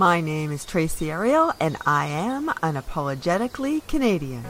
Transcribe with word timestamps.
My 0.00 0.22
name 0.22 0.50
is 0.50 0.64
Tracy 0.64 1.10
Ariel, 1.10 1.52
and 1.60 1.76
I 1.84 2.06
am 2.06 2.46
unapologetically 2.46 3.86
Canadian. 3.86 4.42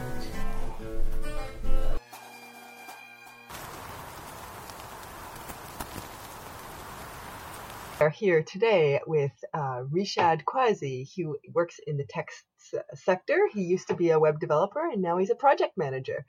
We 7.99 8.05
are 8.05 8.09
here 8.09 8.43
today 8.43 9.01
with 9.05 9.33
uh, 9.53 9.83
Rishad 9.91 10.45
Kazi, 10.45 11.09
who 11.17 11.37
works 11.51 11.81
in 11.85 11.97
the 11.97 12.05
tech 12.05 12.29
sector. 12.93 13.49
He 13.53 13.63
used 13.63 13.89
to 13.89 13.93
be 13.93 14.11
a 14.11 14.19
web 14.19 14.39
developer 14.39 14.89
and 14.89 15.01
now 15.01 15.17
he's 15.17 15.31
a 15.31 15.35
project 15.35 15.77
manager. 15.77 16.25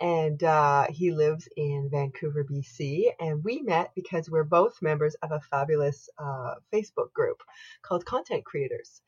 And 0.00 0.42
uh, 0.42 0.86
he 0.88 1.12
lives 1.12 1.48
in 1.56 1.88
Vancouver, 1.90 2.44
BC. 2.44 3.10
And 3.20 3.44
we 3.44 3.62
met 3.62 3.90
because 3.94 4.30
we're 4.30 4.44
both 4.44 4.80
members 4.82 5.14
of 5.22 5.32
a 5.32 5.40
fabulous 5.40 6.08
uh, 6.18 6.54
Facebook 6.72 7.12
group 7.12 7.42
called 7.82 8.04
Content 8.06 8.44
Creators. 8.44 9.02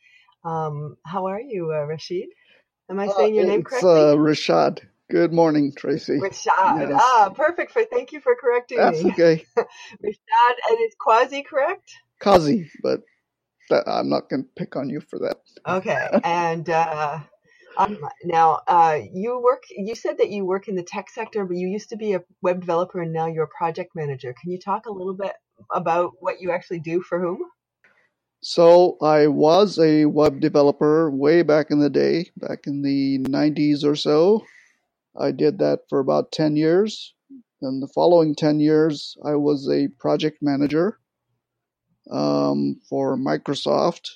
Um, 0.45 0.97
how 1.07 1.27
are 1.27 1.41
you, 1.41 1.73
uh, 1.73 1.85
Rashid? 1.87 2.29
Am 2.91 2.99
I 2.99 3.09
saying 3.09 3.35
your 3.35 3.47
name 3.47 3.61
it's 3.61 3.71
correctly? 3.71 3.91
uh, 3.91 4.17
Rashad. 4.17 4.81
Good 5.11 5.33
morning, 5.33 5.73
Tracy. 5.75 6.19
Rashad. 6.19 6.89
Yes. 6.89 7.01
Ah, 7.03 7.33
perfect. 7.35 7.73
For 7.73 7.85
thank 7.85 8.13
you 8.13 8.21
for 8.21 8.35
correcting 8.35 8.79
That's 8.79 9.03
me. 9.03 9.11
okay. 9.11 9.45
Rashad, 9.57 9.65
and 10.05 10.79
it's 10.81 10.97
quasi 10.99 11.43
correct. 11.43 11.91
Quasi, 12.21 12.71
but 12.83 13.01
that, 13.71 13.85
I'm 13.87 14.09
not 14.09 14.29
going 14.29 14.45
to 14.45 14.49
pick 14.57 14.77
on 14.77 14.89
you 14.89 15.01
for 15.01 15.19
that. 15.21 15.39
Okay, 15.67 16.09
and 16.25 16.69
uh, 16.69 17.21
um, 17.77 17.99
now 18.25 18.61
uh, 18.69 18.99
you 19.13 19.41
work. 19.41 19.63
You 19.71 19.95
said 19.95 20.19
that 20.19 20.31
you 20.31 20.45
work 20.45 20.69
in 20.69 20.75
the 20.75 20.83
tech 20.83 21.11
sector, 21.11 21.45
but 21.45 21.57
you 21.57 21.69
used 21.69 21.89
to 21.91 21.97
be 21.97 22.15
a 22.15 22.23
web 22.43 22.61
developer, 22.61 23.01
and 23.01 23.13
now 23.13 23.27
you're 23.27 23.45
a 23.45 23.59
project 23.59 23.93
manager. 23.95 24.35
Can 24.41 24.51
you 24.51 24.59
talk 24.59 24.87
a 24.87 24.93
little 24.93 25.15
bit 25.15 25.33
about 25.75 26.13
what 26.21 26.41
you 26.41 26.51
actually 26.51 26.81
do 26.81 27.03
for 27.03 27.21
whom? 27.21 27.39
So 28.41 28.97
I 29.01 29.29
was 29.29 29.79
a 29.79 30.07
web 30.07 30.41
developer 30.41 31.11
way 31.11 31.43
back 31.43 31.71
in 31.71 31.79
the 31.79 31.91
day, 31.91 32.31
back 32.37 32.67
in 32.67 32.83
the 32.83 33.19
90s 33.21 33.85
or 33.85 33.95
so. 33.95 34.45
I 35.17 35.31
did 35.31 35.59
that 35.61 35.81
for 35.89 36.01
about 36.01 36.33
10 36.33 36.57
years. 36.57 37.15
And 37.61 37.81
the 37.81 37.87
following 37.87 38.35
10 38.35 38.59
years, 38.59 39.17
I 39.25 39.37
was 39.37 39.69
a 39.71 39.89
project 40.01 40.39
manager 40.43 40.99
um, 42.11 42.81
for 42.89 43.17
Microsoft. 43.17 44.11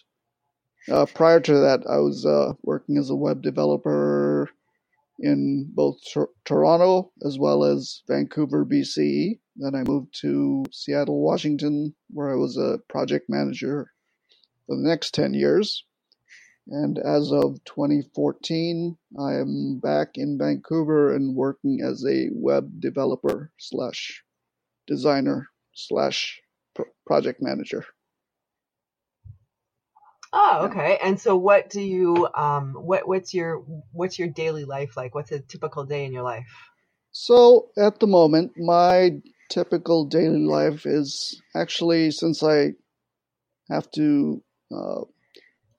Uh, 0.91 1.05
prior 1.07 1.41
to 1.41 1.53
that, 1.53 1.83
I 1.89 1.99
was 1.99 2.25
uh, 2.25 2.53
working 2.63 2.97
as 2.97 3.11
a 3.11 3.17
web 3.17 3.43
developer 3.43 4.49
in 5.19 5.69
both 5.75 5.97
Tor- 6.13 6.31
Toronto 6.45 7.11
as 7.25 7.39
well 7.39 7.65
as 7.65 8.03
Vancouver, 8.07 8.65
BC. 8.65 9.41
Then 9.57 9.75
I 9.75 9.83
moved 9.83 10.15
to 10.21 10.65
Seattle, 10.71 11.21
Washington, 11.21 11.95
where 12.11 12.31
I 12.31 12.37
was 12.37 12.57
a 12.57 12.79
project 12.89 13.29
manager 13.29 13.91
for 14.67 14.77
the 14.77 14.89
next 14.89 15.15
10 15.15 15.35
years. 15.35 15.85
And 16.69 16.99
as 16.99 17.33
of 17.33 17.63
2014, 17.65 18.97
I 19.19 19.35
am 19.35 19.79
back 19.79 20.11
in 20.17 20.37
Vancouver 20.39 21.15
and 21.15 21.35
working 21.35 21.81
as 21.83 22.05
a 22.05 22.29
web 22.33 22.81
developer 22.81 23.53
slash 23.59 24.23
designer 24.87 25.49
slash 25.75 26.41
project 27.07 27.41
manager. 27.41 27.85
Oh, 30.33 30.67
okay. 30.71 30.99
And 31.03 31.19
so, 31.21 31.37
what 31.37 31.71
do 31.71 31.81
you 31.81 32.29
um 32.35 32.75
what 32.75 33.07
what's 33.09 33.33
your 33.33 33.65
what's 33.93 34.19
your 34.19 34.29
daily 34.29 34.65
life 34.65 34.97
like? 34.97 35.15
What's 35.15 35.33
a 35.33 35.41
typical 35.41 35.85
day 35.85 36.05
in 36.05 36.13
your 36.13 36.23
life? 36.23 36.47
So 37.13 37.71
at 37.79 38.01
the 38.01 38.07
moment, 38.07 38.53
my 38.59 39.23
typical 39.49 40.05
daily 40.05 40.45
life 40.45 40.85
is 40.85 41.41
actually 41.55 42.11
since 42.11 42.43
I 42.43 42.73
have 43.71 43.91
to 43.93 44.43
uh, 44.71 45.03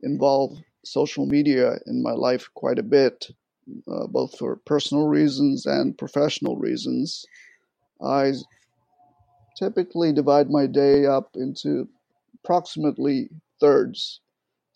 involve 0.02 0.58
social 0.84 1.26
media 1.26 1.78
in 1.86 2.02
my 2.02 2.14
life 2.14 2.50
quite 2.56 2.80
a 2.80 2.84
bit, 2.84 3.28
uh, 3.88 4.08
both 4.08 4.38
for 4.38 4.56
personal 4.66 5.08
reasons 5.08 5.66
and 5.66 5.98
professional 5.98 6.58
reasons. 6.58 7.26
I 8.02 8.34
typically 9.58 10.14
divide 10.14 10.50
my 10.50 10.66
day 10.66 11.06
up 11.06 11.32
into 11.36 11.88
approximately 12.44 13.30
thirds. 13.60 14.22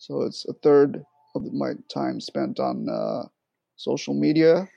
So 0.02 0.22
it's 0.22 0.44
a 0.48 0.52
third 0.52 1.04
of 1.36 1.52
my 1.52 1.74
time 1.88 2.20
spent 2.20 2.58
on 2.58 2.88
uh, 2.88 3.28
social 3.76 4.14
media, 4.14 4.68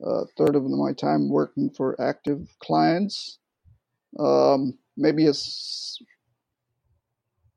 a 0.00 0.26
third 0.38 0.54
of 0.54 0.62
my 0.62 0.92
time 0.92 1.28
working 1.28 1.70
for 1.70 2.00
active 2.00 2.46
clients, 2.62 3.40
um, 4.20 4.78
maybe 4.96 5.26
a 5.26 5.30
s- 5.30 5.98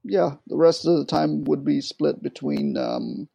yeah, 0.03 0.38
the 0.47 0.57
rest 0.57 0.88
of 0.88 0.97
the 0.97 1.06
time 1.06 1.44
would 1.44 1.63
be 1.63 1.81
split 1.81 2.23
between 2.23 2.78
um, 2.78 3.29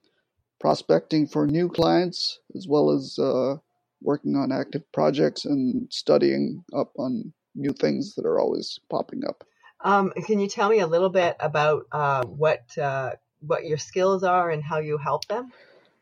prospecting 0.59 1.29
for 1.29 1.47
new 1.47 1.69
clients 1.69 2.41
as 2.57 2.67
well 2.67 2.91
as 2.91 3.17
uh, 3.17 3.59
working 4.03 4.35
on 4.35 4.51
active 4.51 4.83
projects 4.91 5.45
and 5.45 5.87
studying 5.93 6.65
up 6.75 6.91
on 6.99 7.33
new 7.55 7.73
things 7.73 8.17
that 8.17 8.27
are 8.27 8.41
always 8.41 8.81
popping 8.91 9.23
up. 9.25 9.45
Um, 9.85 10.11
can 10.27 10.41
you 10.41 10.49
tell 10.49 10.69
me 10.69 10.81
a 10.81 10.87
little 10.89 11.11
bit 11.11 11.37
about 11.39 11.87
uh, 11.93 12.25
what 12.27 12.77
uh, 12.77 13.13
what 13.41 13.65
your 13.65 13.79
skills 13.79 14.23
are 14.23 14.51
and 14.51 14.63
how 14.63 14.79
you 14.79 14.99
help 14.99 15.27
them? 15.27 15.53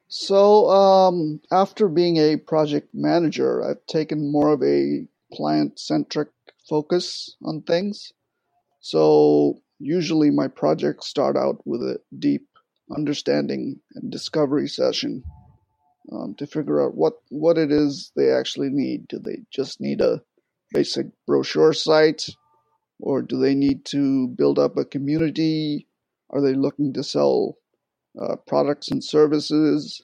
So, 0.09 0.69
um, 0.71 1.41
after 1.51 1.89
being 1.89 2.17
a 2.17 2.37
project 2.37 2.95
manager, 2.95 3.65
I've 3.65 3.85
taken 3.87 4.31
more 4.31 4.53
of 4.53 4.63
a 4.63 5.07
client 5.35 5.79
centric 5.79 6.29
focus 6.69 7.37
on 7.43 7.63
things. 7.63 8.13
So, 8.81 9.61
usually 9.81 10.31
my 10.31 10.49
projects 10.49 11.07
start 11.07 11.37
out 11.37 11.61
with 11.67 11.83
a 11.83 11.99
deep 12.17 12.47
understanding 12.97 13.81
and 13.95 14.13
discovery 14.13 14.69
session 14.69 15.25
um, 16.13 16.35
to 16.37 16.47
figure 16.47 16.81
out 16.81 16.95
what, 16.95 17.15
what 17.31 17.59
it 17.59 17.73
is 17.73 18.13
they 18.15 18.31
actually 18.31 18.71
need. 18.71 19.09
Do 19.09 19.19
they 19.19 19.39
just 19.51 19.81
need 19.81 20.01
a 20.01 20.23
basic 20.73 21.07
brochure 21.27 21.73
site? 21.73 22.29
Or 23.01 23.23
do 23.23 23.39
they 23.39 23.55
need 23.55 23.85
to 23.87 24.29
build 24.29 24.59
up 24.59 24.77
a 24.77 24.85
community? 24.85 25.87
Are 26.31 26.41
they 26.41 26.55
looking 26.55 26.93
to 26.95 27.05
sell 27.05 27.57
uh, 28.21 28.37
products 28.47 28.91
and 28.91 29.03
services? 29.03 30.03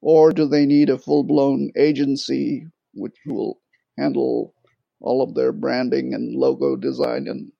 Or 0.00 0.32
do 0.32 0.46
they 0.46 0.66
need 0.66 0.90
a 0.90 0.98
full 0.98 1.24
blown 1.24 1.70
agency 1.76 2.66
which 2.94 3.16
will 3.26 3.60
handle 3.98 4.54
all 5.00 5.22
of 5.22 5.34
their 5.34 5.52
branding 5.52 6.14
and 6.14 6.34
logo 6.34 6.76
design 6.76 7.26
and 7.28 7.52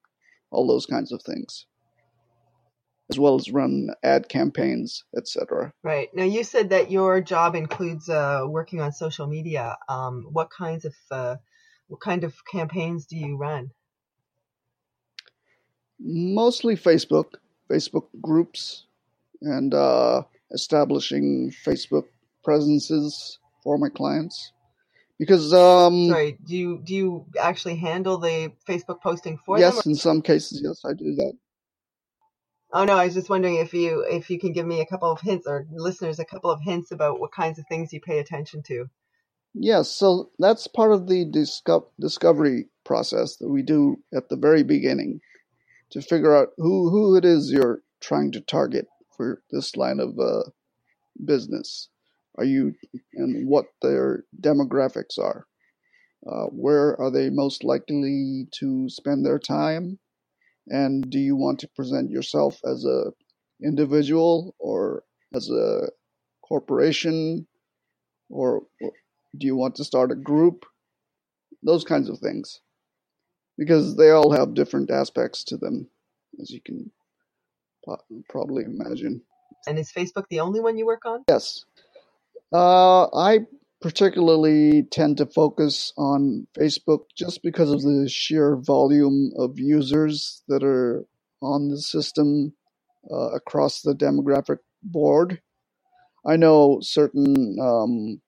all 0.50 0.66
those 0.66 0.86
kinds 0.86 1.12
of 1.12 1.22
things, 1.22 1.66
as 3.10 3.18
well 3.18 3.34
as 3.34 3.50
run 3.50 3.88
ad 4.02 4.28
campaigns, 4.28 5.04
etc. 5.16 5.72
Right. 5.82 6.08
Now, 6.14 6.24
you 6.24 6.44
said 6.44 6.70
that 6.70 6.90
your 6.90 7.20
job 7.20 7.54
includes 7.54 8.08
uh, 8.08 8.44
working 8.46 8.80
on 8.80 8.92
social 8.92 9.26
media. 9.26 9.76
Um, 9.88 10.28
what 10.30 10.50
kinds 10.50 10.84
of 10.84 10.94
uh, 11.10 11.36
what 11.88 12.00
kind 12.00 12.24
of 12.24 12.34
campaigns 12.50 13.06
do 13.06 13.16
you 13.16 13.36
run? 13.36 13.70
Mostly 15.98 16.76
Facebook, 16.76 17.34
Facebook 17.72 18.06
groups, 18.20 18.86
and 19.40 19.74
uh, 19.74 20.22
establishing 20.52 21.52
Facebook 21.64 22.04
presences 22.44 23.38
for 23.62 23.78
my 23.78 23.88
clients. 23.88 24.52
Because 25.18 25.52
um, 25.52 26.08
Sorry, 26.08 26.38
do 26.44 26.56
you 26.56 26.80
do 26.82 26.94
you 26.94 27.26
actually 27.40 27.76
handle 27.76 28.18
the 28.18 28.52
Facebook 28.68 29.00
posting 29.00 29.38
for 29.46 29.58
yes, 29.58 29.76
them? 29.76 29.82
in 29.86 29.94
some 29.94 30.20
cases, 30.22 30.60
yes, 30.64 30.82
I 30.84 30.94
do 30.94 31.14
that. 31.14 31.32
Oh 32.72 32.84
no, 32.84 32.96
I 32.96 33.04
was 33.04 33.14
just 33.14 33.28
wondering 33.28 33.56
if 33.56 33.72
you 33.74 34.04
if 34.08 34.30
you 34.30 34.40
can 34.40 34.52
give 34.52 34.66
me 34.66 34.80
a 34.80 34.86
couple 34.86 35.10
of 35.10 35.20
hints 35.20 35.46
or 35.46 35.66
listeners 35.70 36.18
a 36.18 36.24
couple 36.24 36.50
of 36.50 36.60
hints 36.60 36.90
about 36.90 37.20
what 37.20 37.30
kinds 37.30 37.58
of 37.58 37.66
things 37.68 37.92
you 37.92 38.00
pay 38.00 38.18
attention 38.18 38.62
to. 38.64 38.86
Yes, 39.54 39.90
so 39.90 40.30
that's 40.38 40.66
part 40.66 40.92
of 40.92 41.06
the 41.06 41.26
disco- 41.26 41.90
discovery 42.00 42.68
process 42.84 43.36
that 43.36 43.48
we 43.48 43.62
do 43.62 43.98
at 44.14 44.30
the 44.30 44.36
very 44.36 44.62
beginning 44.62 45.20
to 45.92 46.02
figure 46.02 46.36
out 46.36 46.48
who, 46.56 46.90
who 46.90 47.16
it 47.16 47.24
is 47.24 47.50
you're 47.50 47.80
trying 48.00 48.32
to 48.32 48.40
target 48.40 48.86
for 49.16 49.42
this 49.50 49.76
line 49.76 50.00
of 50.00 50.18
uh, 50.18 50.42
business. 51.24 51.88
Are 52.38 52.44
you 52.44 52.74
and 53.14 53.46
what 53.46 53.66
their 53.82 54.24
demographics 54.40 55.18
are? 55.18 55.46
Uh, 56.26 56.46
where 56.46 57.00
are 57.00 57.10
they 57.10 57.30
most 57.30 57.64
likely 57.64 58.46
to 58.52 58.88
spend 58.88 59.24
their 59.24 59.38
time? 59.38 59.98
and 60.68 61.10
do 61.10 61.18
you 61.18 61.36
want 61.36 61.58
to 61.60 61.68
present 61.74 62.10
yourself 62.10 62.60
as 62.64 62.84
a 62.84 63.12
individual 63.64 64.54
or 64.58 65.02
as 65.34 65.48
a 65.50 65.88
corporation 66.42 67.46
or 68.30 68.62
do 69.38 69.46
you 69.46 69.56
want 69.56 69.74
to 69.74 69.84
start 69.84 70.10
a 70.10 70.16
group 70.16 70.64
those 71.62 71.84
kinds 71.84 72.08
of 72.08 72.18
things 72.18 72.60
because 73.58 73.96
they 73.96 74.10
all 74.10 74.32
have 74.32 74.54
different 74.54 74.90
aspects 74.90 75.44
to 75.44 75.56
them 75.56 75.88
as 76.40 76.50
you 76.50 76.60
can 76.60 76.90
probably 78.28 78.64
imagine. 78.64 79.22
And 79.66 79.78
is 79.78 79.92
facebook 79.92 80.24
the 80.30 80.40
only 80.40 80.60
one 80.60 80.78
you 80.78 80.86
work 80.86 81.04
on? 81.04 81.24
Yes. 81.28 81.64
Uh, 82.52 83.06
i 83.16 83.40
particularly 83.82 84.84
tend 84.84 85.16
to 85.18 85.26
focus 85.26 85.92
on 85.98 86.46
Facebook 86.56 87.00
just 87.16 87.42
because 87.42 87.70
of 87.70 87.82
the 87.82 88.08
sheer 88.08 88.56
volume 88.56 89.32
of 89.36 89.58
users 89.58 90.42
that 90.48 90.62
are 90.62 91.04
on 91.42 91.68
the 91.68 91.78
system 91.78 92.54
uh, 93.10 93.30
across 93.32 93.82
the 93.82 93.94
demographic 93.94 94.58
board. 94.84 95.42
I 96.24 96.36
know 96.36 96.78
certain 96.80 97.58
um, 97.60 98.22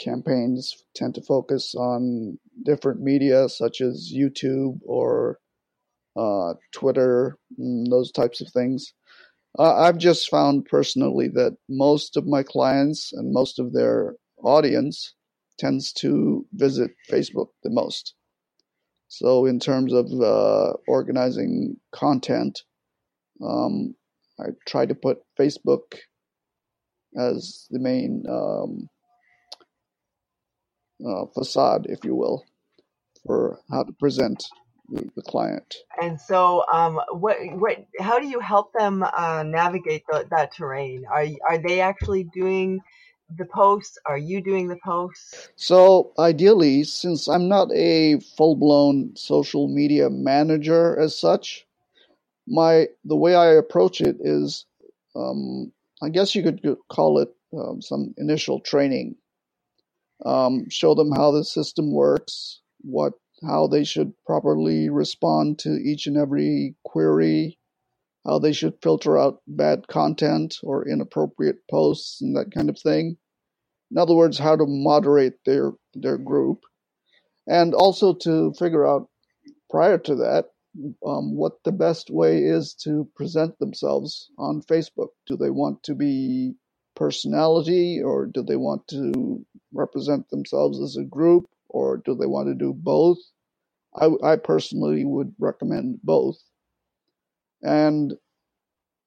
campaigns 0.00 0.84
tend 0.94 1.14
to 1.16 1.22
focus 1.22 1.74
on 1.74 2.38
different 2.62 3.00
media 3.00 3.48
such 3.48 3.80
as 3.80 4.12
YouTube 4.14 4.78
or 4.84 5.38
uh, 6.16 6.54
Twitter, 6.72 7.38
those 7.58 8.12
types 8.12 8.40
of 8.40 8.48
things. 8.52 8.92
Uh, 9.58 9.74
I've 9.76 9.98
just 9.98 10.28
found 10.30 10.64
personally 10.64 11.28
that 11.34 11.56
most 11.68 12.16
of 12.16 12.26
my 12.26 12.42
clients 12.42 13.12
and 13.12 13.32
most 13.32 13.58
of 13.58 13.72
their 13.72 14.16
audience 14.42 15.14
tends 15.58 15.92
to 15.92 16.44
visit 16.52 16.90
Facebook 17.10 17.48
the 17.62 17.70
most. 17.70 18.14
So, 19.08 19.46
in 19.46 19.60
terms 19.60 19.92
of 19.92 20.06
uh, 20.20 20.72
organizing 20.88 21.76
content, 21.92 22.62
um, 23.44 23.94
I 24.40 24.46
try 24.66 24.86
to 24.86 24.94
put 24.94 25.18
Facebook 25.38 25.98
as 27.16 27.66
the 27.70 27.78
main 27.78 28.24
um, 28.28 28.88
uh, 31.06 31.26
facade, 31.34 31.86
if 31.88 32.04
you 32.04 32.14
will, 32.14 32.44
for 33.26 33.60
how 33.70 33.82
to 33.84 33.92
present 33.92 34.44
the, 34.90 35.08
the 35.16 35.22
client. 35.22 35.76
And 36.00 36.20
so, 36.20 36.64
um, 36.72 37.00
what, 37.12 37.36
what, 37.52 37.86
how 38.00 38.18
do 38.18 38.26
you 38.26 38.40
help 38.40 38.72
them 38.72 39.02
uh, 39.02 39.42
navigate 39.44 40.04
the, 40.10 40.26
that 40.30 40.54
terrain? 40.54 41.04
Are 41.10 41.26
are 41.48 41.58
they 41.58 41.80
actually 41.80 42.24
doing 42.24 42.80
the 43.36 43.46
posts? 43.46 43.98
Are 44.06 44.18
you 44.18 44.42
doing 44.42 44.68
the 44.68 44.78
posts? 44.84 45.48
So, 45.56 46.12
ideally, 46.18 46.84
since 46.84 47.28
I'm 47.28 47.48
not 47.48 47.72
a 47.72 48.20
full 48.36 48.56
blown 48.56 49.16
social 49.16 49.68
media 49.68 50.10
manager 50.10 50.98
as 50.98 51.18
such, 51.18 51.66
my 52.46 52.88
the 53.04 53.16
way 53.16 53.34
I 53.34 53.54
approach 53.54 54.00
it 54.00 54.16
is, 54.20 54.66
um, 55.16 55.72
I 56.02 56.10
guess 56.10 56.34
you 56.34 56.42
could 56.42 56.60
call 56.90 57.20
it 57.20 57.34
um, 57.56 57.80
some 57.82 58.14
initial 58.18 58.60
training. 58.60 59.16
Um, 60.24 60.66
show 60.70 60.94
them 60.94 61.12
how 61.12 61.32
the 61.32 61.44
system 61.44 61.92
works, 61.92 62.60
what 62.80 63.14
how 63.46 63.66
they 63.66 63.84
should 63.84 64.12
properly 64.24 64.88
respond 64.88 65.58
to 65.60 65.70
each 65.70 66.06
and 66.06 66.16
every 66.16 66.76
query, 66.84 67.58
how 68.24 68.38
they 68.38 68.52
should 68.52 68.74
filter 68.82 69.18
out 69.18 69.42
bad 69.46 69.86
content 69.88 70.56
or 70.62 70.88
inappropriate 70.88 71.58
posts 71.70 72.22
and 72.22 72.36
that 72.36 72.52
kind 72.54 72.70
of 72.70 72.78
thing. 72.78 73.16
In 73.90 73.98
other 73.98 74.14
words, 74.14 74.38
how 74.38 74.56
to 74.56 74.64
moderate 74.66 75.34
their 75.44 75.72
their 75.94 76.18
group, 76.18 76.60
and 77.46 77.74
also 77.74 78.14
to 78.14 78.52
figure 78.58 78.86
out 78.86 79.08
prior 79.70 79.98
to 79.98 80.14
that 80.16 80.46
um, 81.06 81.36
what 81.36 81.62
the 81.64 81.72
best 81.72 82.10
way 82.10 82.38
is 82.38 82.74
to 82.74 83.08
present 83.14 83.58
themselves 83.58 84.30
on 84.38 84.62
Facebook. 84.62 85.10
Do 85.26 85.36
they 85.36 85.50
want 85.50 85.82
to 85.84 85.94
be 85.94 86.54
personality, 86.94 88.02
or 88.02 88.26
do 88.26 88.42
they 88.42 88.56
want 88.56 88.86
to 88.88 89.44
represent 89.72 90.28
themselves 90.30 90.80
as 90.80 90.96
a 90.96 91.04
group, 91.04 91.48
or 91.68 91.98
do 91.98 92.14
they 92.14 92.26
want 92.26 92.48
to 92.48 92.54
do 92.54 92.72
both? 92.72 93.18
I, 93.96 94.10
I 94.22 94.36
personally 94.36 95.04
would 95.04 95.34
recommend 95.38 96.00
both. 96.02 96.38
And 97.62 98.14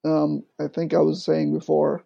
um, 0.04 0.44
I 0.60 0.68
think 0.68 0.94
I 0.94 0.98
was 1.00 1.24
saying 1.24 1.54
before, 1.54 2.04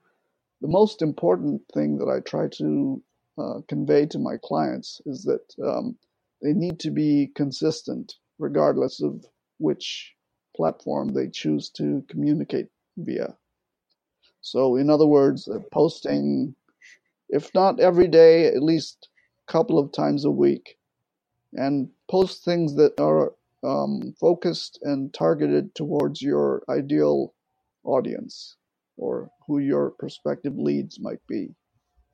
the 0.60 0.68
most 0.68 1.02
important 1.02 1.62
thing 1.74 1.98
that 1.98 2.08
I 2.08 2.20
try 2.20 2.48
to 2.58 3.02
uh, 3.38 3.60
convey 3.68 4.06
to 4.06 4.18
my 4.18 4.36
clients 4.42 5.00
is 5.06 5.24
that 5.24 5.54
um, 5.64 5.96
they 6.42 6.52
need 6.52 6.80
to 6.80 6.90
be 6.90 7.30
consistent 7.34 8.14
regardless 8.38 9.02
of 9.02 9.24
which 9.58 10.14
platform 10.56 11.08
they 11.08 11.28
choose 11.28 11.70
to 11.70 12.04
communicate 12.08 12.68
via. 12.96 13.36
So, 14.42 14.76
in 14.76 14.90
other 14.90 15.06
words, 15.06 15.48
uh, 15.48 15.60
posting, 15.72 16.54
if 17.30 17.54
not 17.54 17.80
every 17.80 18.08
day, 18.08 18.46
at 18.48 18.62
least 18.62 19.08
a 19.48 19.52
couple 19.52 19.78
of 19.78 19.92
times 19.92 20.24
a 20.24 20.30
week, 20.30 20.76
and 21.54 21.88
post 22.10 22.44
things 22.44 22.74
that 22.76 23.00
are 23.00 23.34
um, 23.64 24.14
focused 24.20 24.78
and 24.82 25.14
targeted 25.14 25.74
towards 25.74 26.20
your 26.20 26.62
ideal 26.68 27.34
audience 27.84 28.56
or 28.96 29.30
who 29.46 29.58
your 29.58 29.90
prospective 29.92 30.56
leads 30.58 31.00
might 31.00 31.24
be. 31.28 31.54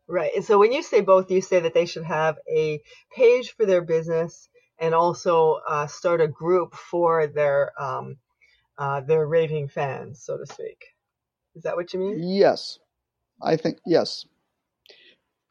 Right. 0.06 0.32
And 0.34 0.44
so 0.44 0.58
when 0.58 0.72
you 0.72 0.82
say 0.82 1.00
both, 1.02 1.30
you 1.30 1.40
say 1.42 1.60
that 1.60 1.74
they 1.74 1.86
should 1.86 2.04
have 2.04 2.38
a 2.50 2.80
page 3.14 3.52
for 3.56 3.66
their 3.66 3.82
business 3.82 4.48
and 4.78 4.94
also 4.94 5.60
uh, 5.68 5.86
start 5.86 6.20
a 6.20 6.28
group 6.28 6.74
for 6.74 7.26
their 7.26 7.72
um, 7.80 8.16
uh, 8.78 9.00
their 9.00 9.26
raving 9.26 9.68
fans, 9.68 10.22
so 10.22 10.38
to 10.38 10.46
speak. 10.46 10.84
Is 11.58 11.64
that 11.64 11.76
what 11.76 11.92
you 11.92 12.00
mean? 12.00 12.20
Yes, 12.22 12.78
I 13.42 13.56
think 13.56 13.78
yes. 13.84 14.24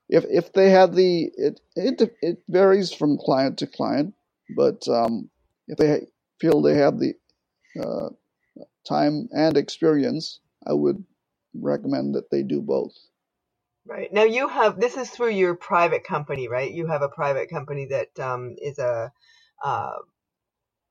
If 0.09 0.25
if 0.29 0.53
they 0.53 0.69
have 0.69 0.95
the 0.95 1.29
it 1.37 1.59
it 1.75 2.15
it 2.21 2.43
varies 2.47 2.93
from 2.93 3.17
client 3.17 3.57
to 3.59 3.67
client, 3.67 4.13
but 4.55 4.87
um, 4.87 5.29
if 5.67 5.77
they 5.77 6.07
feel 6.39 6.61
they 6.61 6.75
have 6.75 6.97
the 6.99 7.13
uh, 7.83 8.09
time 8.87 9.27
and 9.33 9.57
experience, 9.57 10.39
I 10.65 10.73
would 10.73 11.03
recommend 11.53 12.15
that 12.15 12.31
they 12.31 12.43
do 12.43 12.61
both. 12.61 12.93
Right. 13.85 14.11
Now 14.13 14.23
you 14.23 14.47
have 14.47 14.79
this 14.79 14.95
is 14.97 15.09
through 15.09 15.31
your 15.31 15.55
private 15.55 16.05
company, 16.05 16.47
right? 16.47 16.71
You 16.71 16.87
have 16.87 17.01
a 17.01 17.09
private 17.09 17.49
company 17.49 17.87
that 17.87 18.17
um, 18.19 18.55
is 18.61 18.79
a 18.79 19.11
uh, 19.63 19.95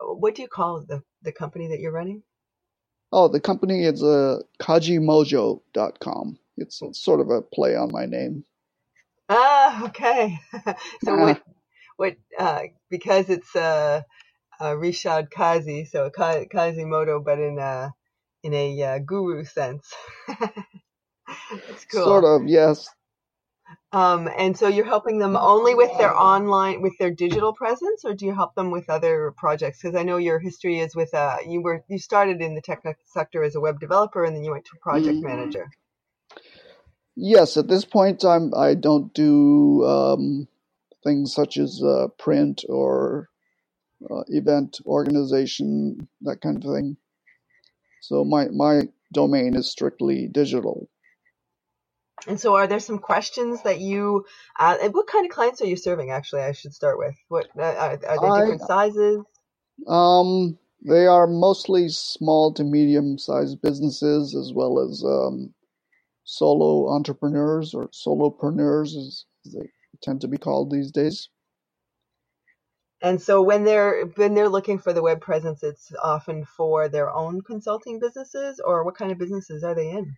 what 0.00 0.34
do 0.34 0.42
you 0.42 0.48
call 0.48 0.84
the 0.86 1.02
the 1.22 1.32
company 1.32 1.68
that 1.68 1.80
you're 1.80 1.92
running? 1.92 2.22
Oh, 3.18 3.28
the 3.28 3.40
company 3.40 3.84
is 3.84 4.02
a 4.02 4.06
uh, 4.06 4.38
kajimojo.com. 4.60 6.38
It's, 6.58 6.82
it's 6.82 7.02
sort 7.02 7.20
of 7.20 7.30
a 7.30 7.40
play 7.40 7.75
on 7.75 7.90
my 7.90 8.04
name. 8.04 8.44
Ah, 9.30 9.87
okay. 9.87 10.38
so 11.02 11.16
what 11.16 11.42
what 11.96 12.16
uh, 12.38 12.64
because 12.90 13.30
it's 13.30 13.56
uh, 13.56 14.02
uh 14.61 14.73
Rishad 14.73 15.30
Kazi, 15.30 15.87
so 15.87 16.11
Kazimoto, 16.11 17.25
but 17.25 17.38
in 17.38 17.58
uh 17.58 17.88
in 18.42 18.52
a 18.52 18.82
uh, 18.82 18.99
guru 18.99 19.44
sense. 19.44 19.90
It's 21.70 21.85
cool. 21.87 22.04
Sort 22.04 22.25
of, 22.25 22.46
yes. 22.46 22.88
Um, 23.97 24.29
and 24.37 24.55
so 24.59 24.69
you're 24.69 24.85
helping 24.85 25.19
them 25.19 25.37
only 25.37 25.75
with 25.75 25.91
their 25.97 26.15
online, 26.15 26.83
with 26.83 26.93
their 26.99 27.11
digital 27.11 27.55
presence, 27.55 28.05
or 28.05 28.12
do 28.12 28.26
you 28.26 28.35
help 28.35 28.55
them 28.55 28.71
with 28.71 28.91
other 28.91 29.33
projects? 29.38 29.81
Because 29.81 29.97
I 29.97 30.03
know 30.03 30.19
your 30.19 30.38
history 30.38 30.81
is 30.81 30.95
with 30.95 31.15
uh, 31.15 31.38
you 31.49 31.62
were 31.62 31.83
you 31.88 31.99
started 31.99 32.43
in 32.43 32.55
the 32.55 32.61
tech 32.61 32.83
sector 33.07 33.43
as 33.43 33.55
a 33.55 33.61
web 33.61 33.81
developer, 33.81 34.23
and 34.23 34.37
then 34.37 34.45
you 34.45 34.50
went 34.50 34.67
to 34.67 34.76
project 34.83 35.17
mm-hmm. 35.17 35.26
manager. 35.26 35.71
Yes, 37.15 37.57
at 37.57 37.69
this 37.69 37.87
point, 37.87 38.23
I'm 38.23 38.53
I 38.55 38.75
don't 38.75 39.15
do 39.15 39.83
um, 39.87 40.47
things 41.03 41.33
such 41.33 41.57
as 41.57 41.83
uh, 41.83 42.09
print 42.19 42.65
or 42.69 43.31
uh, 44.11 44.25
event 44.29 44.79
organization, 44.85 46.07
that 46.21 46.43
kind 46.43 46.59
of 46.59 46.71
thing. 46.71 46.99
So 48.03 48.26
my 48.26 48.49
my 48.49 48.88
domain 49.15 49.57
is 49.57 49.71
strictly 49.71 50.29
digital. 50.31 50.91
And 52.26 52.40
so, 52.40 52.56
are 52.56 52.66
there 52.66 52.80
some 52.80 52.99
questions 52.99 53.62
that 53.62 53.80
you? 53.80 54.25
Uh, 54.58 54.76
what 54.90 55.06
kind 55.06 55.26
of 55.26 55.32
clients 55.32 55.61
are 55.61 55.66
you 55.66 55.76
serving? 55.76 56.11
Actually, 56.11 56.42
I 56.42 56.52
should 56.52 56.75
start 56.75 56.99
with. 56.99 57.14
What 57.28 57.49
uh, 57.56 57.62
are, 57.62 57.90
are 57.90 57.99
they 57.99 58.40
different 58.40 58.62
I, 58.62 58.66
sizes? 58.66 59.18
Um, 59.87 60.58
they 60.82 61.06
are 61.06 61.26
mostly 61.26 61.88
small 61.88 62.52
to 62.54 62.64
medium-sized 62.64 63.61
businesses, 63.61 64.35
as 64.35 64.52
well 64.52 64.78
as 64.80 65.04
um, 65.04 65.54
solo 66.25 66.90
entrepreneurs 66.92 67.75
or 67.75 67.88
solopreneurs, 67.88 68.96
as 68.96 69.25
they 69.52 69.68
tend 70.02 70.20
to 70.23 70.28
be 70.28 70.38
called 70.38 70.70
these 70.70 70.90
days. 70.90 71.28
And 73.02 73.20
so 73.20 73.42
when 73.42 73.64
they're 73.64 74.06
when 74.16 74.35
they're 74.35 74.49
looking 74.49 74.78
for 74.78 74.92
the 74.92 75.02
web 75.02 75.20
presence, 75.20 75.62
it's 75.62 75.92
often 76.02 76.44
for 76.44 76.88
their 76.88 77.11
own 77.11 77.42
consulting 77.42 78.00
businesses, 78.00 78.58
or 78.58 78.85
what 78.85 78.96
kind 78.96 79.12
of 79.12 79.18
businesses 79.18 79.62
are 79.62 79.75
they 79.75 79.90
in? 79.90 80.16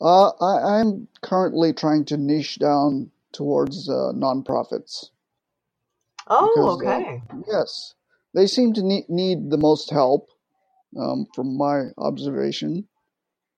Uh, 0.00 0.30
I, 0.40 0.80
am 0.80 1.08
currently 1.20 1.72
trying 1.72 2.06
to 2.06 2.16
niche 2.16 2.58
down 2.58 3.10
towards 3.32 3.88
uh, 3.88 4.12
nonprofits. 4.14 5.10
Oh, 6.26 6.50
because, 6.54 6.82
uh, 6.82 6.96
okay. 6.96 7.22
Uh, 7.30 7.36
yes, 7.46 7.94
they 8.34 8.46
seem 8.46 8.72
to 8.74 8.82
need, 8.82 9.08
need 9.10 9.50
the 9.50 9.58
most 9.58 9.90
help, 9.90 10.30
um, 10.98 11.26
from 11.34 11.56
my 11.56 11.88
observation, 11.98 12.88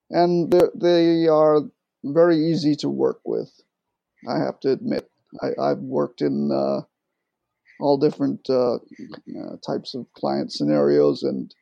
and 0.09 0.51
they 0.75 1.27
are 1.27 1.61
very 2.03 2.37
easy 2.37 2.75
to 2.75 2.89
work 2.89 3.21
with. 3.23 3.49
I 4.27 4.39
have 4.39 4.59
to 4.61 4.71
admit, 4.71 5.09
I, 5.41 5.69
have 5.69 5.79
worked 5.79 6.21
in 6.21 6.51
uh, 6.51 6.81
all 7.79 7.97
different 7.97 8.49
uh, 8.49 8.75
uh, 8.75 9.57
types 9.65 9.95
of 9.95 10.11
client 10.13 10.51
scenarios, 10.51 11.23
and 11.23 11.53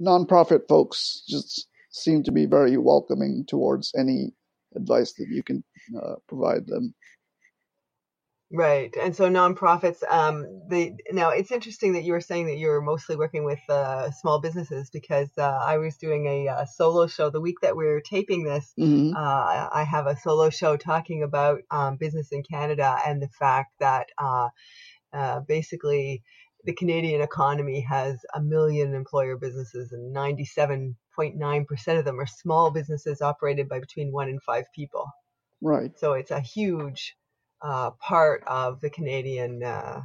nonprofit 0.00 0.66
folks 0.66 1.22
just 1.28 1.68
seem 1.94 2.24
to 2.24 2.32
be 2.32 2.44
very 2.44 2.76
welcoming 2.76 3.44
towards 3.46 3.92
any 3.96 4.32
advice 4.74 5.12
that 5.14 5.28
you 5.30 5.42
can 5.42 5.62
uh, 6.02 6.16
provide 6.28 6.66
them. 6.66 6.94
Right, 8.52 8.94
and 9.00 9.16
so 9.16 9.28
nonprofits. 9.28 10.02
Um, 10.08 10.62
they 10.68 10.96
now 11.10 11.30
it's 11.30 11.50
interesting 11.50 11.94
that 11.94 12.04
you 12.04 12.12
were 12.12 12.20
saying 12.20 12.46
that 12.46 12.58
you 12.58 12.68
were 12.68 12.82
mostly 12.82 13.16
working 13.16 13.44
with 13.44 13.58
uh, 13.68 14.10
small 14.10 14.40
businesses 14.40 14.90
because 14.92 15.30
uh, 15.38 15.42
I 15.42 15.78
was 15.78 15.96
doing 15.96 16.26
a, 16.26 16.46
a, 16.46 16.52
uh, 16.52 16.64
solo 16.66 17.06
show 17.06 17.30
the 17.30 17.40
week 17.40 17.56
that 17.62 17.76
we 17.76 17.86
are 17.86 18.00
taping 18.00 18.44
this. 18.44 18.72
Mm-hmm. 18.78 19.16
Uh, 19.16 19.68
I 19.72 19.84
have 19.88 20.06
a 20.06 20.16
solo 20.16 20.50
show 20.50 20.76
talking 20.76 21.22
about 21.22 21.62
um, 21.70 21.96
business 21.96 22.28
in 22.30 22.42
Canada 22.42 22.96
and 23.04 23.20
the 23.20 23.30
fact 23.40 23.72
that 23.80 24.08
uh, 24.18 24.48
uh, 25.12 25.40
basically 25.40 26.22
the 26.64 26.74
Canadian 26.74 27.22
economy 27.22 27.80
has 27.88 28.18
a 28.34 28.40
million 28.40 28.94
employer 28.94 29.36
businesses 29.36 29.90
and 29.92 30.12
97.9% 31.18 31.98
of 31.98 32.04
them 32.04 32.20
are 32.20 32.26
small 32.26 32.70
businesses 32.70 33.20
operated 33.20 33.68
by 33.68 33.80
between 33.80 34.12
one 34.12 34.28
and 34.28 34.42
five 34.42 34.64
people. 34.74 35.06
Right. 35.60 35.92
So 35.98 36.12
it's 36.12 36.30
a 36.30 36.40
huge 36.40 37.14
uh, 37.62 37.92
part 37.92 38.44
of 38.46 38.80
the 38.80 38.90
Canadian 38.90 39.62
uh, 39.62 40.02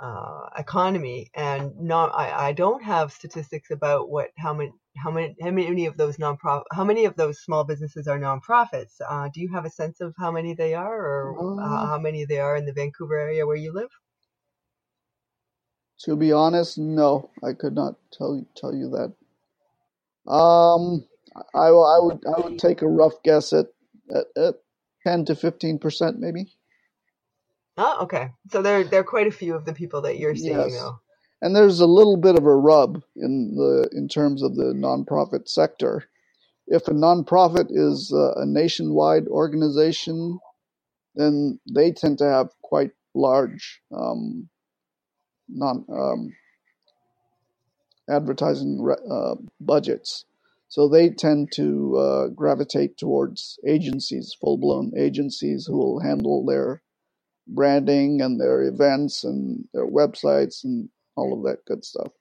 uh, 0.00 0.48
economy, 0.58 1.30
and 1.34 1.78
not 1.78 2.10
I, 2.14 2.48
I 2.48 2.52
don't 2.52 2.82
have 2.82 3.12
statistics 3.12 3.70
about 3.70 4.08
what 4.08 4.30
how 4.38 4.54
many 4.54 4.72
how 4.96 5.10
many 5.10 5.36
how 5.40 5.50
many 5.50 5.86
of 5.86 5.96
those 5.96 6.16
nonprofit 6.16 6.64
how 6.72 6.84
many 6.84 7.04
of 7.04 7.16
those 7.16 7.40
small 7.40 7.64
businesses 7.64 8.08
are 8.08 8.18
nonprofits. 8.18 8.94
Uh, 9.08 9.28
do 9.32 9.40
you 9.40 9.52
have 9.52 9.66
a 9.66 9.70
sense 9.70 10.00
of 10.00 10.14
how 10.18 10.32
many 10.32 10.54
they 10.54 10.74
are, 10.74 10.94
or 10.94 11.60
uh, 11.62 11.86
how 11.86 11.98
many 11.98 12.24
they 12.24 12.40
are 12.40 12.56
in 12.56 12.64
the 12.64 12.72
Vancouver 12.72 13.16
area 13.18 13.46
where 13.46 13.56
you 13.56 13.72
live? 13.72 13.90
To 16.04 16.16
be 16.16 16.32
honest, 16.32 16.78
no, 16.78 17.28
I 17.44 17.52
could 17.52 17.74
not 17.74 17.96
tell 18.10 18.34
you, 18.34 18.46
tell 18.56 18.74
you 18.74 18.88
that. 18.90 19.12
Um, 20.26 21.04
I, 21.54 21.70
will. 21.70 21.86
I 21.86 21.98
would 22.04 22.24
I 22.26 22.40
would 22.40 22.58
take 22.58 22.82
a 22.82 22.88
rough 22.88 23.22
guess 23.24 23.52
at 23.52 23.66
at, 24.14 24.26
at 24.36 24.54
ten 25.06 25.24
to 25.26 25.34
fifteen 25.34 25.78
percent, 25.78 26.18
maybe. 26.18 26.52
Oh, 27.76 28.02
okay. 28.02 28.30
So 28.50 28.60
there, 28.60 28.84
there 28.84 29.00
are 29.00 29.04
quite 29.04 29.26
a 29.26 29.32
few 29.32 29.54
of 29.54 29.64
the 29.64 29.72
people 29.72 30.02
that 30.02 30.18
you're 30.18 30.36
seeing 30.36 30.58
yes. 30.58 30.72
now. 30.72 31.00
And 31.40 31.56
there's 31.56 31.80
a 31.80 31.86
little 31.86 32.18
bit 32.18 32.36
of 32.36 32.44
a 32.44 32.54
rub 32.54 33.02
in 33.16 33.54
the 33.54 33.88
in 33.92 34.08
terms 34.08 34.42
of 34.42 34.56
the 34.56 34.74
nonprofit 34.74 35.48
sector. 35.48 36.04
If 36.66 36.86
a 36.88 36.92
nonprofit 36.92 37.68
is 37.70 38.12
a 38.12 38.44
nationwide 38.46 39.26
organization, 39.28 40.38
then 41.14 41.58
they 41.74 41.90
tend 41.90 42.18
to 42.18 42.24
have 42.24 42.50
quite 42.62 42.90
large 43.14 43.80
um, 43.96 44.48
non 45.48 45.84
um, 45.90 46.32
advertising 48.08 48.86
uh, 49.10 49.34
budgets. 49.60 50.24
So 50.68 50.88
they 50.88 51.10
tend 51.10 51.50
to 51.52 51.96
uh, 51.96 52.28
gravitate 52.28 52.96
towards 52.96 53.58
agencies, 53.66 54.36
full 54.40 54.56
blown 54.56 54.92
agencies 54.96 55.66
who 55.66 55.76
will 55.76 56.00
handle 56.00 56.44
their 56.44 56.82
branding 57.48 58.22
and 58.22 58.40
their 58.40 58.62
events 58.62 59.24
and 59.24 59.64
their 59.74 59.86
websites 59.86 60.62
and 60.62 60.88
all 61.16 61.36
of 61.36 61.42
that 61.44 61.64
good 61.64 61.84
stuff. 61.84 62.12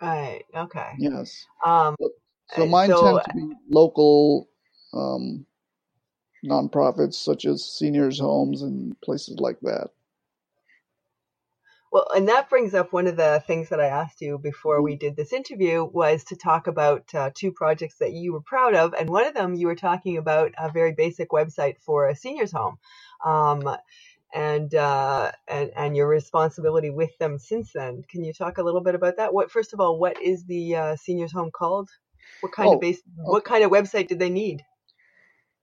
Right. 0.00 0.44
Okay. 0.56 0.92
Yes. 0.98 1.46
Um, 1.64 1.96
so 2.48 2.66
mine 2.66 2.88
so, 2.88 3.04
tend 3.04 3.24
to 3.24 3.34
be 3.34 3.54
local 3.70 4.48
um, 4.94 5.46
nonprofits 6.44 7.14
such 7.14 7.44
as 7.44 7.64
seniors' 7.64 8.18
homes 8.18 8.62
and 8.62 9.00
places 9.00 9.36
like 9.38 9.60
that. 9.60 9.90
Well, 11.92 12.06
and 12.16 12.26
that 12.28 12.48
brings 12.48 12.72
up 12.72 12.94
one 12.94 13.06
of 13.06 13.16
the 13.16 13.44
things 13.46 13.68
that 13.68 13.78
I 13.78 13.88
asked 13.88 14.22
you 14.22 14.38
before 14.38 14.80
we 14.80 14.96
did 14.96 15.14
this 15.14 15.30
interview 15.30 15.84
was 15.84 16.24
to 16.24 16.36
talk 16.36 16.66
about 16.66 17.14
uh, 17.14 17.30
two 17.34 17.52
projects 17.52 17.98
that 17.98 18.14
you 18.14 18.32
were 18.32 18.40
proud 18.40 18.74
of, 18.74 18.94
and 18.94 19.10
one 19.10 19.26
of 19.26 19.34
them 19.34 19.54
you 19.54 19.66
were 19.66 19.76
talking 19.76 20.16
about 20.16 20.52
a 20.58 20.72
very 20.72 20.92
basic 20.92 21.28
website 21.28 21.76
for 21.80 22.08
a 22.08 22.16
seniors 22.16 22.50
home 22.50 22.78
um, 23.22 23.76
and 24.34 24.74
uh, 24.74 25.32
and 25.46 25.70
and 25.76 25.94
your 25.94 26.08
responsibility 26.08 26.88
with 26.88 27.10
them 27.18 27.38
since 27.38 27.72
then. 27.74 28.02
Can 28.08 28.24
you 28.24 28.32
talk 28.32 28.56
a 28.56 28.62
little 28.62 28.80
bit 28.80 28.94
about 28.94 29.18
that? 29.18 29.34
What 29.34 29.50
first 29.50 29.74
of 29.74 29.80
all, 29.80 29.98
what 29.98 30.18
is 30.18 30.46
the 30.46 30.74
uh, 30.74 30.96
seniors 30.96 31.32
home 31.32 31.50
called? 31.50 31.90
What 32.40 32.52
kind 32.52 32.70
oh, 32.70 32.74
of 32.76 32.80
base? 32.80 33.00
Okay. 33.00 33.30
What 33.30 33.44
kind 33.44 33.64
of 33.64 33.70
website 33.70 34.08
did 34.08 34.18
they 34.18 34.30
need? 34.30 34.64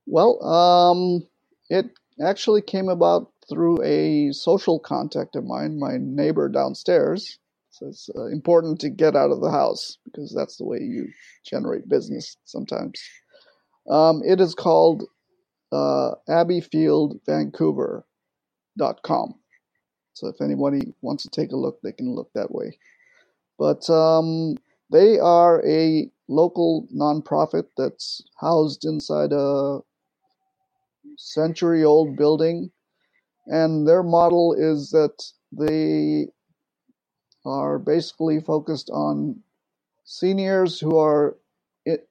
Well, 0.06 0.44
um, 0.46 1.28
it 1.72 1.90
actually 2.24 2.62
came 2.62 2.88
about 2.88 3.32
through 3.50 3.82
a 3.84 4.32
social 4.34 4.80
contact 4.80 5.36
of 5.36 5.46
mine, 5.46 5.80
my 5.80 5.98
neighbor 6.00 6.50
downstairs. 6.50 7.40
So 7.72 7.88
it's 7.88 8.10
uh, 8.16 8.26
important 8.28 8.80
to 8.82 8.90
get 8.90 9.16
out 9.16 9.32
of 9.32 9.42
the 9.42 9.50
house 9.52 9.98
because 10.06 10.34
that's 10.36 10.58
the 10.58 10.66
way 10.66 10.80
you 10.80 11.08
generate 11.46 11.88
business 11.90 12.38
sometimes. 12.46 13.02
Um, 13.90 14.22
it 14.26 14.42
is 14.42 14.56
called 14.56 15.04
uh, 15.72 16.12
abbeyfieldvancouver.com. 16.30 18.24
So 20.14 20.28
if 20.28 20.42
anybody 20.42 20.94
wants 21.02 21.24
to 21.24 21.30
take 21.30 21.52
a 21.52 21.56
look, 21.58 21.80
they 21.82 21.92
can 21.94 22.14
look 22.16 22.30
that 22.36 22.52
way. 22.52 22.78
But 23.58 23.90
um, 23.90 24.56
they 24.92 25.18
are 25.20 25.66
a 25.68 26.10
local 26.28 26.88
nonprofit 26.96 27.66
that's 27.78 28.22
housed 28.40 28.86
inside 28.86 29.32
a 29.34 29.80
century 31.18 31.84
old 31.84 32.16
building. 32.18 32.72
And 33.50 33.88
their 33.88 34.04
model 34.04 34.54
is 34.58 34.92
that 34.92 35.24
they 35.52 36.28
are 37.46 37.80
basically 37.80 38.40
focused 38.40 38.90
on 38.92 39.42
seniors 40.06 40.80
who 40.80 40.98
are 40.98 41.36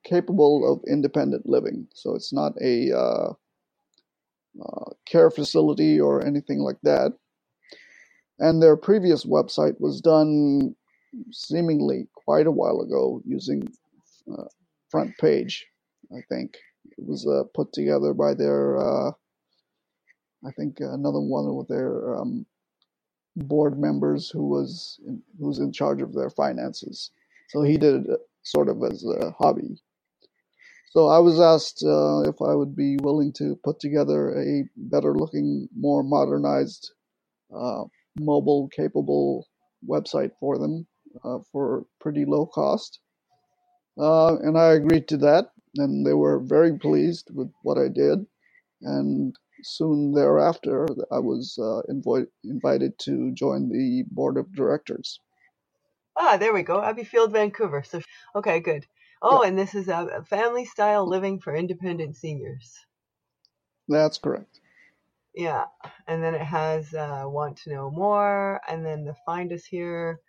capable 0.05 0.71
of 0.71 0.83
independent 0.89 1.49
living. 1.49 1.87
So 1.95 2.15
it's 2.17 2.33
not 2.33 2.53
a 2.61 2.93
uh, 2.93 3.33
uh, 4.61 4.91
care 5.07 5.31
facility 5.31 6.01
or 6.01 6.25
anything 6.27 6.59
like 6.59 6.81
that. 6.83 7.13
And 8.41 8.61
their 8.63 8.77
previous 8.77 9.25
website 9.25 9.81
was 9.81 10.01
done 10.01 10.75
seemingly 11.31 12.09
quite 12.15 12.47
a 12.47 12.53
while 12.53 12.81
ago 12.81 13.23
using 13.25 13.69
uh, 14.33 14.45
Front 14.91 15.17
Page, 15.19 15.67
I 16.13 16.21
think. 16.29 16.57
It 16.97 17.07
was 17.07 17.27
uh, 17.27 17.45
put 17.55 17.73
together 17.73 18.15
by 18.15 18.35
their, 18.35 18.79
uh, 18.79 19.13
I 20.47 20.51
think 20.53 20.81
another 20.81 21.21
one 21.21 21.47
of 21.47 21.69
their 21.69 22.17
um, 22.17 22.47
board 23.37 23.79
members 23.79 24.31
who 24.31 24.47
was 24.49 25.01
in, 25.07 25.23
who 25.39 25.49
was 25.49 25.59
in 25.59 25.73
charge 25.73 26.01
of 26.03 26.15
their 26.15 26.31
finances. 26.31 27.11
So 27.51 27.63
he 27.63 27.77
did 27.77 28.07
it 28.07 28.21
sort 28.43 28.69
of 28.69 28.83
as 28.83 29.05
a 29.05 29.31
hobby. 29.33 29.81
So 30.91 31.09
I 31.09 31.19
was 31.19 31.39
asked 31.41 31.83
uh, 31.85 32.21
if 32.23 32.41
I 32.41 32.55
would 32.55 32.75
be 32.75 32.97
willing 33.03 33.33
to 33.35 33.59
put 33.63 33.79
together 33.79 34.41
a 34.41 34.65
better 34.77 35.15
looking, 35.15 35.69
more 35.77 36.03
modernized, 36.03 36.93
uh, 37.55 37.85
mobile 38.19 38.69
capable 38.69 39.47
website 39.87 40.33
for 40.41 40.59
them 40.59 40.87
uh, 41.25 41.39
for 41.53 41.85
pretty 42.01 42.25
low 42.25 42.47
cost. 42.47 43.01
Uh, 43.99 44.37
and 44.39 44.57
I 44.57 44.73
agreed 44.73 45.09
to 45.09 45.17
that, 45.19 45.51
and 45.77 46.07
they 46.07 46.15
were 46.15 46.39
very 46.41 46.79
pleased 46.79 47.31
with 47.35 47.51
what 47.63 47.79
I 47.79 47.89
did. 47.89 48.25
And 48.83 49.37
soon 49.63 50.13
thereafter, 50.13 50.87
I 51.11 51.19
was 51.19 51.59
uh, 51.59 51.83
invo- 51.93 52.27
invited 52.45 52.99
to 53.01 53.33
join 53.33 53.69
the 53.69 54.05
board 54.11 54.37
of 54.37 54.53
directors. 54.53 55.21
Ah, 56.17 56.37
there 56.37 56.53
we 56.53 56.63
go. 56.63 56.79
Abbeyfield, 56.81 57.33
Vancouver. 57.33 57.83
So, 57.83 58.01
okay, 58.35 58.61
good. 58.61 58.87
Oh, 59.23 59.43
yeah. 59.43 59.49
and 59.49 59.59
this 59.59 59.75
is 59.75 59.89
a 59.89 60.25
family 60.29 60.65
style 60.65 61.07
living 61.07 61.41
for 61.41 61.55
independent 61.55 62.17
seniors. 62.17 62.75
That's 63.89 64.19
correct. 64.19 64.61
Yeah, 65.35 65.67
and 66.07 66.23
then 66.23 66.35
it 66.35 66.43
has 66.43 66.93
uh, 66.95 67.25
want 67.27 67.59
to 67.59 67.71
know 67.71 67.91
more, 67.91 68.61
and 68.69 68.85
then 68.85 69.05
the 69.05 69.15
find 69.25 69.53
us 69.53 69.65
here 69.65 70.21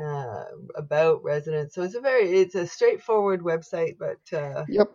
uh, 0.00 0.44
about 0.76 1.24
residents. 1.24 1.74
So 1.74 1.82
it's 1.82 1.94
a 1.94 2.00
very 2.00 2.30
it's 2.30 2.54
a 2.54 2.66
straightforward 2.66 3.42
website, 3.42 3.96
but 3.98 4.36
uh, 4.36 4.64
yep. 4.68 4.90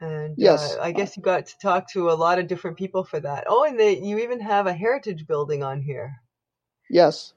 And 0.00 0.38
yes, 0.38 0.78
uh, 0.78 0.78
I 0.82 0.92
guess 0.92 1.16
you 1.16 1.22
got 1.22 1.46
to 1.46 1.58
talk 1.58 1.90
to 1.92 2.10
a 2.10 2.14
lot 2.14 2.38
of 2.38 2.48
different 2.48 2.76
people 2.78 3.04
for 3.04 3.20
that. 3.20 3.44
Oh, 3.48 3.64
and 3.64 3.80
they, 3.80 3.98
you 4.00 4.18
even 4.20 4.40
have 4.40 4.66
a 4.66 4.74
heritage 4.74 5.26
building 5.26 5.62
on 5.62 5.82
here. 5.82 6.16
Yes, 6.90 7.34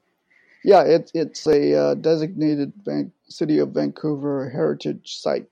yeah, 0.64 0.82
it, 0.84 1.10
it's 1.14 1.46
a 1.46 1.74
uh, 1.74 1.94
designated 1.94 2.72
Van- 2.84 3.12
City 3.28 3.58
of 3.60 3.70
Vancouver 3.70 4.50
heritage 4.50 5.18
site. 5.18 5.46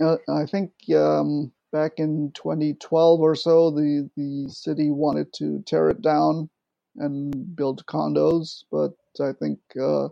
Uh, 0.00 0.18
I 0.28 0.46
think 0.46 0.72
um, 0.96 1.52
back 1.72 1.94
in 1.98 2.32
2012 2.34 3.20
or 3.20 3.36
so, 3.36 3.70
the, 3.70 4.10
the 4.16 4.48
city 4.50 4.90
wanted 4.90 5.32
to 5.34 5.62
tear 5.66 5.90
it 5.90 6.02
down 6.02 6.50
and 6.96 7.56
build 7.56 7.86
condos, 7.86 8.64
but 8.70 8.92
I 9.20 9.32
think 9.32 9.60
uh, 9.80 10.08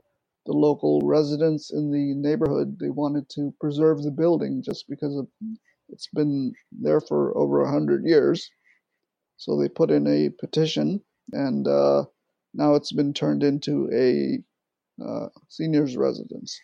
the 0.48 0.54
local 0.54 1.02
residents 1.04 1.72
in 1.72 1.92
the 1.92 2.14
neighborhood 2.16 2.78
they 2.80 2.90
wanted 2.90 3.30
to 3.30 3.54
preserve 3.60 4.02
the 4.04 4.12
building 4.12 4.64
just 4.64 4.86
because 4.90 5.16
of, 5.18 5.28
it's 5.90 6.08
been 6.14 6.54
there 6.72 7.02
for 7.02 7.38
over 7.38 7.62
a 7.62 7.72
hundred 7.72 8.06
years. 8.06 8.50
So 9.38 9.60
they 9.60 9.68
put 9.68 9.90
in 9.90 10.06
a 10.08 10.30
petition, 10.30 11.02
and 11.32 11.68
uh, 11.68 12.04
now 12.54 12.74
it's 12.76 12.92
been 12.92 13.14
turned 13.14 13.42
into 13.44 13.90
a 13.94 14.56
uh, 15.04 15.28
seniors 15.48 15.96
residence. 15.96 16.60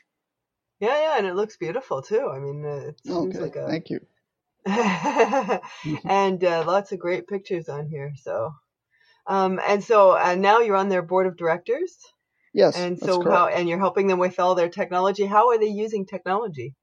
Yeah, 0.81 1.01
yeah, 1.01 1.19
and 1.19 1.27
it 1.27 1.35
looks 1.37 1.57
beautiful 1.57 2.03
too. 2.03 2.29
I 2.31 2.39
mean, 2.41 2.65
uh, 2.67 2.89
it 2.89 3.01
seems 3.07 3.39
Okay, 3.39 3.41
like 3.41 3.57
a 3.57 3.69
thank 3.69 3.91
you. 3.91 4.01
and 4.67 6.45
uh, 6.45 6.65
lots 6.67 6.93
of 6.93 7.01
great 7.01 7.27
pictures 7.29 7.69
on 7.69 7.89
here. 7.89 8.13
So, 8.23 8.53
um, 9.27 9.61
and 9.67 9.85
so 9.85 10.13
uh, 10.17 10.37
now 10.37 10.61
you're 10.61 10.77
on 10.77 10.89
their 10.91 11.03
board 11.03 11.27
of 11.27 11.37
directors, 11.37 11.97
Yes, 12.55 12.77
and 12.77 13.01
so 13.01 13.25
how 13.25 13.49
and 13.49 13.69
you're 13.69 13.79
helping 13.79 14.09
them 14.09 14.19
with 14.21 14.41
all 14.41 14.55
their 14.55 14.71
technology. 14.71 15.27
How 15.27 15.51
are 15.51 15.59
they 15.59 15.69
using 15.69 16.07
technology? 16.07 16.75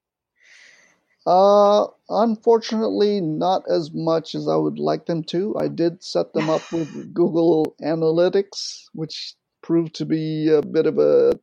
Uh, 1.26 1.86
unfortunately, 2.08 3.20
not 3.20 3.62
as 3.70 3.92
much 3.94 4.34
as 4.34 4.48
I 4.48 4.56
would 4.56 4.78
like 4.78 5.06
them 5.06 5.24
to. 5.26 5.56
I 5.58 5.68
did 5.68 6.02
set 6.04 6.32
them 6.34 6.50
up 6.50 6.62
with 6.72 6.90
Google 7.14 7.76
Analytics, 7.82 8.86
which 8.94 9.34
proved 9.62 9.94
to 9.96 10.06
be 10.06 10.48
a 10.48 10.62
bit 10.62 10.86
of 10.86 10.98
a 10.98 11.38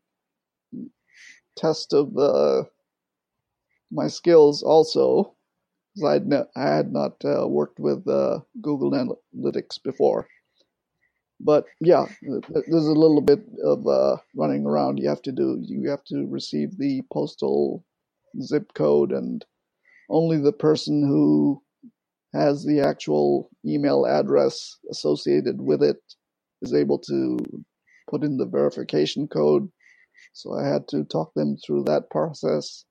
test 1.58 1.94
of 1.94 2.18
uh, 2.18 2.64
my 3.92 4.08
skills 4.08 4.64
also, 4.64 5.36
because 5.96 6.22
I 6.56 6.62
had 6.76 6.94
not 6.94 7.24
uh, 7.26 7.48
worked 7.48 7.80
with 7.80 8.08
uh, 8.08 8.40
Google 8.62 8.92
Analytics 8.92 9.84
before. 9.84 10.28
But 11.40 11.66
yeah, 11.82 12.06
th- 12.24 12.44
th- 12.46 12.66
there's 12.68 12.88
a 12.88 12.94
little 12.94 13.22
bit 13.22 13.42
of 13.64 13.88
uh, 13.88 14.18
running 14.36 14.66
around 14.66 15.00
you 15.00 15.10
have 15.10 15.22
to 15.24 15.32
do. 15.34 15.60
You 15.64 15.90
have 15.90 16.04
to 16.06 16.28
receive 16.30 16.78
the 16.78 17.04
postal 17.14 17.86
zip 18.42 18.74
code 18.76 19.12
and 19.12 19.46
only 20.10 20.38
the 20.38 20.54
person 20.54 21.04
who 21.04 21.62
has 22.34 22.64
the 22.66 22.82
actual 22.82 23.50
email 23.66 24.06
address 24.06 24.78
associated 24.92 25.62
with 25.62 25.84
it 25.84 25.98
is 26.62 26.74
able 26.74 27.00
to 27.00 27.38
put 28.10 28.24
in 28.24 28.38
the 28.38 28.46
verification 28.46 29.28
code. 29.28 29.70
So 30.34 30.54
I 30.58 30.68
had 30.68 30.88
to 30.90 31.04
talk 31.06 31.34
them 31.36 31.58
through 31.58 31.86
that 31.86 32.10
process. 32.12 32.86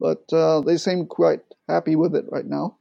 But 0.00 0.24
uh, 0.32 0.60
they 0.62 0.78
seem 0.78 1.06
quite 1.06 1.40
happy 1.68 1.96
with 1.96 2.14
it 2.16 2.26
right 2.30 2.46
now. 2.46 2.78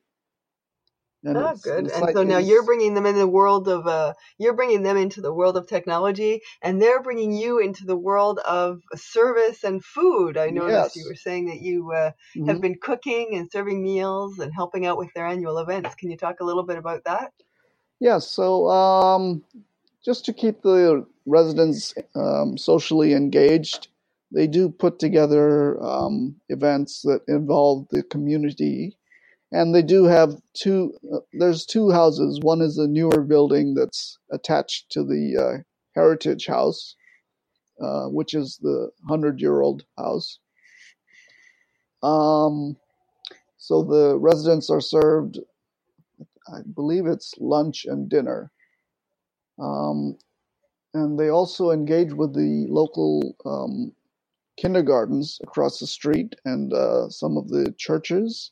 And 1.23 1.41
Oh, 1.41 1.55
good. 1.61 1.87
And 1.89 2.09
site 2.09 2.11
so 2.11 2.23
now 2.23 2.39
you're 2.39 2.65
bringing 2.65 2.93
them 2.95 3.05
in 3.05 3.15
the 3.15 3.27
world 3.27 3.69
of 3.69 3.87
uh, 3.87 4.15
you're 4.37 4.55
bringing 4.55 4.83
them 4.83 4.97
into 4.97 5.21
the 5.21 5.33
world 5.33 5.57
of 5.57 5.67
technology, 5.67 6.41
and 6.61 6.81
they're 6.81 7.01
bringing 7.03 7.33
you 7.33 7.59
into 7.59 7.85
the 7.85 7.95
world 7.97 8.39
of 8.39 8.81
service 8.95 9.63
and 9.63 9.83
food. 9.85 10.37
I 10.37 10.49
noticed 10.49 10.95
you 10.97 11.05
were 11.05 11.15
saying 11.15 11.45
that 11.47 11.61
you 11.61 11.91
uh, 11.93 12.11
have 12.47 12.59
Mhm. 12.59 12.61
been 12.61 12.75
cooking 12.81 13.35
and 13.35 13.49
serving 13.51 13.81
meals 13.83 14.39
and 14.39 14.53
helping 14.53 14.85
out 14.87 14.97
with 14.97 15.13
their 15.15 15.27
annual 15.27 15.59
events. 15.59 15.95
Can 15.95 16.11
you 16.11 16.17
talk 16.17 16.41
a 16.41 16.45
little 16.45 16.63
bit 16.65 16.77
about 16.79 17.05
that? 17.05 17.31
Yeah, 18.01 18.19
so 18.19 18.69
um, 18.69 19.43
just 20.05 20.25
to 20.27 20.33
keep 20.33 20.63
the 20.63 21.05
residents 21.27 21.95
um, 22.15 22.57
socially 22.57 23.13
engaged, 23.13 23.89
they 24.31 24.47
do 24.47 24.69
put 24.69 24.99
together 24.99 25.81
um, 25.83 26.37
events 26.49 27.03
that 27.03 27.21
involve 27.29 27.87
the 27.91 28.03
community. 28.03 28.96
And 29.51 29.75
they 29.75 29.83
do 29.83 30.05
have 30.05 30.35
two, 30.53 30.93
uh, 31.13 31.19
there's 31.33 31.65
two 31.65 31.91
houses. 31.91 32.39
One 32.41 32.61
is 32.61 32.77
a 32.77 32.87
newer 32.87 33.23
building 33.23 33.75
that's 33.75 34.19
attached 34.31 34.91
to 34.91 35.03
the 35.03 35.37
uh, 35.37 35.63
Heritage 35.95 36.47
House, 36.47 36.95
uh, 37.81 38.05
which 38.07 38.33
is 38.33 38.59
the 38.61 38.91
100 39.07 39.41
year 39.41 39.61
old 39.61 39.85
house. 39.97 40.39
Um, 42.03 42.77
so 43.57 43.83
the 43.83 44.17
residents 44.19 44.69
are 44.69 44.81
served 44.81 45.39
I 46.47 46.61
believe 46.75 47.07
it's 47.07 47.33
lunch 47.39 47.85
and 47.85 48.09
dinner. 48.09 48.51
Um, 49.59 50.17
and 50.93 51.19
they 51.19 51.29
also 51.29 51.71
engage 51.71 52.13
with 52.13 52.33
the 52.35 52.67
local 52.69 53.35
um, 53.45 53.93
kindergartens 54.57 55.39
across 55.43 55.79
the 55.79 55.87
street 55.87 56.35
and 56.45 56.73
uh, 56.73 57.09
some 57.09 57.37
of 57.37 57.49
the 57.49 57.73
churches. 57.77 58.51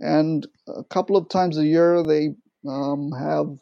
And 0.00 0.46
a 0.68 0.84
couple 0.84 1.16
of 1.16 1.28
times 1.28 1.58
a 1.58 1.66
year, 1.66 2.02
they 2.02 2.30
um, 2.68 3.12
have, 3.12 3.58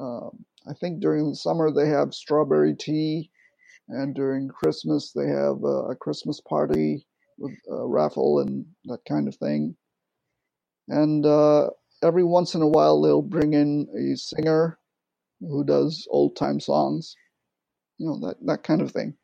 uh, 0.00 0.28
I 0.68 0.74
think 0.80 1.00
during 1.00 1.28
the 1.30 1.36
summer, 1.36 1.70
they 1.70 1.88
have 1.88 2.14
strawberry 2.14 2.74
tea. 2.76 3.30
And 3.88 4.14
during 4.14 4.48
Christmas, 4.48 5.12
they 5.12 5.28
have 5.28 5.62
uh, 5.62 5.88
a 5.90 5.96
Christmas 5.96 6.40
party 6.40 7.06
with 7.38 7.52
a 7.70 7.86
raffle 7.86 8.40
and 8.40 8.64
that 8.84 9.04
kind 9.06 9.28
of 9.28 9.36
thing. 9.36 9.76
And 10.88 11.24
uh, 11.24 11.70
every 12.02 12.24
once 12.24 12.54
in 12.54 12.62
a 12.62 12.68
while 12.68 13.00
they'll 13.00 13.22
bring 13.22 13.54
in 13.54 13.88
a 13.96 14.16
singer 14.16 14.78
who 15.40 15.64
does 15.64 16.06
old 16.10 16.36
time 16.36 16.60
songs, 16.60 17.16
you 17.98 18.06
know 18.06 18.18
that 18.26 18.36
that 18.46 18.62
kind 18.62 18.80
of 18.80 18.92
thing. 18.92 19.14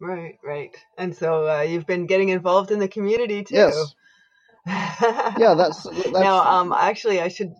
Right, 0.00 0.38
right. 0.42 0.74
And 0.96 1.14
so 1.14 1.48
uh, 1.48 1.60
you've 1.60 1.86
been 1.86 2.06
getting 2.06 2.30
involved 2.30 2.70
in 2.70 2.78
the 2.78 2.88
community 2.88 3.44
too. 3.44 3.56
Yes, 3.56 3.94
yeah, 4.66 5.54
that's 5.56 5.84
that's. 5.84 6.10
now, 6.12 6.42
um, 6.42 6.72
actually, 6.72 7.20
I 7.20 7.28
should 7.28 7.52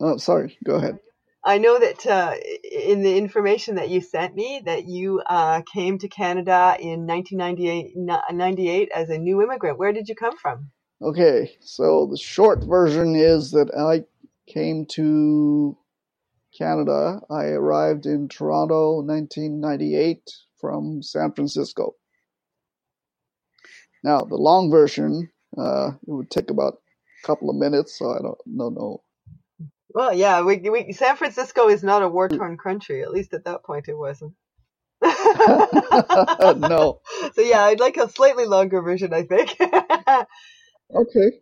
oh, 0.00 0.16
sorry, 0.16 0.56
go 0.64 0.76
ahead. 0.76 0.98
I 1.46 1.58
know 1.58 1.78
that 1.78 2.06
uh, 2.06 2.34
in 2.72 3.02
the 3.02 3.18
information 3.18 3.74
that 3.74 3.90
you 3.90 4.00
sent 4.00 4.34
me 4.34 4.62
that 4.64 4.86
you 4.86 5.20
uh, 5.20 5.60
came 5.70 5.98
to 5.98 6.08
Canada 6.08 6.76
in 6.80 7.06
1998 7.06 8.88
as 8.94 9.10
a 9.10 9.18
new 9.18 9.42
immigrant. 9.42 9.78
Where 9.78 9.92
did 9.92 10.08
you 10.08 10.14
come 10.14 10.38
from? 10.38 10.70
Okay, 11.02 11.52
so 11.60 12.06
the 12.10 12.16
short 12.16 12.64
version 12.64 13.14
is 13.14 13.50
that 13.50 13.70
I 13.76 14.04
came 14.50 14.86
to 14.92 15.76
Canada. 16.56 17.20
I 17.30 17.46
arrived 17.48 18.06
in 18.06 18.28
Toronto, 18.28 19.02
1998, 19.02 20.22
from 20.58 21.02
San 21.02 21.32
Francisco. 21.32 21.94
Now, 24.02 24.20
the 24.20 24.36
long 24.36 24.70
version, 24.70 25.30
uh, 25.58 25.88
it 25.88 26.10
would 26.10 26.30
take 26.30 26.50
about 26.50 26.74
a 27.22 27.26
couple 27.26 27.50
of 27.50 27.56
minutes, 27.56 27.98
so 27.98 28.10
I 28.12 28.18
don't, 28.22 28.38
don't 28.56 29.00
Well, 29.90 30.14
yeah, 30.14 30.42
we, 30.42 30.58
we, 30.58 30.92
San 30.92 31.16
Francisco 31.16 31.68
is 31.68 31.82
not 31.82 32.02
a 32.02 32.08
war 32.08 32.28
torn 32.28 32.58
country. 32.58 33.02
At 33.02 33.12
least 33.12 33.34
at 33.34 33.44
that 33.44 33.64
point, 33.64 33.88
it 33.88 33.96
wasn't. 33.96 34.34
no. 35.02 37.00
So 37.34 37.42
yeah, 37.42 37.64
I'd 37.64 37.80
like 37.80 37.96
a 37.96 38.08
slightly 38.08 38.46
longer 38.46 38.80
version. 38.82 39.12
I 39.12 39.22
think. 39.24 39.56
Okay. 40.94 41.32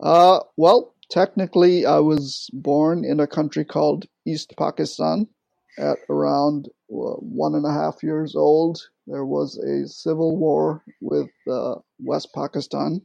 Uh, 0.00 0.40
well, 0.56 0.94
technically, 1.10 1.86
I 1.86 1.98
was 1.98 2.50
born 2.52 3.04
in 3.04 3.20
a 3.20 3.26
country 3.26 3.64
called 3.64 4.06
East 4.26 4.54
Pakistan 4.58 5.28
at 5.78 5.98
around 6.10 6.68
uh, 6.90 7.16
one 7.20 7.54
and 7.54 7.66
a 7.66 7.72
half 7.72 8.02
years 8.02 8.36
old. 8.36 8.80
There 9.06 9.24
was 9.26 9.58
a 9.58 9.88
civil 9.88 10.36
war 10.36 10.82
with 11.00 11.30
uh, 11.50 11.76
West 12.00 12.30
Pakistan 12.34 13.02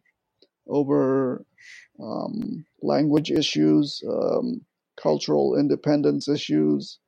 over 0.67 1.45
um, 2.01 2.65
language 2.81 3.31
issues, 3.31 4.03
um, 4.09 4.61
cultural 5.01 5.57
independence 5.57 6.27
issues, 6.29 6.99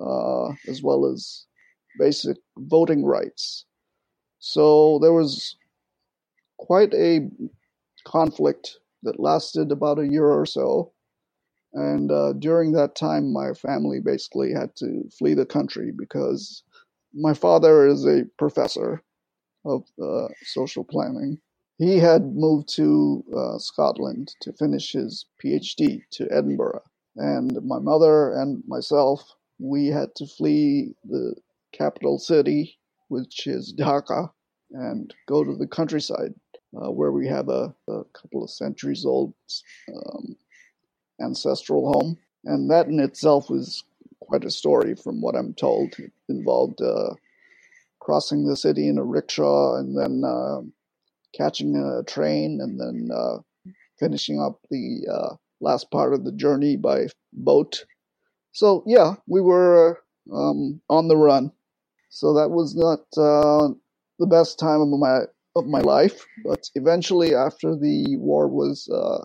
uh, 0.00 0.50
as 0.68 0.82
well 0.82 1.06
as 1.06 1.46
basic 1.98 2.38
voting 2.58 3.04
rights. 3.04 3.66
So 4.40 4.98
there 5.00 5.12
was 5.12 5.56
quite 6.58 6.94
a 6.94 7.30
conflict 8.06 8.78
that 9.04 9.20
lasted 9.20 9.72
about 9.72 10.00
a 10.00 10.08
year 10.08 10.26
or 10.26 10.46
so. 10.46 10.93
And 11.74 12.10
uh, 12.12 12.34
during 12.34 12.72
that 12.72 12.94
time, 12.94 13.32
my 13.32 13.52
family 13.52 14.00
basically 14.00 14.52
had 14.52 14.74
to 14.76 15.08
flee 15.18 15.34
the 15.34 15.46
country 15.46 15.90
because 15.96 16.62
my 17.12 17.34
father 17.34 17.86
is 17.86 18.06
a 18.06 18.24
professor 18.38 19.02
of 19.64 19.84
uh, 20.02 20.28
social 20.44 20.84
planning. 20.84 21.38
He 21.78 21.98
had 21.98 22.34
moved 22.36 22.68
to 22.76 23.24
uh, 23.36 23.58
Scotland 23.58 24.32
to 24.42 24.52
finish 24.52 24.92
his 24.92 25.26
PhD 25.44 26.02
to 26.12 26.28
Edinburgh. 26.30 26.82
And 27.16 27.58
my 27.64 27.80
mother 27.80 28.32
and 28.32 28.62
myself, 28.66 29.34
we 29.58 29.88
had 29.88 30.14
to 30.16 30.26
flee 30.26 30.94
the 31.04 31.34
capital 31.72 32.18
city, 32.18 32.78
which 33.08 33.46
is 33.46 33.74
Dhaka, 33.76 34.30
and 34.70 35.12
go 35.26 35.42
to 35.42 35.56
the 35.56 35.66
countryside 35.66 36.34
uh, 36.76 36.90
where 36.90 37.12
we 37.12 37.26
have 37.26 37.48
a, 37.48 37.74
a, 37.88 38.04
couple 38.12 38.42
of 38.42 38.50
centuries 38.50 39.04
old 39.04 39.32
um, 39.94 40.36
ancestral 41.20 41.92
home. 41.92 42.18
And 42.44 42.70
that 42.70 42.86
in 42.88 43.00
itself 43.00 43.48
was 43.50 43.84
quite 44.20 44.44
a 44.44 44.50
story 44.50 44.94
from 44.94 45.20
what 45.20 45.34
I'm 45.36 45.54
told. 45.54 45.94
It 45.98 46.12
involved 46.28 46.80
uh, 46.82 47.14
crossing 48.00 48.46
the 48.46 48.56
city 48.56 48.88
in 48.88 48.98
a 48.98 49.04
rickshaw 49.04 49.76
and 49.76 49.96
then 49.96 50.22
uh, 50.24 50.60
catching 51.34 51.76
a 51.76 52.02
train 52.04 52.60
and 52.60 52.78
then 52.78 53.08
uh, 53.14 53.38
finishing 53.98 54.40
up 54.40 54.60
the 54.70 55.06
uh, 55.10 55.34
last 55.60 55.90
part 55.90 56.12
of 56.12 56.24
the 56.24 56.32
journey 56.32 56.76
by 56.76 57.06
boat. 57.32 57.84
So, 58.52 58.84
yeah, 58.86 59.14
we 59.26 59.40
were 59.40 60.00
um, 60.32 60.80
on 60.88 61.08
the 61.08 61.16
run. 61.16 61.50
So 62.10 62.34
that 62.34 62.50
was 62.50 62.76
not 62.76 63.00
uh, 63.16 63.74
the 64.18 64.26
best 64.26 64.58
time 64.58 64.80
of 64.80 64.88
my 64.88 65.22
of 65.56 65.66
my 65.66 65.80
life. 65.80 66.24
But 66.44 66.68
eventually, 66.74 67.34
after 67.34 67.74
the 67.76 68.16
war 68.16 68.46
was 68.48 68.88
uh, 68.88 69.24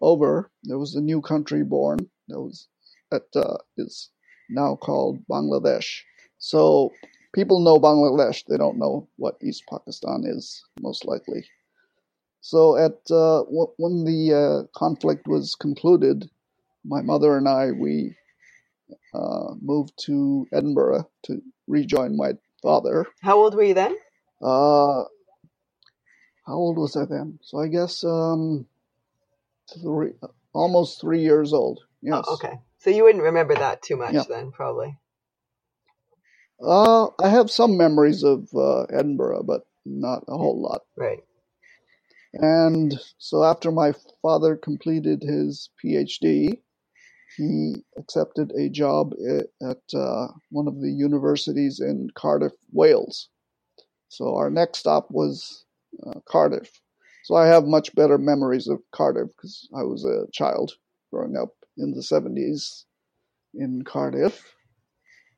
over, 0.00 0.50
there 0.64 0.78
was 0.78 0.94
a 0.94 1.00
new 1.00 1.20
country 1.20 1.64
born. 1.64 1.98
That 2.28 2.40
was 2.40 2.68
that 3.10 3.24
uh, 3.36 3.58
is 3.76 4.10
now 4.50 4.76
called 4.76 5.18
Bangladesh. 5.30 6.00
So 6.38 6.92
people 7.34 7.60
know 7.60 7.78
Bangladesh. 7.78 8.44
They 8.48 8.56
don't 8.56 8.78
know 8.78 9.08
what 9.16 9.38
East 9.42 9.64
Pakistan 9.70 10.24
is, 10.26 10.62
most 10.80 11.04
likely. 11.06 11.44
So 12.40 12.76
at 12.76 12.98
uh, 13.10 13.44
w- 13.44 13.72
when 13.78 14.04
the 14.04 14.34
uh, 14.34 14.78
conflict 14.78 15.26
was 15.28 15.54
concluded, 15.56 16.30
my 16.84 17.02
mother 17.02 17.36
and 17.36 17.48
I 17.48 17.72
we 17.72 18.16
uh, 19.14 19.54
moved 19.60 19.92
to 20.06 20.46
Edinburgh 20.52 21.08
to 21.24 21.42
rejoin 21.66 22.16
my 22.16 22.32
father. 22.62 23.06
How 23.22 23.38
old 23.38 23.54
were 23.54 23.64
you 23.64 23.74
then? 23.74 23.96
Uh, 24.42 25.04
how 26.46 26.54
old 26.54 26.78
was 26.78 26.96
I 26.96 27.04
then? 27.06 27.38
So 27.42 27.58
I 27.60 27.68
guess 27.68 28.04
um, 28.04 28.66
three, 29.82 30.12
almost 30.52 31.00
three 31.00 31.22
years 31.22 31.52
old. 31.52 31.80
Yes. 32.02 32.24
Oh, 32.28 32.34
okay. 32.34 32.58
So 32.78 32.90
you 32.90 33.04
wouldn't 33.04 33.24
remember 33.24 33.54
that 33.54 33.82
too 33.82 33.96
much 33.96 34.14
Yeah. 34.14 34.24
then, 34.28 34.52
probably. 34.52 34.96
Uh, 36.62 37.08
I 37.22 37.28
have 37.28 37.50
some 37.50 37.76
memories 37.76 38.22
of 38.22 38.48
uh, 38.54 38.82
Edinburgh, 38.84 39.44
but 39.44 39.62
not 39.86 40.24
a 40.28 40.36
whole 40.36 40.60
lot. 40.62 40.82
Right. 40.96 41.20
And 42.34 42.98
so 43.18 43.44
after 43.44 43.70
my 43.72 43.92
father 44.22 44.56
completed 44.56 45.22
his 45.22 45.70
PhD, 45.82 46.60
he 47.36 47.74
accepted 47.98 48.52
a 48.52 48.68
job 48.68 49.14
at, 49.28 49.46
at 49.68 49.98
uh, 49.98 50.28
one 50.50 50.68
of 50.68 50.80
the 50.80 50.90
universities 50.90 51.80
in 51.80 52.08
Cardiff, 52.14 52.52
Wales. 52.72 53.28
So 54.08 54.36
our 54.36 54.50
next 54.50 54.78
stop 54.78 55.08
was 55.10 55.64
uh, 56.06 56.20
Cardiff. 56.28 56.70
So 57.30 57.36
I 57.36 57.46
have 57.46 57.64
much 57.64 57.94
better 57.94 58.18
memories 58.18 58.66
of 58.66 58.82
Cardiff 58.90 59.28
because 59.28 59.68
I 59.72 59.84
was 59.84 60.04
a 60.04 60.26
child 60.32 60.72
growing 61.12 61.36
up 61.36 61.54
in 61.78 61.92
the 61.92 62.00
70s 62.00 62.86
in 63.54 63.84
Cardiff. 63.84 64.56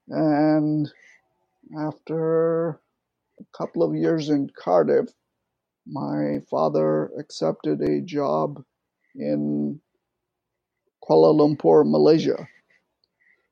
And 0.09 0.91
after 1.79 2.81
a 3.39 3.45
couple 3.55 3.83
of 3.83 3.95
years 3.95 4.31
in 4.31 4.49
Cardiff, 4.59 5.11
my 5.87 6.41
father 6.51 7.11
accepted 7.19 7.83
a 7.83 8.01
job 8.01 8.65
in 9.15 9.79
Kuala 11.07 11.35
Lumpur, 11.37 11.85
Malaysia. 11.85 12.49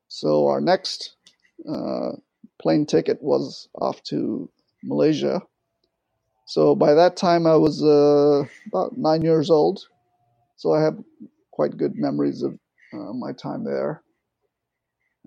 So 0.09 0.46
our 0.46 0.62
next 0.62 1.14
uh, 1.70 2.12
plane 2.59 2.87
ticket 2.87 3.22
was 3.22 3.68
off 3.74 4.03
to 4.05 4.48
Malaysia. 4.83 5.42
So 6.50 6.74
by 6.74 6.94
that 6.94 7.16
time, 7.16 7.46
I 7.46 7.54
was 7.54 7.80
uh, 7.80 8.42
about 8.66 8.98
nine 8.98 9.22
years 9.22 9.50
old. 9.50 9.86
So 10.56 10.74
I 10.74 10.82
have 10.82 10.98
quite 11.52 11.76
good 11.76 11.94
memories 11.96 12.42
of 12.42 12.54
uh, 12.92 13.12
my 13.14 13.32
time 13.32 13.64
there. 13.64 14.02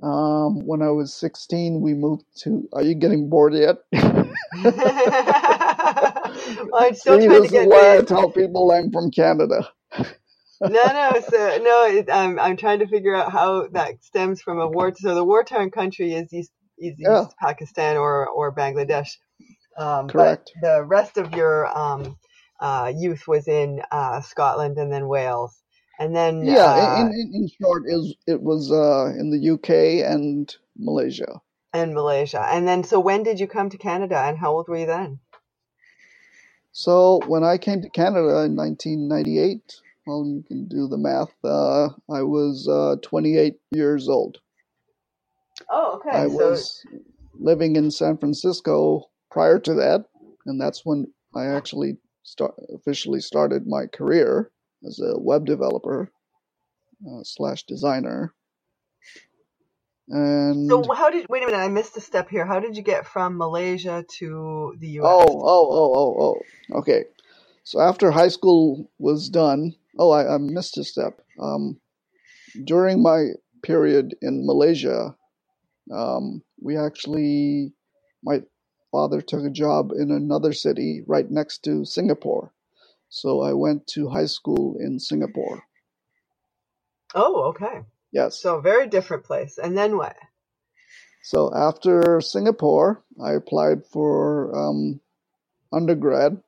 Um, 0.03 0.65
when 0.65 0.81
I 0.81 0.89
was 0.91 1.13
16, 1.13 1.81
we 1.81 1.93
moved 1.93 2.25
to. 2.43 2.67
Are 2.73 2.83
you 2.83 2.95
getting 2.95 3.29
bored 3.29 3.53
yet? 3.53 3.77
I'm 6.73 6.95
still 6.95 7.19
See, 7.19 7.19
trying 7.19 7.41
this 7.41 7.43
to 7.43 7.49
is 7.51 7.51
get 7.51 7.69
why 7.69 7.97
I 7.97 8.01
tell 8.01 8.31
people 8.31 8.71
I'm 8.71 8.91
from 8.91 9.12
Canada. 9.12 9.69
no, 10.65 10.93
no, 10.93 11.21
so 11.21 11.59
no. 11.62 11.86
It, 11.88 12.09
um, 12.09 12.39
I'm 12.39 12.57
trying 12.57 12.79
to 12.79 12.88
figure 12.88 13.15
out 13.15 13.31
how 13.31 13.67
that 13.69 14.03
stems 14.03 14.41
from 14.41 14.59
a 14.59 14.67
war. 14.67 14.93
So 14.95 15.15
the 15.15 15.23
war-torn 15.25 15.71
country 15.71 16.13
is 16.13 16.33
East, 16.33 16.51
is 16.77 16.99
East 16.99 17.23
Yeah. 17.23 17.27
Pakistan 17.39 17.97
or 17.97 18.27
or 18.27 18.53
Bangladesh. 18.55 19.09
Um, 19.77 20.12
Correct. 20.12 20.15
But 20.15 20.43
the 20.62 20.83
rest 20.86 21.17
of 21.17 21.33
your 21.33 21.67
um, 21.77 22.17
uh, 22.62 22.93
youth 22.95 23.27
was 23.27 23.47
in 23.47 23.81
uh, 23.91 24.21
Scotland 24.21 24.77
and 24.77 24.91
then 24.91 25.07
Wales, 25.07 25.62
and 25.99 26.15
then 26.15 26.49
Yeah, 26.49 26.71
uh, 26.73 26.77
in, 26.77 27.12
in, 27.13 27.31
in 27.36 27.49
short, 27.62 27.83
is 27.88 28.15
it 28.27 28.41
was 28.41 28.71
uh, 28.71 29.13
in 29.19 29.31
the 29.31 29.51
UK 29.51 30.05
and 30.12 30.55
Malaysia. 30.77 31.41
and 31.73 31.93
Malaysia, 31.93 32.45
and 32.51 32.67
then 32.67 32.83
so 32.83 32.99
when 32.99 33.23
did 33.23 33.39
you 33.39 33.47
come 33.47 33.69
to 33.71 33.77
Canada, 33.79 34.17
and 34.19 34.38
how 34.39 34.53
old 34.53 34.67
were 34.69 34.77
you 34.77 34.88
then? 34.88 35.19
So 36.71 37.21
when 37.27 37.43
I 37.43 37.57
came 37.57 37.81
to 37.81 37.89
Canada 37.89 38.43
in 38.43 38.55
1998, 38.55 39.81
well, 40.07 40.25
you 40.27 40.43
can 40.47 40.67
do 40.67 40.88
the 40.88 40.97
math. 40.97 41.33
Uh, 41.43 41.88
I 42.12 42.23
was 42.23 42.67
uh, 42.69 42.97
28 43.03 43.55
years 43.71 44.09
old. 44.09 44.39
Oh, 45.69 45.97
okay. 45.97 46.25
I 46.25 46.27
so 46.29 46.67
was 46.67 46.86
living 47.39 47.75
in 47.77 47.91
San 47.91 48.17
Francisco 48.17 49.09
prior 49.34 49.58
to 49.58 49.74
that, 49.74 50.06
and 50.46 50.62
that's 50.62 50.86
when 50.86 51.08
I 51.36 51.48
actually 51.48 51.98
start, 52.22 52.54
officially 52.74 53.19
started 53.19 53.65
my 53.65 53.88
career 53.88 54.52
as 54.86 55.00
a 55.00 55.19
web 55.19 55.46
developer 55.46 56.12
uh, 57.06 57.24
slash 57.24 57.63
designer. 57.63 58.36
And 60.10 60.69
so 60.69 60.84
how 60.93 61.10
did 61.10 61.26
wait 61.30 61.43
a 61.43 61.48
minute? 61.48 61.58
I 61.58 61.69
missed 61.69 61.98
a 61.98 62.02
step 62.02 62.30
here. 62.30 62.46
How 62.46 62.60
did 62.60 62.78
you 62.78 62.84
get 62.84 63.08
from 63.08 63.38
Malaysia 63.38 64.06
to 64.19 64.76
the 64.78 64.88
U.S.? 65.00 65.10
Oh, 65.10 65.26
oh, 65.28 65.67
oh, 65.72 65.93
oh, 65.96 66.15
oh. 66.19 66.80
Okay. 66.80 67.06
So 67.63 67.80
after 67.80 68.12
high 68.12 68.28
school 68.28 68.91
was 69.00 69.30
done, 69.30 69.74
oh, 69.98 70.12
I, 70.12 70.36
I 70.36 70.38
missed 70.38 70.78
a 70.78 70.84
step. 70.84 71.22
Um, 71.39 71.80
during 72.65 73.02
my 73.02 73.30
period 73.63 74.15
in 74.22 74.46
Malaysia, 74.46 75.15
um, 75.91 76.43
we 76.62 76.78
actually, 76.78 77.74
my 78.22 78.41
father 78.93 79.21
took 79.21 79.43
a 79.43 79.49
job 79.49 79.91
in 79.91 80.12
another 80.12 80.53
city 80.53 81.01
right 81.08 81.29
next 81.32 81.63
to 81.63 81.84
Singapore. 81.84 82.53
So 83.10 83.41
I 83.41 83.53
went 83.53 83.88
to 83.88 84.08
high 84.08 84.27
school 84.27 84.77
in 84.79 84.99
Singapore. 84.99 85.63
Oh, 87.15 87.45
okay. 87.45 87.82
Yes. 88.12 88.39
So 88.39 88.62
very 88.62 88.88
different 88.88 89.23
place. 89.23 89.58
And 89.58 89.75
then 89.75 89.97
what? 89.97 90.15
So 91.23 91.51
after 91.56 92.21
Singapore, 92.21 93.03
I 93.19 93.34
applied 93.34 93.84
for 93.88 94.56
um, 94.56 95.01
undergrad 95.71 96.41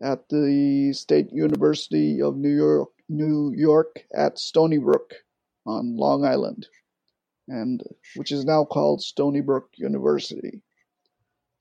at 0.00 0.28
the 0.28 0.92
State 0.92 1.32
University 1.32 2.22
of 2.22 2.36
New 2.36 2.54
York, 2.54 2.90
New 3.08 3.52
York 3.56 4.04
at 4.14 4.38
Stony 4.38 4.78
Brook 4.78 5.14
on 5.66 5.96
Long 5.96 6.24
Island, 6.24 6.68
and 7.48 7.82
which 8.14 8.30
is 8.30 8.44
now 8.44 8.64
called 8.64 9.02
Stony 9.02 9.40
Brook 9.40 9.70
University. 9.74 10.62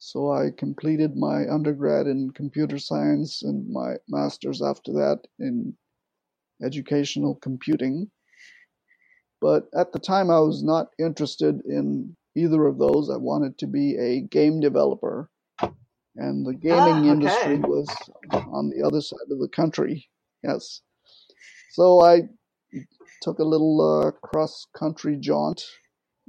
So 0.05 0.33
I 0.33 0.51
completed 0.51 1.15
my 1.15 1.47
undergrad 1.49 2.07
in 2.07 2.31
computer 2.31 2.77
science 2.77 3.41
and 3.41 3.69
my 3.71 3.95
master's 4.09 4.61
after 4.61 4.91
that 4.91 5.21
in 5.39 5.77
educational 6.61 7.35
computing. 7.35 8.11
But 9.39 9.69
at 9.73 9.93
the 9.93 9.99
time, 9.99 10.29
I 10.29 10.41
was 10.41 10.61
not 10.61 10.89
interested 10.99 11.61
in 11.65 12.17
either 12.35 12.65
of 12.65 12.79
those. 12.79 13.09
I 13.09 13.15
wanted 13.15 13.57
to 13.59 13.67
be 13.67 13.97
a 13.97 14.21
game 14.21 14.59
developer, 14.59 15.29
and 16.17 16.45
the 16.45 16.53
gaming 16.53 17.05
Ah, 17.05 17.11
okay. 17.11 17.13
industry 17.13 17.57
was 17.59 17.87
on 18.51 18.69
the 18.71 18.85
other 18.85 18.99
side 19.01 19.31
of 19.31 19.39
the 19.39 19.49
country. 19.49 20.09
Yes. 20.43 20.81
So 21.71 22.01
I 22.01 22.23
took 23.21 23.39
a 23.39 23.45
little 23.45 23.79
uh, 23.81 24.11
cross 24.11 24.67
country 24.77 25.17
jaunt 25.17 25.63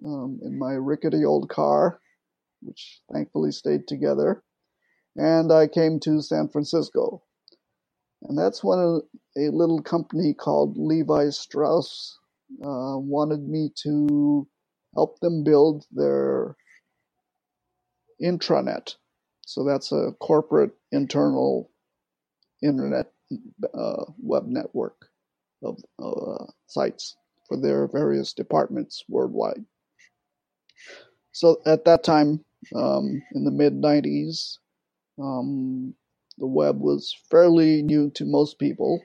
um, 0.07 0.39
in 0.45 0.59
my 0.59 0.75
rickety 0.75 1.25
old 1.25 1.49
car, 1.49 2.01
which 2.64 3.00
thankfully 3.12 3.53
stayed 3.53 3.87
together, 3.87 4.42
and 5.16 5.53
I 5.53 5.68
came 5.68 6.00
to 6.00 6.22
San 6.22 6.48
Francisco. 6.48 7.22
And 8.22 8.38
that's 8.38 8.64
when 8.64 8.79
a, 8.79 8.98
a 9.38 9.50
little 9.50 9.83
company 9.83 10.33
called 10.35 10.79
Levi 10.79 11.29
Strauss 11.31 12.18
uh, 12.62 12.96
wanted 12.98 13.46
me 13.48 13.70
to 13.83 14.48
help 14.94 15.20
them 15.20 15.44
build 15.44 15.85
their 15.92 16.57
intranet. 18.22 18.94
So 19.46 19.64
that's 19.64 19.92
a 19.92 20.12
corporate 20.20 20.72
internal 20.90 21.70
internet 22.62 23.12
uh, 23.74 24.05
web 24.18 24.46
network 24.46 25.07
of 25.62 25.79
uh, 26.03 26.44
sites 26.66 27.16
for 27.48 27.61
their 27.61 27.88
various 27.88 28.33
departments 28.33 29.05
worldwide. 29.09 29.64
So 31.33 31.61
at 31.66 31.85
that 31.85 32.05
time, 32.05 32.44
um, 32.74 33.22
in 33.35 33.44
the 33.44 33.50
mid 33.50 33.74
90s, 33.81 34.59
um, 35.20 35.94
the 36.38 36.46
web 36.46 36.81
was 36.81 37.16
fairly 37.31 37.83
new 37.83 38.11
to 38.12 38.24
most 38.24 38.59
people. 38.59 39.00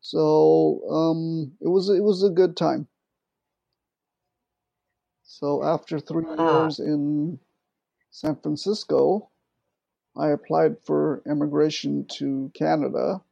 So 0.00 0.82
um, 0.90 1.52
it 1.60 1.68
was 1.68 1.90
it 1.90 2.02
was 2.02 2.24
a 2.24 2.30
good 2.30 2.56
time. 2.56 2.88
So 5.24 5.62
after 5.64 6.00
three 6.00 6.26
years 6.38 6.80
in 6.80 7.38
San 8.10 8.36
Francisco, 8.36 9.30
I 10.16 10.30
applied 10.30 10.76
for 10.84 11.22
immigration 11.26 12.06
to 12.18 12.50
Canada. 12.54 13.22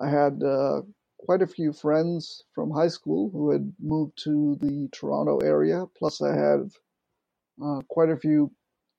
I 0.00 0.08
had 0.10 0.42
uh, 0.42 0.82
quite 1.18 1.42
a 1.42 1.46
few 1.46 1.72
friends 1.72 2.44
from 2.54 2.70
high 2.70 2.88
school 2.88 3.30
who 3.30 3.50
had 3.50 3.72
moved 3.80 4.18
to 4.24 4.56
the 4.60 4.88
Toronto 4.92 5.38
area. 5.38 5.86
Plus, 5.98 6.22
I 6.22 6.34
have 6.36 6.72
uh, 7.64 7.80
quite 7.88 8.10
a 8.10 8.16
few 8.16 8.52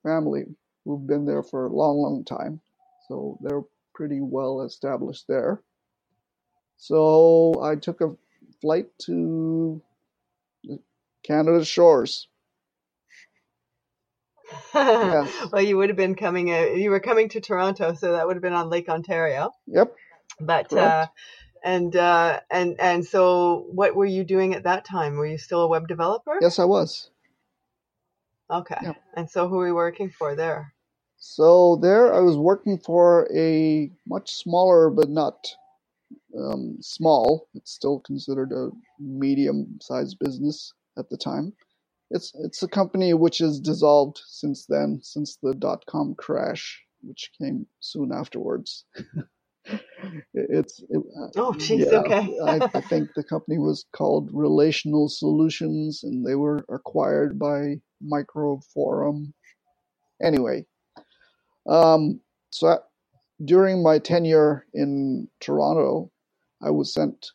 family 0.04 0.45
who've 0.86 1.08
been 1.08 1.26
there 1.26 1.43
for 1.43 1.67
a 1.67 1.74
long, 1.74 1.98
long 2.00 2.26
time. 2.26 2.62
So 3.08 3.38
they're 3.41 3.63
pretty 3.95 4.19
well 4.22 4.62
established 4.63 5.26
there. 5.28 5.62
So 6.78 7.62
I 7.63 7.76
took 7.76 8.02
a 8.02 8.15
flight 8.62 8.88
to 9.06 9.82
Canada 11.24 11.65
shores. 11.65 12.28
Yes. 15.02 15.32
well, 15.52 15.62
you 15.62 15.78
would 15.78 15.89
have 15.89 15.98
been 15.98 16.15
coming. 16.15 16.52
Uh, 16.54 16.67
you 16.76 16.89
were 16.91 17.00
coming 17.00 17.30
to 17.30 17.41
Toronto, 17.41 17.93
so 17.93 18.13
that 18.13 18.28
would 18.28 18.36
have 18.36 18.43
been 18.43 18.54
on 18.54 18.69
Lake 18.69 18.89
Ontario. 18.89 19.52
Yep. 19.67 19.95
But 20.39 20.76
uh, 20.76 21.08
and 21.63 21.95
uh, 21.95 22.41
and 22.52 22.80
and 22.80 23.06
so, 23.06 23.67
what 23.72 23.95
were 23.95 24.06
you 24.06 24.24
doing 24.24 24.56
at 24.56 24.63
that 24.63 24.86
time? 24.86 25.15
Were 25.17 25.26
you 25.28 25.38
still 25.38 25.62
a 25.63 25.67
web 25.67 25.88
developer? 25.88 26.38
Yes, 26.41 26.60
I 26.60 26.65
was. 26.65 27.10
Okay. 28.52 28.78
Yep. 28.82 29.02
And 29.16 29.30
so, 29.30 29.48
who 29.48 29.58
were 29.58 29.68
you 29.68 29.76
working 29.76 30.10
for 30.10 30.36
there? 30.36 30.74
So 31.18 31.76
there, 31.82 32.14
I 32.14 32.20
was 32.20 32.38
working 32.38 32.78
for 32.78 33.28
a 33.36 33.92
much 34.08 34.34
smaller, 34.34 34.90
but 34.90 35.10
not 35.10 35.48
um, 36.38 36.78
small. 36.82 37.50
It's 37.54 37.72
still 37.72 38.00
considered 38.00 38.52
a 38.52 38.70
medium-sized 39.00 40.18
business 40.20 40.74
at 40.98 41.10
the 41.10 41.18
time. 41.18 41.54
It's 42.12 42.34
it's 42.44 42.64
a 42.64 42.68
company 42.68 43.14
which 43.14 43.38
has 43.40 43.60
dissolved 43.60 44.20
since 44.26 44.66
then, 44.66 45.02
since 45.04 45.38
the 45.44 45.54
dot-com 45.54 46.16
crash, 46.16 46.82
which 47.02 47.32
came 47.40 47.68
soon 47.80 48.12
afterwards. 48.12 48.86
It- 50.34 50.48
it's 50.52 50.82
it, 50.90 50.98
uh, 51.00 51.30
Oh, 51.38 51.54
jeez. 51.54 51.88
yeah, 51.88 52.00
Okay. 52.00 52.38
I, 52.46 52.58
I 52.76 52.82
think 52.82 53.14
the 53.16 53.24
company 53.24 53.60
was 53.60 53.86
called 53.94 54.30
Relational 54.34 55.10
Solutions, 55.10 56.04
and 56.04 56.26
they 56.26 56.36
were 56.36 56.66
acquired 56.70 57.40
by 57.40 57.82
Microforum. 58.04 59.34
Anyway, 60.24 60.66
um, 61.68 62.22
so 62.52 62.68
I, 62.70 62.78
during 63.44 63.84
my 63.84 64.00
tenure 64.00 64.66
in 64.74 65.30
Toronto, 65.42 66.12
I 66.62 66.72
was 66.72 66.94
sent 66.94 67.32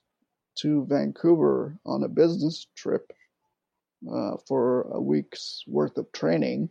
to 0.59 0.87
Vancouver 0.87 1.79
on 1.87 2.05
a 2.05 2.09
business 2.09 2.67
trip 2.77 3.13
uh, 4.11 4.37
for 4.49 4.83
a 4.93 5.01
week's 5.01 5.65
worth 5.67 5.99
of 5.99 6.13
training. 6.13 6.71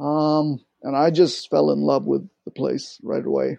Um, 0.00 0.60
and 0.82 0.96
I 0.96 1.10
just 1.10 1.50
fell 1.50 1.72
in 1.72 1.80
love 1.80 2.06
with 2.06 2.28
the 2.46 2.52
place 2.52 2.98
right 3.02 3.24
away. 3.26 3.58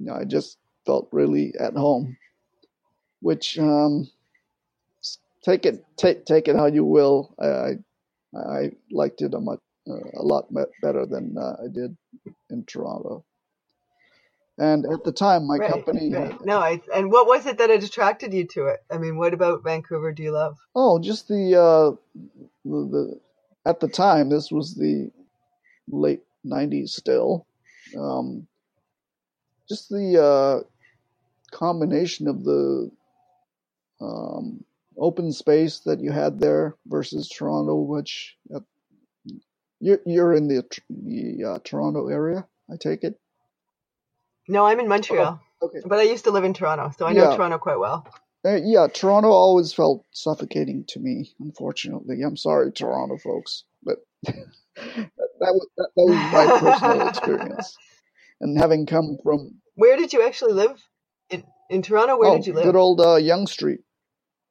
You 0.00 0.06
know, 0.06 0.14
I 0.14 0.24
just 0.24 0.56
felt 0.86 1.08
really 1.12 1.54
at 1.60 1.74
home, 1.74 2.16
which 3.20 3.58
um, 3.58 4.08
take 5.44 5.66
it 5.66 5.84
take 5.96 6.24
take 6.24 6.48
it 6.48 6.56
how 6.56 6.66
you 6.66 6.84
will. 6.84 7.34
I 7.38 7.76
I, 8.34 8.38
I 8.38 8.70
liked 8.90 9.20
it 9.20 9.34
a 9.34 9.40
much 9.40 9.60
uh, 9.88 10.18
a 10.18 10.22
lot 10.22 10.48
better 10.82 11.04
than 11.04 11.36
uh, 11.36 11.56
I 11.62 11.68
did 11.68 11.96
in 12.48 12.64
Toronto. 12.64 13.24
And 14.58 14.84
at 14.84 15.04
the 15.04 15.12
time, 15.12 15.46
my 15.46 15.56
right. 15.56 15.70
company 15.70 16.10
had 16.10 16.32
Right. 16.32 16.44
No, 16.44 16.58
I. 16.58 16.82
And 16.94 17.10
what 17.10 17.26
was 17.26 17.46
it 17.46 17.56
that 17.58 17.70
had 17.70 17.82
attracted 17.82 18.34
you 18.34 18.46
to 18.48 18.66
it? 18.66 18.80
I 18.90 18.98
mean, 18.98 19.16
what 19.16 19.32
about 19.32 19.64
Vancouver 19.64 20.12
do 20.12 20.22
you 20.22 20.32
love? 20.32 20.58
oh, 20.74 20.98
just 20.98 21.28
the 21.28 21.56
uh, 21.56 21.96
the, 22.64 22.86
the 22.86 23.20
at 23.64 23.80
the 23.80 23.88
time 23.88 24.28
this 24.28 24.50
was 24.50 24.74
the 24.74 25.10
late 25.88 26.22
'90s 26.46 26.90
still. 26.90 27.46
Um, 27.98 28.46
just 29.70 29.90
the 29.90 30.22
uh, 30.22 31.56
combination 31.56 32.28
of 32.28 32.44
the 32.44 32.92
um, 34.02 34.64
open 34.98 35.32
space 35.32 35.80
that 35.80 36.00
you 36.00 36.12
had 36.12 36.40
there 36.40 36.76
versus 36.86 37.28
Toronto, 37.28 37.76
which 37.76 38.36
uh, 38.54 38.60
you're, 39.80 40.00
you're 40.06 40.34
in 40.34 40.48
the, 40.48 40.64
the 40.90 41.44
uh, 41.44 41.58
Toronto 41.64 42.08
area, 42.08 42.46
I 42.72 42.76
take 42.80 43.04
it. 43.04 43.20
No, 44.48 44.66
I'm 44.66 44.80
in 44.80 44.88
Montreal, 44.88 45.40
Okay. 45.62 45.80
but 45.84 45.98
I 46.00 46.02
used 46.04 46.24
to 46.24 46.30
live 46.32 46.44
in 46.44 46.54
Toronto, 46.54 46.92
so 46.98 47.06
I 47.06 47.14
know 47.14 47.26
Yeah. 47.26 47.28
Toronto 47.28 47.58
quite 47.58 47.78
well. 47.78 48.06
Uh, 48.46 48.58
yeah, 48.64 48.86
Toronto 48.92 49.30
always 49.30 49.72
felt 49.72 50.04
suffocating 50.12 50.84
to 50.88 51.00
me. 51.00 51.32
Unfortunately, 51.40 52.22
I'm 52.22 52.36
sorry, 52.38 52.72
Toronto 52.72 53.18
folks, 53.18 53.64
but 53.82 53.98
that, 54.24 54.34
that 55.40 55.52
was 55.54 55.68
that, 55.76 55.90
that 55.96 56.06
was 56.06 56.24
my 56.30 56.48
personal 56.48 57.04
experience. 57.06 57.80
And 58.40 58.58
having 58.58 58.86
come 58.86 59.18
from 59.22 59.60
Where 59.74 59.96
did 59.96 60.12
you 60.12 60.22
actually 60.22 60.52
live? 60.52 60.80
In 61.28 61.44
in 61.68 61.82
Toronto, 61.82 62.18
where 62.18 62.30
oh, 62.30 62.36
did 62.36 62.46
you 62.46 62.54
live? 62.54 62.64
good 62.64 62.76
old 62.76 63.00
uh, 63.00 63.16
Yonge 63.16 63.48
Street, 63.48 63.80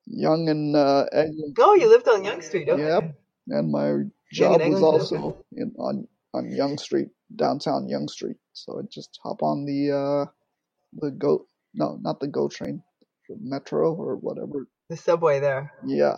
Yonge 0.05 0.49
and 0.49 0.75
uh, 0.75 1.05
Eglinton. 1.11 1.53
Oh, 1.59 1.75
you 1.75 1.89
lived 1.89 2.07
on 2.07 2.23
Yonge 2.23 2.43
Street. 2.43 2.69
Okay. 2.69 2.81
Yep. 2.81 3.15
and 3.47 3.71
my 3.71 4.03
job 4.31 4.61
was 4.61 4.81
also 4.81 5.43
in 5.51 5.73
on 5.77 6.07
on 6.33 6.51
Yonge 6.51 6.79
Street, 6.79 7.09
downtown 7.35 7.89
Yonge 7.89 8.11
Street. 8.11 8.37
So 8.53 8.79
I 8.79 8.83
just 8.89 9.19
hop 9.23 9.41
on 9.43 9.65
the 9.65 9.91
uh 9.91 10.25
the 10.93 11.11
go 11.11 11.45
no, 11.73 11.97
not 12.01 12.19
the 12.19 12.27
go 12.27 12.47
train, 12.47 12.81
the 13.27 13.35
metro 13.41 13.93
or 13.93 14.15
whatever. 14.15 14.67
The 14.89 14.97
subway 14.97 15.39
there. 15.39 15.71
Yeah. 15.85 16.15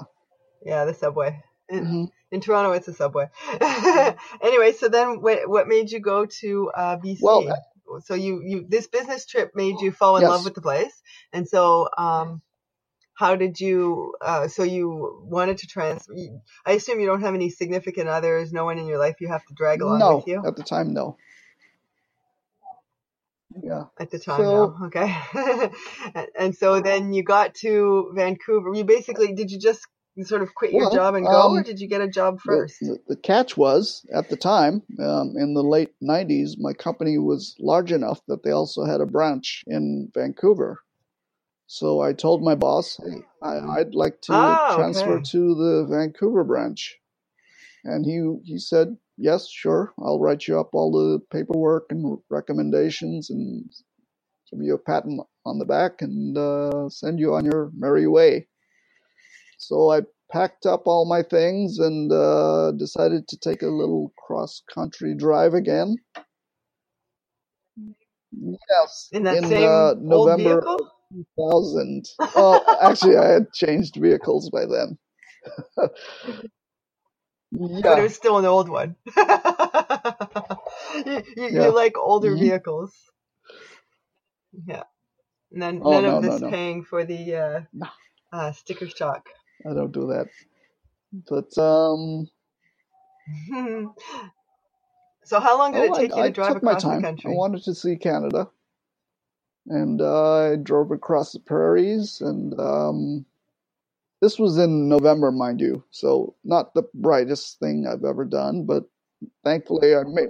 Yeah, 0.63 0.85
the 0.85 0.93
subway. 0.93 1.41
In, 1.69 1.85
hmm 1.85 2.05
in 2.31 2.41
Toronto, 2.41 2.71
it's 2.71 2.87
a 2.87 2.93
subway. 2.93 3.27
anyway, 4.41 4.71
so 4.71 4.87
then 4.87 5.21
what, 5.21 5.49
what 5.49 5.67
made 5.67 5.91
you 5.91 5.99
go 5.99 6.25
to 6.25 6.71
uh, 6.75 6.97
BC? 6.97 7.17
Well, 7.21 7.57
so 8.05 8.13
you, 8.13 8.41
you 8.43 8.65
this 8.69 8.87
business 8.87 9.25
trip 9.25 9.51
made 9.53 9.81
you 9.81 9.91
fall 9.91 10.15
in 10.17 10.23
love 10.23 10.45
with 10.45 10.55
the 10.55 10.61
place, 10.61 10.93
and 11.33 11.45
so 11.47 11.89
um, 11.97 12.41
how 13.13 13.35
did 13.35 13.59
you? 13.59 14.15
Uh, 14.21 14.47
so 14.47 14.63
you 14.63 15.21
wanted 15.25 15.57
to 15.59 15.67
transfer. 15.67 16.13
I 16.65 16.71
assume 16.71 17.01
you 17.01 17.05
don't 17.05 17.21
have 17.21 17.35
any 17.35 17.49
significant 17.49 18.07
others, 18.07 18.53
no 18.53 18.63
one 18.63 18.77
in 18.77 18.87
your 18.87 18.97
life 18.97 19.15
you 19.19 19.27
have 19.27 19.45
to 19.45 19.53
drag 19.53 19.81
along 19.81 19.99
No, 19.99 20.15
with 20.17 20.27
you 20.27 20.41
at 20.45 20.55
the 20.55 20.63
time, 20.63 20.93
no. 20.93 21.17
Yeah. 23.61 23.83
at 23.99 24.09
the 24.09 24.19
time. 24.19 24.37
So- 24.37 24.75
no. 24.79 24.85
okay. 24.87 25.13
and 26.39 26.55
so 26.55 26.79
then 26.79 27.11
you 27.11 27.23
got 27.23 27.55
to 27.55 28.11
Vancouver. 28.15 28.73
You 28.73 28.85
basically 28.85 29.33
did 29.33 29.51
you 29.51 29.59
just 29.59 29.85
sort 30.25 30.41
of 30.43 30.55
quit 30.55 30.73
your 30.73 30.87
job 30.87 31.15
and 31.15 31.29
go, 31.29 31.51
or 31.51 31.61
um, 31.61 31.63
did 31.63 31.79
you 31.81 31.87
get 31.87 32.01
a 32.01 32.07
job 32.09 32.39
first? 32.41 32.75
the, 32.81 32.99
the 33.07 33.15
catch 33.17 33.57
was, 33.57 34.05
at 34.13 34.29
the 34.29 34.37
time, 34.37 34.83
um, 34.99 35.35
in 35.37 35.53
the 35.55 35.63
late 35.63 35.93
90s, 36.03 36.51
my 36.59 36.73
company 36.73 37.17
was 37.17 37.55
large 37.59 37.91
enough 37.91 38.21
that 38.27 38.43
they 38.43 38.51
also 38.51 38.85
had 38.85 39.01
a 39.01 39.07
branch 39.07 39.63
in 39.67 40.11
Vancouver. 40.13 40.79
So 41.67 42.01
I 42.01 42.13
told 42.13 42.43
my 42.43 42.55
boss, 42.55 42.99
hey, 43.03 43.23
I, 43.43 43.79
I'd 43.79 43.95
like 43.95 44.21
to 44.23 44.61
Ah, 44.63 44.75
transfer 44.75 45.19
okay. 45.19 45.25
to 45.31 45.55
the 45.55 45.87
Vancouver 45.89 46.43
branch. 46.43 46.97
And 47.85 48.05
he, 48.05 48.53
he 48.53 48.59
said, 48.59 48.97
yes, 49.17 49.49
sure, 49.49 49.93
I'll 49.99 50.19
write 50.19 50.47
you 50.47 50.59
up 50.59 50.71
all 50.73 50.91
the 50.91 51.19
paperwork 51.31 51.87
and 51.91 52.19
recommendations 52.29 53.29
and 53.31 53.69
give 54.51 54.61
you 54.63 54.75
a 54.75 54.79
pat 54.79 55.05
on 55.05 55.19
on 55.45 55.59
the 55.59 55.65
back 55.65 56.01
and 56.01 56.37
uh, 56.37 56.89
send 56.89 57.19
you 57.19 57.33
on 57.35 57.45
your 57.45 57.71
merry 57.75 58.07
way. 58.07 58.47
So 59.61 59.91
I 59.91 60.01
packed 60.31 60.67
up 60.67 60.83
all 60.87 61.05
my 61.05 61.23
things 61.23 61.79
and 61.79 62.11
uh, 62.13 62.73
decided 62.73 63.27
to 63.29 63.37
take 63.39 63.63
a 63.63 63.67
little 63.67 64.13
cross 64.27 64.63
country 64.73 65.15
drive 65.15 65.55
again. 65.55 65.97
Yes, 68.33 69.11
In 69.11 69.23
that 69.25 69.39
in 69.39 69.45
same 69.45 69.91
uh, 69.91 69.95
old 70.09 70.35
November 70.35 70.35
vehicle? 70.35 70.77
of 70.79 71.25
2000. 71.37 72.05
Oh, 72.35 72.65
actually, 72.81 73.17
I 73.17 73.27
had 73.29 73.53
changed 73.53 73.97
vehicles 73.97 74.49
by 74.51 74.65
then. 74.65 74.97
But 77.83 77.83
yeah, 77.83 77.97
it 77.97 78.03
was 78.03 78.15
still 78.15 78.37
an 78.39 78.45
old 78.45 78.69
one. 78.69 78.95
you, 81.05 81.23
you, 81.37 81.47
Yeah. 81.49 81.59
you 81.59 81.75
like 81.75 81.97
older 81.97 82.35
Mhm. 82.35 82.37
vehicles. 82.37 82.93
Yeah. 84.67 84.83
None, 85.51 85.83
Oh, 85.83 85.89
none 85.89 86.05
no, 86.05 86.19
of 86.19 86.21
no, 86.21 86.21
this 86.21 86.39
no. 86.39 86.51
paying 86.51 86.83
for 86.83 87.05
the 87.05 87.35
uh, 87.35 87.61
No. 87.73 87.87
uh, 88.33 88.51
sticker 88.53 88.87
shock. 88.89 89.27
I 89.69 89.73
don't 89.73 89.91
do 89.91 90.07
that. 90.07 90.27
But 91.29 91.57
um, 91.61 92.27
so 95.23 95.39
how 95.39 95.57
long 95.57 95.73
did 95.73 95.89
oh, 95.89 95.93
it 95.93 95.97
take 95.97 96.13
I, 96.13 96.17
you 96.17 96.23
I 96.23 96.27
to 96.27 96.33
drive 96.33 96.53
took 96.53 96.63
my 96.63 96.71
across 96.71 96.83
the 96.83 97.01
country? 97.01 97.31
I 97.31 97.35
wanted 97.35 97.63
to 97.63 97.75
see 97.75 97.95
Canada, 97.95 98.49
and 99.67 100.01
uh, 100.01 100.51
I 100.51 100.55
drove 100.55 100.91
across 100.91 101.33
the 101.33 101.39
prairies. 101.39 102.21
And 102.21 102.59
um, 102.59 103.25
this 104.21 104.39
was 104.39 104.57
in 104.57 104.87
November, 104.87 105.31
mind 105.31 105.59
you, 105.59 105.83
so 105.91 106.35
not 106.43 106.73
the 106.73 106.83
brightest 106.93 107.59
thing 107.59 107.87
I've 107.87 108.05
ever 108.05 108.25
done. 108.25 108.65
But 108.65 108.85
thankfully, 109.43 109.95
I 109.95 110.03
made 110.03 110.29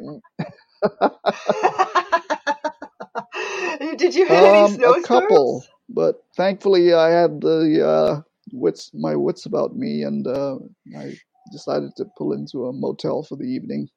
did 3.97 4.15
you 4.15 4.25
hit 4.25 4.43
any 4.43 4.83
um, 4.83 4.95
a 4.95 5.01
couple. 5.03 5.63
But 5.89 6.23
thankfully, 6.35 6.93
I 6.93 7.09
had 7.09 7.41
the 7.41 7.85
uh, 7.85 8.21
wits, 8.53 8.91
my 8.93 9.15
wits 9.15 9.45
about 9.45 9.75
me, 9.75 10.03
and 10.03 10.27
uh, 10.27 10.57
I 10.97 11.13
decided 11.51 11.91
to 11.97 12.05
pull 12.17 12.33
into 12.33 12.65
a 12.67 12.73
motel 12.73 13.23
for 13.23 13.35
the 13.37 13.45
evening 13.45 13.89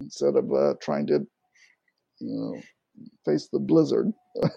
instead 0.00 0.36
of 0.36 0.52
uh, 0.52 0.74
trying 0.82 1.06
to, 1.08 1.26
you 2.20 2.36
know, 2.36 2.62
face 3.26 3.48
the 3.52 3.60
blizzard. 3.60 4.12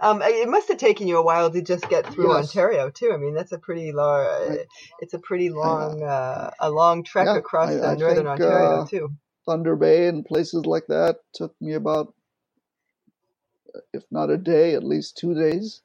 Um, 0.00 0.20
it 0.22 0.48
must 0.48 0.68
have 0.68 0.78
taken 0.78 1.08
you 1.08 1.18
a 1.18 1.22
while 1.24 1.50
to 1.50 1.62
just 1.62 1.88
get 1.88 2.06
through 2.06 2.30
Yes. 2.30 2.38
Ontario 2.38 2.90
too. 2.90 3.12
I 3.14 3.16
mean, 3.16 3.34
that's 3.34 3.52
a 3.52 3.58
pretty 3.58 3.92
long. 3.92 4.24
Right. 4.48 4.66
It's 5.00 5.14
a 5.14 5.18
pretty 5.18 5.50
long, 5.50 6.02
uh, 6.02 6.50
a 6.60 6.70
long 6.70 7.04
trek 7.04 7.26
Yeah, 7.26 7.38
across 7.38 7.70
I- 7.70 7.92
I 7.92 7.96
northern 7.96 8.26
think, 8.26 8.28
Ontario 8.28 8.80
uh, 8.80 8.84
too. 8.84 9.10
Thunder 9.46 9.76
Bay 9.76 10.08
and 10.08 10.24
places 10.24 10.66
like 10.66 10.86
that 10.88 11.18
took 11.34 11.54
me 11.60 11.74
about, 11.74 12.14
if 13.94 14.04
not 14.10 14.30
a 14.30 14.38
day, 14.38 14.74
at 14.74 14.84
least 14.84 15.16
two 15.18 15.34
days, 15.34 15.82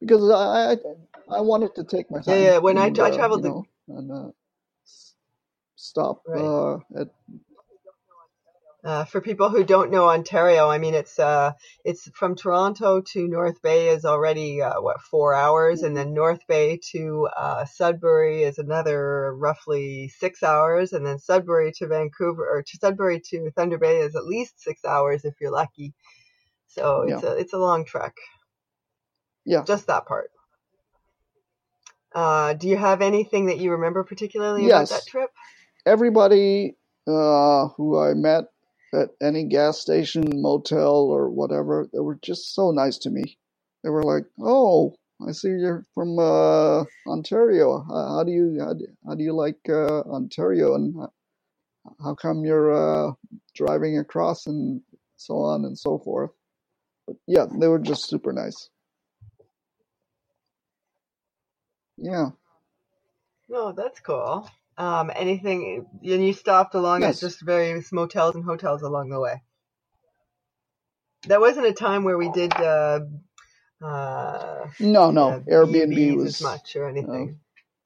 because 0.00 0.30
I 0.30 0.72
I, 0.72 1.38
I 1.38 1.40
wanted 1.42 1.74
to 1.76 1.84
take 1.84 2.10
my 2.10 2.20
Yeah, 2.26 2.36
time. 2.36 2.52
yeah, 2.52 2.58
when 2.58 2.78
I 2.78 2.90
and, 2.90 3.00
I 3.04 3.10
uh, 3.10 3.12
traveled 3.12 3.34
you 3.34 3.42
know, 3.42 3.68
and 3.88 4.12
uh, 4.12 4.30
stop 5.76 6.22
Right. 6.26 6.38
uh, 6.38 6.76
at 6.96 7.08
Uh, 8.84 9.04
for 9.04 9.20
people 9.20 9.50
who 9.50 9.64
don't 9.64 9.90
know 9.90 10.08
Ontario, 10.08 10.68
I 10.70 10.78
mean, 10.78 10.94
it's 10.94 11.18
uh, 11.18 11.52
it's 11.84 12.08
from 12.14 12.34
Toronto 12.34 13.02
to 13.02 13.28
North 13.28 13.62
Bay 13.62 13.88
is 13.90 14.06
already 14.06 14.62
uh, 14.62 14.80
what 14.80 15.02
four 15.02 15.34
hours, 15.34 15.82
and 15.82 15.96
then 15.96 16.14
North 16.14 16.40
Bay 16.48 16.80
to 16.92 17.28
uh, 17.36 17.66
Sudbury 17.66 18.42
is 18.44 18.58
another 18.58 19.34
roughly 19.36 20.08
six 20.08 20.42
hours, 20.42 20.94
and 20.94 21.06
then 21.06 21.18
Sudbury 21.18 21.72
to 21.78 21.88
Vancouver 21.88 22.48
or 22.50 22.62
to 22.62 22.78
Sudbury 22.78 23.20
to 23.30 23.50
Thunder 23.52 23.78
Bay 23.78 23.98
is 24.00 24.16
at 24.16 24.24
least 24.26 24.60
six 24.62 24.84
hours 24.84 25.26
if 25.26 25.34
you're 25.40 25.52
lucky. 25.52 25.92
So 26.74 27.02
it's 27.02 27.22
a 27.22 27.32
it's 27.36 27.52
a 27.52 27.58
long 27.58 27.84
trek. 27.84 28.16
Yeah. 29.46 29.62
just 29.64 29.86
that 29.86 30.06
part. 30.06 30.30
Uh, 32.14 32.54
do 32.54 32.68
you 32.68 32.76
have 32.76 33.02
anything 33.02 33.46
that 33.46 33.58
you 33.58 33.72
remember 33.72 34.04
particularly 34.04 34.66
Yes. 34.66 34.90
about 34.90 35.00
that 35.02 35.06
trip? 35.06 35.30
everybody 35.86 36.76
uh, 37.06 37.68
who 37.76 37.98
I 37.98 38.14
met 38.14 38.44
at 38.94 39.10
any 39.20 39.44
gas 39.44 39.78
station, 39.80 40.24
motel, 40.40 40.94
or 40.94 41.28
whatever, 41.28 41.88
they 41.92 42.00
were 42.00 42.18
just 42.22 42.54
so 42.54 42.70
nice 42.70 42.98
to 42.98 43.10
me. 43.10 43.38
They 43.82 43.90
were 43.90 44.04
like, 44.04 44.24
"Oh, 44.40 44.94
I 45.26 45.32
see 45.32 45.48
you're 45.48 45.84
from 45.94 46.18
uh, 46.18 46.84
Ontario. 47.06 47.84
How, 47.88 48.08
how 48.16 48.24
do 48.24 48.32
you 48.32 48.58
how 48.60 48.72
do, 48.74 48.86
how 49.06 49.14
do 49.14 49.24
you 49.24 49.32
like 49.32 49.58
uh, 49.68 50.00
Ontario, 50.02 50.74
and 50.74 50.94
how, 50.94 51.12
how 52.02 52.14
come 52.14 52.44
you're 52.44 52.72
uh, 52.72 53.12
driving 53.54 53.98
across, 53.98 54.46
and 54.46 54.80
so 55.16 55.38
on 55.38 55.64
and 55.64 55.78
so 55.78 55.98
forth." 55.98 56.30
But 57.06 57.16
yeah, 57.26 57.46
they 57.50 57.68
were 57.68 57.80
just 57.80 58.08
super 58.08 58.32
nice. 58.32 58.70
Yeah. 61.98 62.30
No, 63.48 63.72
that's 63.72 64.00
cool. 64.00 64.48
Um, 64.78 65.12
anything, 65.14 65.86
and 66.04 66.26
you 66.26 66.32
stopped 66.34 66.74
along 66.74 67.04
Yes. 67.04 67.16
at 67.16 67.20
just 67.20 67.42
various 67.42 67.92
motels 67.92 68.34
and 68.36 68.44
hotels 68.44 68.82
along 68.82 69.10
the 69.10 69.20
way. 69.20 69.42
That 71.28 71.40
wasn't 71.40 71.66
a 71.66 71.72
time 71.74 72.04
where 72.04 72.18
we 72.18 72.30
did 72.30 72.52
uh, 72.54 73.00
uh, 73.82 74.66
No, 74.80 75.10
no. 75.12 75.36
uh, 75.36 75.40
Airbnb 75.50 76.16
was 76.16 76.26
as 76.26 76.40
much 76.40 76.76
or 76.76 76.88
anything. 76.88 77.40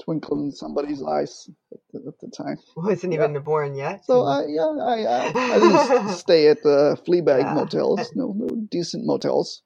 Twinkle 0.05 0.39
in 0.41 0.53
somebody's 0.53 1.03
eyes 1.03 1.51
at 1.73 1.79
the, 1.93 1.99
at 2.09 2.15
the 2.21 2.31
time. 2.37 2.57
wasn't 2.77 3.13
yeah. 3.13 3.25
even 3.25 3.43
born 3.43 3.75
yet. 3.75 4.05
So 4.05 4.25
I 4.25 4.47
yeah 4.47 4.63
I 4.65 5.03
I, 5.03 5.55
I 5.55 5.59
didn't 5.59 6.09
stay 6.27 6.49
at 6.49 6.63
the 6.63 6.97
Fleabag 7.07 7.41
Yeah. 7.41 7.55
motels. 7.55 8.11
No, 8.15 8.33
no 8.37 8.49
decent 8.71 9.05
motels. 9.07 9.63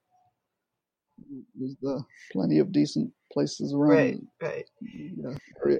There's 1.54 1.76
the 1.80 2.02
plenty 2.32 2.58
of 2.58 2.72
decent 2.72 3.12
places 3.32 3.72
around 3.72 3.96
right, 3.96 4.20
right. 4.42 4.64
the 4.80 5.30
uh, 5.30 5.34
area. 5.64 5.78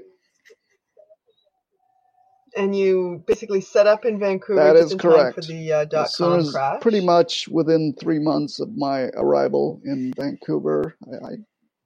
And 2.54 2.76
you 2.76 3.24
basically 3.26 3.62
set 3.62 3.86
up 3.86 4.04
in 4.04 4.18
Vancouver 4.18 4.62
That 4.62 4.76
is 4.76 4.82
just 4.82 4.86
is 4.86 4.92
in 4.92 4.98
time 4.98 5.10
for 5.32 5.40
correct. 5.40 5.48
the 5.48 5.72
uh, 5.72 5.84
dot 5.86 6.10
com 6.16 6.38
as 6.40 6.50
crash. 6.52 6.82
pretty 6.82 7.00
much 7.00 7.48
within 7.48 7.94
three 7.98 8.18
months 8.18 8.60
of 8.60 8.76
my 8.76 9.04
arrival 9.16 9.80
in 9.84 10.12
Vancouver, 10.16 10.94
I 11.10 11.26
I, 11.26 11.30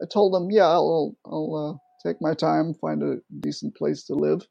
I 0.02 0.07
told 0.12 0.35
them, 0.35 0.50
yeah, 0.50 0.66
I'll 0.66 1.16
I'll 1.24 1.55
uh, 1.55 1.86
take 2.05 2.17
my 2.21 2.35
time, 2.35 2.75
find 2.75 3.03
a 3.03 3.17
decent 3.41 3.75
place 3.77 4.05
to 4.05 4.15
live, 4.15 4.47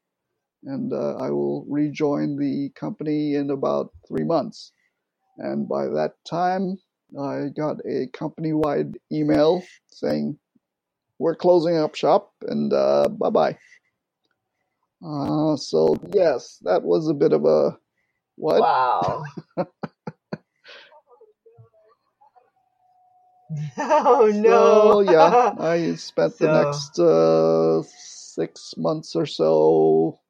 and 0.64 0.92
uh, 0.92 1.16
I 1.16 1.30
will 1.30 1.64
rejoin 1.68 2.36
the 2.36 2.70
company 2.74 3.34
in 3.34 3.50
about 3.50 3.92
three 4.08 4.24
months. 4.24 4.72
And 5.38 5.68
by 5.68 5.86
that 5.86 6.14
time, 6.28 6.78
I 7.18 7.48
got 7.56 7.76
a 7.86 8.08
company-wide 8.12 8.96
email 9.12 9.62
saying 9.88 10.38
we're 11.18 11.36
closing 11.36 11.76
up 11.76 11.94
shop 11.94 12.32
and 12.42 12.72
uh, 12.72 13.08
bye 13.08 13.30
bye. 13.30 13.56
Uh, 15.04 15.56
so 15.56 15.96
yes, 16.12 16.58
that 16.62 16.82
was 16.82 17.08
a 17.08 17.14
bit 17.14 17.32
of 17.32 17.44
a 17.44 17.76
what? 18.36 18.60
Wow. 18.60 19.24
oh 23.78 24.30
no. 24.34 24.94
So 25.00 25.00
yeah, 25.00 25.36
I 25.58 25.94
spent 25.96 26.38
the 26.38 26.48
next 26.48 26.98
uh, 26.98 27.82
six 27.84 28.74
months 28.76 29.16
or 29.16 29.26
so 29.26 30.20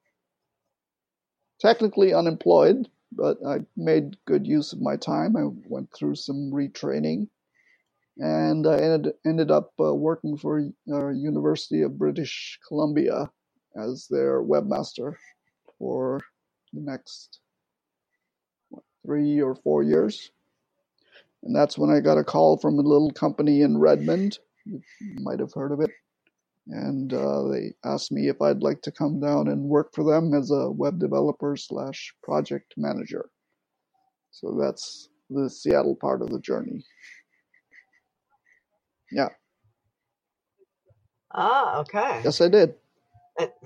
technically 1.59 2.13
unemployed, 2.13 2.89
but 3.11 3.37
I 3.45 3.59
made 3.77 4.17
good 4.25 4.47
use 4.47 4.73
of 4.73 4.81
my 4.81 4.97
time. 4.97 5.35
I 5.37 5.45
went 5.69 5.91
through 5.93 6.15
some 6.15 6.51
retraining, 6.53 7.29
and 8.17 8.67
I 8.67 8.77
ended 8.79 9.13
ended 9.25 9.51
up 9.51 9.73
uh, 9.79 9.93
working 9.95 10.37
for 10.37 10.59
uh, 10.91 11.09
University 11.09 11.83
of 11.83 11.97
British 11.99 12.59
Columbia 12.67 13.31
as 13.77 14.07
their 14.09 14.41
webmaster 14.43 15.15
for 15.79 16.21
the 16.73 16.81
next 16.81 17.39
what, 18.69 18.83
three 19.05 19.41
or 19.41 19.55
four 19.55 19.83
years. 19.83 20.31
And 21.43 21.55
that's 21.55 21.77
when 21.77 21.89
I 21.91 22.01
got 22.01 22.17
a 22.19 22.23
call 22.23 22.57
from 22.57 22.79
a 22.79 22.83
little 22.83 23.11
company 23.11 23.61
in 23.61 23.77
Redmond. 23.79 24.39
You 25.01 25.23
might 25.23 25.39
have 25.39 25.53
heard 25.53 25.71
of 25.71 25.81
it. 25.81 25.91
And 26.67 27.13
uh, 27.13 27.47
they 27.49 27.73
asked 27.85 28.11
me 28.11 28.29
if 28.29 28.41
I'd 28.41 28.63
like 28.63 28.81
to 28.83 28.91
come 28.91 29.19
down 29.21 29.49
and 29.49 29.63
work 29.63 29.91
for 29.95 30.03
them 30.03 30.33
as 30.33 30.51
a 30.51 30.71
web 30.71 30.99
developer 30.99 31.55
slash 31.57 32.13
project 32.23 32.73
manager. 32.77 33.29
So 34.31 34.57
that's 34.59 35.09
the 35.29 35.49
Seattle 35.49 35.95
part 35.95 36.21
of 36.21 36.29
the 36.31 36.39
journey. 36.41 36.85
Yeah, 39.11 39.29
Ah, 41.33 41.79
okay. 41.81 42.25
yes, 42.25 42.41
I 42.41 42.49
did. 42.49 42.75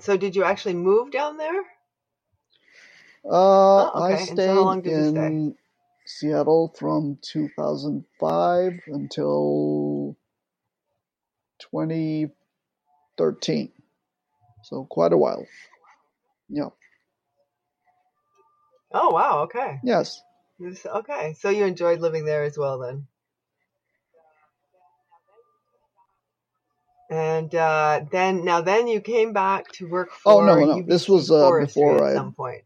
So 0.00 0.16
did 0.16 0.36
you 0.36 0.44
actually 0.44 0.74
move 0.74 1.12
down 1.12 1.38
there? 1.38 1.62
Uh, 3.30 3.84
Oh, 3.84 3.92
I 3.96 4.16
okay. 4.16 4.36
So 4.36 4.36
stayed 4.36 4.52
how 4.52 4.64
long 4.64 4.82
did 4.82 4.96
you 4.96 5.04
stay? 5.04 5.36
Seattle 6.18 6.74
from 6.78 7.18
2005 7.22 8.72
until 8.88 10.18
2013. 11.72 13.72
So 14.64 14.84
quite 14.90 15.12
a 15.12 15.18
while. 15.18 15.46
Yeah. 16.48 16.70
Oh, 18.92 19.10
wow. 19.10 19.42
Okay. 19.44 19.78
Yes. 19.84 20.20
Okay. 20.86 21.34
So 21.38 21.50
you 21.50 21.64
enjoyed 21.66 22.00
living 22.00 22.24
there 22.24 22.42
as 22.44 22.56
well 22.58 22.78
then. 22.78 23.06
And 27.10 27.54
uh, 27.54 28.00
then 28.10 28.44
now 28.44 28.62
then 28.62 28.88
you 28.88 29.00
came 29.00 29.32
back 29.34 29.70
to 29.72 29.88
work 29.88 30.10
for. 30.12 30.32
Oh, 30.32 30.40
no, 30.40 30.64
no. 30.64 30.82
This 30.82 31.08
was, 31.08 31.30
uh, 31.30 31.50
before 31.58 31.98
at 31.98 32.04
I- 32.04 32.14
some 32.14 32.32
point. 32.32 32.64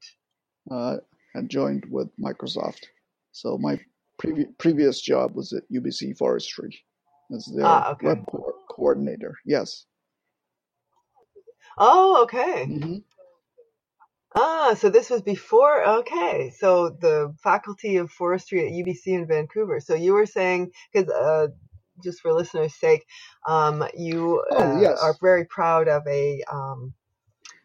Uh, 0.71 0.97
had 1.35 1.49
joined 1.49 1.87
with 1.91 2.09
Microsoft. 2.19 2.87
So 3.37 3.59
my 3.59 3.79
previ- 4.19 4.57
previous 4.57 4.99
job 5.03 5.37
was 5.37 5.53
at 5.53 5.65
UBC 5.71 6.17
Forestry 6.17 6.75
as 7.35 7.45
their 7.55 7.67
Ah, 7.67 7.91
okay. 7.93 8.07
web 8.07 8.27
co- 8.31 8.55
coordinator. 8.71 9.35
Yes. 9.45 9.85
Oh, 11.77 12.23
okay. 12.23 12.65
hmm 12.65 12.97
Ah, 14.35 14.75
so 14.79 14.89
this 14.89 15.11
was 15.11 15.21
before. 15.23 15.87
Okay, 16.01 16.51
so 16.59 16.91
the 16.91 17.35
Faculty 17.43 17.97
of 17.97 18.11
Forestry 18.11 18.67
at 18.67 18.73
UBC 18.73 19.07
in 19.09 19.27
Vancouver. 19.27 19.81
So 19.81 19.95
you 19.95 20.15
were 20.15 20.27
saying, 20.27 20.73
because 20.93 21.11
uh, 21.11 21.49
just 22.03 22.21
for 22.23 22.33
listeners' 22.33 22.75
sake, 22.75 23.05
um, 23.47 23.85
you 23.95 24.43
Oh, 24.53 24.59
uh, 24.61 24.81
yes. 24.83 25.03
are 25.03 25.15
very 25.21 25.45
proud 25.45 25.89
of 25.89 26.07
a 26.07 26.43
um, 26.51 26.95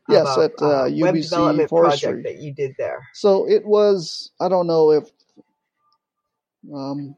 of 0.10 0.16
Yes, 0.16 0.38
at 0.38 0.52
uh, 0.62 0.86
web 1.00 1.16
UBC 1.16 1.22
development 1.22 1.70
Forestry. 1.70 2.12
project 2.12 2.24
that 2.26 2.38
you 2.44 2.54
did 2.54 2.76
there. 2.78 3.02
So 3.16 3.48
it 3.48 3.66
was, 3.66 4.32
I 4.40 4.50
don't 4.50 4.68
know 4.68 4.92
if, 4.92 5.10
um, 6.76 7.16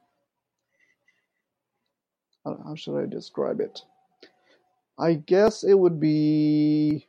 how 2.45 2.75
should 2.75 2.97
I 3.01 3.05
describe 3.05 3.59
it? 3.59 3.81
I 4.99 5.15
guess 5.15 5.63
it 5.63 5.77
would 5.77 5.99
be 5.99 7.07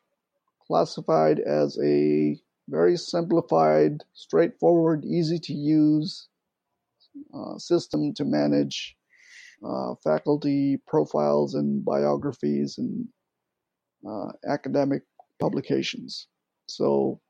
classified 0.66 1.41
as 1.41 1.78
a 1.82 2.41
very 2.68 2.97
simplified, 2.97 4.03
straightforward, 4.14 5.05
easy 5.05 5.39
to 5.39 5.53
use 5.53 6.28
uh, 7.35 7.59
system 7.59 8.14
to 8.14 8.24
manage 8.24 8.97
uh, 9.64 9.95
faculty 10.03 10.78
profiles 10.87 11.55
and 11.55 11.85
biographies 11.85 12.78
and 12.78 13.07
uh, 14.09 14.32
academic 14.49 15.03
publications. 15.41 16.28
So 16.68 17.20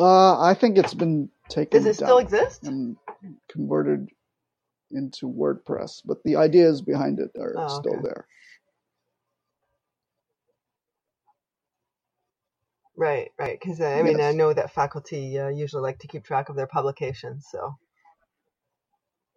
uh, 0.00 0.40
I 0.40 0.54
think 0.54 0.78
it's 0.78 0.94
been 0.94 1.30
taken 1.48 1.82
Does 1.82 1.86
it 1.86 1.94
still 1.94 2.18
exist? 2.18 2.64
And 2.64 2.96
converted 3.48 4.08
into 4.90 5.28
WordPress, 5.28 6.02
but 6.04 6.22
the 6.24 6.36
ideas 6.36 6.82
behind 6.82 7.18
it 7.18 7.30
are 7.38 7.54
Oh, 7.56 7.78
still 7.78 7.94
okay. 7.94 8.02
there. 8.02 8.26
Right, 12.96 13.30
right. 13.38 13.58
Because 13.60 13.80
I 13.80 14.02
mean, 14.02 14.20
I 14.20 14.32
know 14.32 14.52
that 14.52 14.72
faculty 14.72 15.38
uh, 15.38 15.48
usually 15.48 15.82
like 15.82 15.98
to 15.98 16.08
keep 16.08 16.24
track 16.24 16.48
of 16.48 16.56
their 16.56 16.66
publications, 16.66 17.46
so 17.50 17.74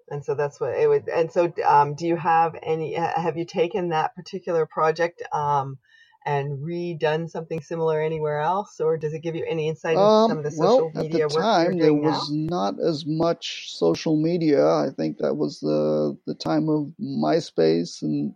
and 0.10 0.24
so 0.24 0.34
that's 0.34 0.60
what 0.60 0.76
it 0.76 0.88
would. 0.88 1.10
And 1.10 1.32
so, 1.32 1.51
um, 1.66 1.95
do 1.95 2.07
you 2.07 2.16
have 2.16 2.55
any? 2.64 2.93
Have 2.93 3.38
you 3.38 3.45
taken 3.45 3.89
that 3.89 4.16
particular 4.16 4.66
project 4.66 5.22
um, 5.34 5.78
and 6.26 6.59
redone 6.59 7.30
something 7.30 7.61
similar 7.61 8.01
anywhere 8.01 8.39
else, 8.41 8.80
or 8.82 8.97
does 8.97 9.13
it 9.13 9.22
give 9.22 9.36
you 9.36 9.45
any 9.49 9.70
insight 9.70 9.99
into 9.99 10.22
some 10.22 10.38
Um, 10.38 10.39
of 10.39 10.43
the 10.45 10.51
social 10.51 10.91
well, 10.91 10.93
at 10.97 11.09
media 11.09 11.28
the 11.28 11.30
work 11.30 11.51
time 11.51 11.80
there 11.80 11.93
now? 12.01 12.22
was 12.22 12.32
not 12.32 12.80
as 12.80 13.05
much 13.07 13.74
social 13.76 14.15
media. 14.17 14.65
I 14.65 14.89
think 14.95 15.20
that 15.20 15.36
was 15.36 15.59
the 15.61 16.17
the 16.28 16.36
time 16.36 16.70
of 16.70 16.93
MySpace 17.01 18.03
and 18.03 18.34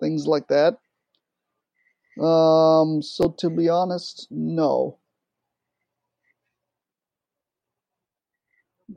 things 0.00 0.26
like 0.26 0.48
that. 0.48 0.78
Um, 2.22 3.02
so 3.02 3.30
to 3.38 3.50
be 3.50 3.68
honest, 3.68 4.28
no. 4.30 4.98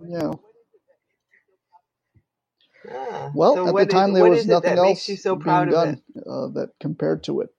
Yeah. 0.07 0.33
Ah, 2.91 3.33
Well, 3.33 3.53
so 3.53 3.65
at 3.65 3.77
the 3.77 3.85
what 3.85 3.89
is 3.89 4.05
time 4.05 4.13
there 4.13 4.27
was 4.27 4.47
nothing 4.47 4.77
else 4.77 5.15
so 5.17 5.35
being 5.35 5.37
proud 5.37 5.69
of 5.69 5.81
it? 5.81 5.89
done 5.89 6.01
uh, 6.17 6.47
that 6.49 6.71
compared 6.81 7.23
to 7.25 7.41
it. 7.41 7.49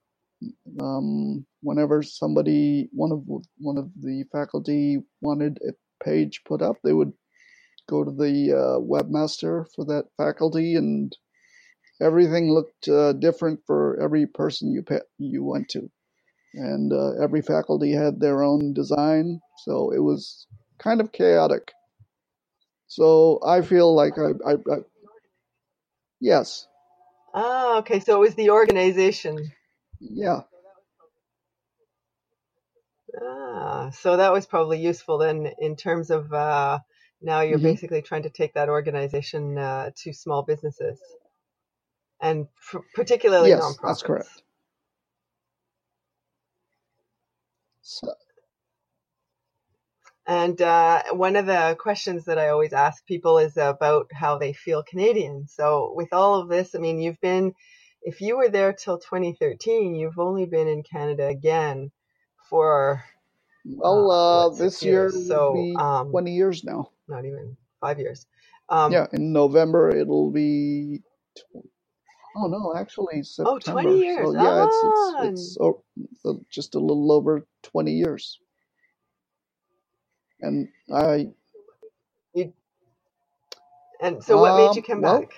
Um, 0.80 1.46
whenever 1.62 2.02
somebody, 2.02 2.88
one 2.92 3.12
of 3.12 3.24
one 3.58 3.78
of 3.78 3.90
the 4.00 4.24
faculty 4.32 4.98
wanted 5.22 5.58
a 5.68 5.72
page 6.04 6.42
put 6.46 6.62
up, 6.62 6.76
they 6.84 6.92
would 6.94 7.12
go 7.88 8.04
to 8.04 8.10
the 8.12 8.52
uh, 8.52 8.80
webmaster 8.80 9.66
for 9.74 9.84
that 9.86 10.06
faculty, 10.18 10.76
and 10.76 11.16
everything 12.02 12.52
looked 12.52 12.88
uh, 12.88 13.14
different 13.14 13.60
for 13.66 14.00
every 14.02 14.26
person 14.26 14.72
you 14.72 14.82
pa- 14.82 15.06
you 15.18 15.44
went 15.44 15.68
to, 15.70 15.90
and 16.54 16.92
uh, 16.92 17.12
every 17.22 17.42
faculty 17.42 17.92
had 17.92 18.20
their 18.20 18.42
own 18.42 18.74
design, 18.74 19.40
so 19.64 19.92
it 19.92 20.00
was 20.00 20.46
kind 20.78 21.00
of 21.00 21.12
chaotic. 21.12 21.72
So 22.88 23.40
I 23.46 23.62
feel 23.62 23.94
like 23.94 24.14
I, 24.18 24.50
I, 24.50 24.54
I 24.54 24.78
yes, 26.20 26.66
Ah, 27.34 27.78
okay. 27.78 28.00
So 28.00 28.16
it 28.16 28.20
was 28.20 28.34
the 28.36 28.50
organization. 28.50 29.52
Yeah, 30.10 30.42
Ah, 33.22 33.90
so 33.90 34.16
that 34.18 34.32
was 34.32 34.46
probably 34.46 34.80
useful 34.80 35.18
then 35.18 35.52
in 35.60 35.76
terms 35.76 36.10
of 36.10 36.32
uh, 36.32 36.80
now 37.22 37.42
you're 37.42 37.58
hmm 37.58 37.72
basically 37.72 38.02
trying 38.02 38.24
to 38.24 38.30
take 38.30 38.54
that 38.54 38.68
organization 38.70 39.58
uh, 39.58 39.90
to 39.96 40.12
small 40.14 40.42
businesses 40.42 41.00
and 42.22 42.48
pr- 42.70 42.78
particularly 42.94 43.50
yes, 43.50 43.78
that's 43.82 44.02
correct. 44.02 44.30
So, 47.82 48.14
And 50.26 50.60
uh, 50.62 51.02
one 51.12 51.34
of 51.36 51.46
the 51.46 51.76
questions 51.80 52.26
that 52.26 52.38
I 52.38 52.50
always 52.50 52.72
ask 52.72 53.04
people 53.06 53.38
is 53.38 53.56
about 53.56 54.06
how 54.14 54.38
they 54.38 54.52
feel 54.52 54.84
Canadian. 54.84 55.48
So 55.48 55.92
with 55.96 56.12
all 56.12 56.40
of 56.40 56.48
this, 56.48 56.74
I 56.76 56.78
mean, 56.78 57.00
you've 57.00 57.20
been, 57.20 57.54
if 58.04 58.20
you 58.20 58.38
were 58.38 58.50
there 58.50 58.72
till 58.72 58.98
2013, 58.98 59.94
you've 59.96 60.18
only 60.18 60.46
been 60.46 60.68
in 60.68 60.82
Canada 60.84 61.28
again 61.28 61.90
for 62.50 63.04
well, 63.66 64.10
uh, 64.10 64.48
uh, 64.50 64.50
this 64.50 64.84
year? 64.84 65.10
So 65.10 65.70
um, 65.76 66.10
20 66.12 66.32
years 66.32 66.64
now. 66.64 66.90
not 67.08 67.24
even 67.26 67.56
five 67.80 67.98
years. 67.98 68.26
Um, 68.68 68.92
Yeah, 68.92 69.06
in 69.12 69.32
November 69.32 69.90
it'll 69.90 70.30
be. 70.32 71.02
Tw- 71.36 71.66
oh 72.36 72.48
no, 72.48 72.74
actually 72.76 73.22
oh, 73.44 73.58
20 73.60 73.90
September. 73.90 74.00
years. 74.00 74.32
So 74.32 74.34
yeah, 74.34 74.64
it's 74.64 74.84
it's 74.84 75.14
Ah, 75.14 75.20
it's 75.20 75.58
oh, 75.60 75.84
uh, 76.26 76.34
just 76.50 76.74
a 76.76 76.80
little 76.80 77.12
over 77.12 77.46
20 77.64 77.92
years. 77.92 78.38
And 80.40 80.68
I 80.94 81.28
you, 82.34 82.52
and 84.00 84.22
so 84.24 84.38
what 84.38 84.54
made 84.54 84.76
you 84.76 84.82
um 84.82 84.84
come 84.84 85.00
well, 85.00 85.02
back? 85.02 85.32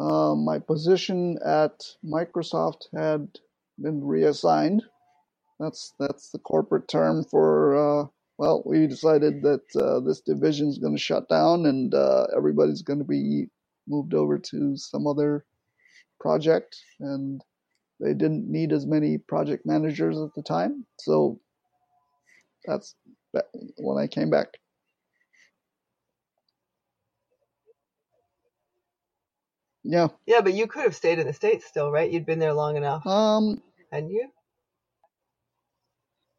Uh, 0.00 0.34
my 0.34 0.58
position 0.58 1.38
at 1.44 1.84
Microsoft 2.04 2.84
had 2.96 3.28
been 3.78 4.02
reassigned. 4.02 4.82
That's 5.58 5.92
that's 6.00 6.30
the 6.30 6.38
corporate 6.38 6.88
term 6.88 7.24
for 7.24 7.76
uh, 7.76 8.06
well, 8.38 8.62
we 8.64 8.86
decided 8.86 9.42
that 9.42 9.60
uh, 9.76 10.00
this 10.00 10.22
division 10.22 10.68
is 10.68 10.78
going 10.78 10.96
to 10.96 11.02
shut 11.02 11.28
down 11.28 11.66
and 11.66 11.94
uh, 11.94 12.26
everybody's 12.34 12.80
going 12.80 13.00
to 13.00 13.04
be 13.04 13.48
moved 13.86 14.14
over 14.14 14.38
to 14.38 14.76
some 14.78 15.06
other 15.06 15.44
project, 16.18 16.76
and 17.00 17.42
they 18.00 18.14
didn't 18.14 18.50
need 18.50 18.72
as 18.72 18.86
many 18.86 19.18
project 19.18 19.66
managers 19.66 20.16
at 20.18 20.30
the 20.34 20.42
time, 20.42 20.86
so 20.98 21.38
that's 22.64 22.94
when 23.76 23.98
I 23.98 24.06
came 24.06 24.30
back. 24.30 24.48
Yeah. 29.90 30.08
Yeah, 30.26 30.42
but 30.42 30.54
you 30.54 30.66
could 30.68 30.84
have 30.84 30.96
stayed 30.96 31.18
in 31.18 31.26
the 31.26 31.32
States 31.34 31.66
still, 31.66 31.90
right? 31.92 32.10
You'd 32.10 32.26
been 32.26 32.38
there 32.40 32.54
long 32.54 32.76
enough, 32.76 33.06
Um. 33.06 33.62
hadn't 33.92 34.10
you? 34.10 34.28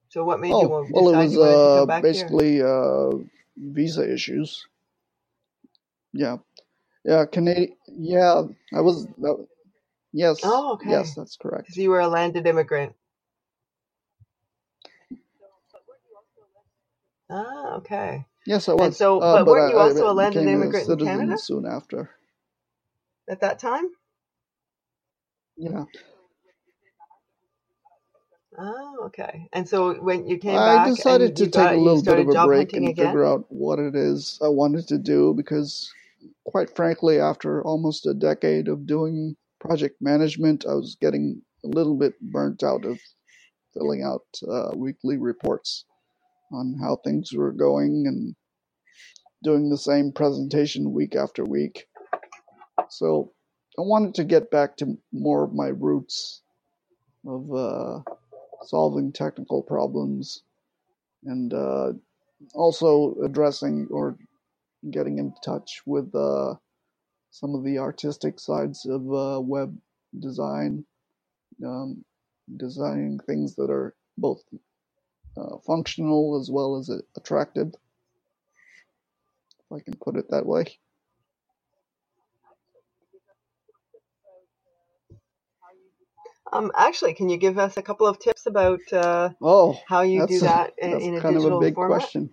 So 0.09 0.25
what 0.25 0.39
made 0.41 0.59
you 0.59 0.69
Oh 0.69 0.85
well, 0.89 1.11
it 1.11 1.15
was 1.15 1.31
you 1.31 1.41
wanted 1.41 1.61
to 1.71 1.83
uh 1.83 1.85
basically 1.85 2.61
uh 2.63 3.11
visa 3.57 4.11
issues. 4.13 4.65
Yeah. 6.13 6.37
Yeah. 7.05 7.25
Canadian. 7.25 7.75
Yeah. 7.87 8.43
I 8.73 8.81
was. 8.81 9.07
That, 9.19 9.47
yes. 10.13 10.41
Oh, 10.43 10.73
okay. 10.73 10.89
Yes, 10.89 11.15
that's 11.15 11.37
correct. 11.37 11.67
Because 11.67 11.77
you 11.77 11.89
were 11.91 12.01
a 12.01 12.07
landed 12.07 12.47
immigrant. 12.47 12.95
Ah, 17.29 17.75
okay. 17.77 18.25
Yes, 18.45 18.69
I 18.69 18.73
And 18.77 18.93
was. 18.93 18.95
so, 18.95 19.21
Uh, 19.21 19.39
but 19.39 19.47
but 19.47 19.49
weren't 19.49 19.67
you 19.67 19.77
I, 19.77 19.89
I 19.89 19.89
also 19.89 20.09
a 20.09 20.13
landed 20.13 20.47
became 20.47 20.55
a 20.55 20.73
immigrant 20.73 20.89
in 20.89 20.97
Canada 20.97 21.37
soon 21.37 21.65
after. 21.65 22.11
At 23.31 23.41
that 23.41 23.59
time? 23.59 23.85
Yeah. 25.57 25.85
Oh, 28.57 29.05
okay. 29.07 29.49
And 29.53 29.67
so 29.67 29.95
when 29.95 30.27
you 30.27 30.37
came 30.39 30.57
I 30.57 30.65
back 30.65 30.87
decided 30.89 31.35
to 31.37 31.43
you 31.45 31.49
take 31.49 31.71
a 31.71 31.75
got 31.75 31.77
little 31.77 32.03
bit 32.03 32.19
of 32.19 32.27
a 32.29 32.35
break 32.35 32.73
and 32.73 32.87
again? 32.89 33.07
figure 33.07 33.25
out 33.25 33.45
what 33.49 33.79
it 33.79 33.95
is 33.95 34.39
I 34.43 34.49
wanted 34.49 34.87
to 34.89 34.97
do 34.99 35.33
because, 35.35 35.91
quite 36.45 36.75
frankly, 36.75 37.19
after 37.19 37.63
almost 37.63 38.07
a 38.07 38.13
decade 38.13 38.67
of 38.67 38.87
doing 38.87 39.37
project 39.59 39.97
management, 40.01 40.65
I 40.69 40.75
was 40.75 40.97
getting 41.01 41.41
a 41.65 41.69
little 41.69 41.97
bit 41.97 42.13
burnt 42.21 42.63
out 42.63 42.85
of 42.85 42.99
filling 43.73 44.03
out 44.03 44.25
uh, 44.49 44.71
weekly 44.75 45.17
reports 45.17 45.85
on 46.51 46.77
how 46.81 46.97
things 46.97 47.31
were 47.33 47.53
going 47.53 48.05
and 48.07 48.35
doing 49.43 49.69
the 49.69 49.77
same 49.77 50.11
presentation 50.13 50.93
week 50.93 51.15
after 51.15 51.45
week. 51.45 51.87
So 52.91 53.31
I 53.79 53.83
wanted 53.83 54.15
to 54.15 54.25
get 54.25 54.51
back 54.51 54.75
to 54.77 54.97
more 55.13 55.43
of 55.45 55.53
my 55.53 55.69
roots 55.69 56.41
of 57.25 57.53
uh, 57.53 58.01
solving 58.65 59.13
technical 59.13 59.63
problems 59.63 60.43
and 61.23 61.53
uh, 61.53 61.93
also 62.53 63.15
addressing 63.23 63.87
or 63.91 64.17
getting 64.89 65.19
in 65.19 65.33
touch 65.41 65.81
with 65.85 66.13
uh, 66.13 66.55
some 67.29 67.55
of 67.55 67.63
the 67.63 67.77
artistic 67.77 68.41
sides 68.41 68.85
of 68.85 69.01
uh, 69.13 69.39
web 69.39 69.77
design, 70.19 70.83
um, 71.65 72.03
designing 72.57 73.19
things 73.19 73.55
that 73.55 73.71
are 73.71 73.95
both 74.17 74.43
uh, 75.37 75.57
functional 75.65 76.37
as 76.41 76.51
well 76.51 76.75
as 76.75 76.89
attractive, 77.15 77.73
if 79.59 79.71
I 79.71 79.79
can 79.79 79.95
put 79.95 80.17
it 80.17 80.29
that 80.29 80.45
way. 80.45 80.65
Um, 86.51 86.71
actually, 86.75 87.13
can 87.13 87.29
you 87.29 87.37
give 87.37 87.57
us 87.57 87.77
a 87.77 87.81
couple 87.81 88.07
of 88.07 88.19
tips 88.19 88.45
about 88.45 88.81
uh, 88.93 89.29
Oh, 89.41 89.79
how 89.87 90.01
you 90.01 90.21
do 90.23 90.39
that's 90.39 90.41
a, 90.41 90.45
that 90.45 90.73
in, 90.77 90.91
that's 90.91 91.03
in 91.03 91.15
a 91.15 91.21
kind 91.21 91.37
of 91.37 91.45
a 91.45 91.51
big 91.51 91.73
format? 91.75 91.97
question. 91.97 92.29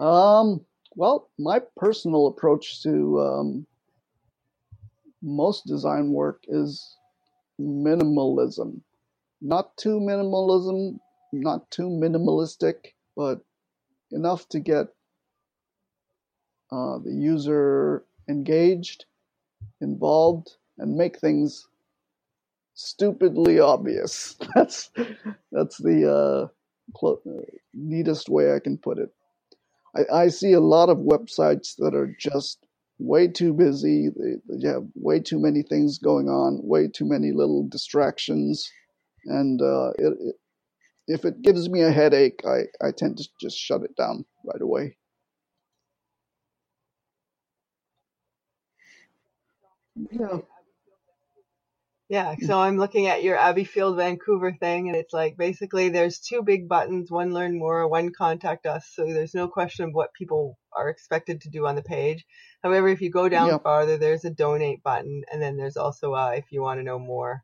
Um, 0.00 0.64
well, 0.94 1.30
my 1.38 1.60
personal 1.76 2.26
approach 2.28 2.82
to 2.82 3.20
um, 3.20 3.66
most 5.22 5.66
design 5.66 6.10
work 6.12 6.44
is 6.48 6.96
minimalism. 7.60 8.80
Not 9.40 9.76
too 9.76 10.00
minimalism, 10.00 10.98
not 11.32 11.70
too 11.70 11.88
minimalistic, 11.88 12.94
but 13.16 13.42
enough 14.12 14.48
to 14.50 14.60
get 14.60 14.88
uh, 16.70 16.98
the 16.98 17.12
user 17.12 18.04
engaged, 18.28 19.04
involved, 19.80 20.56
and 20.78 20.96
make 20.96 21.18
things 21.18 21.68
stupidly 22.76 23.60
obvious. 23.60 24.36
That's 24.56 24.90
that's 25.52 25.78
the 25.78 26.50
uh, 27.02 27.06
uh, 27.26 27.42
neatest 27.74 28.30
way 28.30 28.54
I 28.54 28.60
can 28.60 28.78
put 28.78 28.98
it. 28.98 29.10
I, 29.96 30.24
I 30.24 30.28
see 30.28 30.54
a 30.54 30.60
lot 30.60 30.90
of 30.90 30.98
websites 30.98 31.76
that 31.78 31.94
are 31.94 32.14
just 32.20 32.66
way 32.98 33.28
too 33.28 33.54
busy. 33.54 34.08
They, 34.10 34.56
they 34.60 34.68
have 34.68 34.86
way 34.96 35.20
too 35.20 35.40
many 35.40 35.62
things 35.62 35.98
going 35.98 36.28
on, 36.28 36.60
way 36.62 36.88
too 36.88 37.06
many 37.06 37.32
little 37.32 37.68
distractions, 37.68 38.70
and 39.26 39.62
uh, 39.62 39.90
it, 39.98 40.14
it, 40.20 40.36
if 41.08 41.24
it 41.24 41.42
gives 41.42 41.68
me 41.70 41.82
a 41.82 41.92
headache, 41.92 42.42
I, 42.46 42.64
I 42.86 42.92
tend 42.92 43.18
to 43.18 43.28
just 43.40 43.58
shut 43.58 43.82
it 43.82 43.96
down 43.96 44.24
right 44.44 44.62
away. 44.62 44.96
Yeah. 50.10 50.38
Yeah, 52.08 52.36
so 52.40 52.60
I'm 52.60 52.78
looking 52.78 53.08
at 53.08 53.24
your 53.24 53.36
Abbeyfield 53.36 53.96
Vancouver 53.96 54.52
thing, 54.52 54.88
and 54.88 54.96
it's 54.96 55.12
like 55.12 55.36
basically 55.38 55.88
there's 55.88 56.20
two 56.20 56.44
big 56.44 56.68
buttons 56.68 57.10
one 57.10 57.34
learn 57.34 57.58
more, 57.58 57.88
one 57.88 58.12
contact 58.16 58.66
us. 58.66 58.88
So 58.94 59.06
there's 59.12 59.34
no 59.34 59.48
question 59.48 59.86
of 59.86 59.94
what 59.94 60.14
people 60.14 60.58
are 60.72 60.88
expected 60.88 61.40
to 61.42 61.50
do 61.50 61.66
on 61.66 61.74
the 61.74 61.82
page. 61.82 62.24
However, 62.62 62.88
if 62.88 63.00
you 63.02 63.10
go 63.10 63.28
down 63.28 63.56
Yep. 63.56 63.64
farther, 63.64 63.98
there's 63.98 64.24
a 64.24 64.30
donate 64.30 64.84
button, 64.84 65.24
and 65.32 65.42
then 65.42 65.58
there's 65.58 65.78
also 65.78 66.14
uh, 66.14 66.32
if 66.36 66.52
you 66.52 66.62
want 66.62 66.78
to 66.80 66.84
know 66.84 67.00
more. 67.00 67.42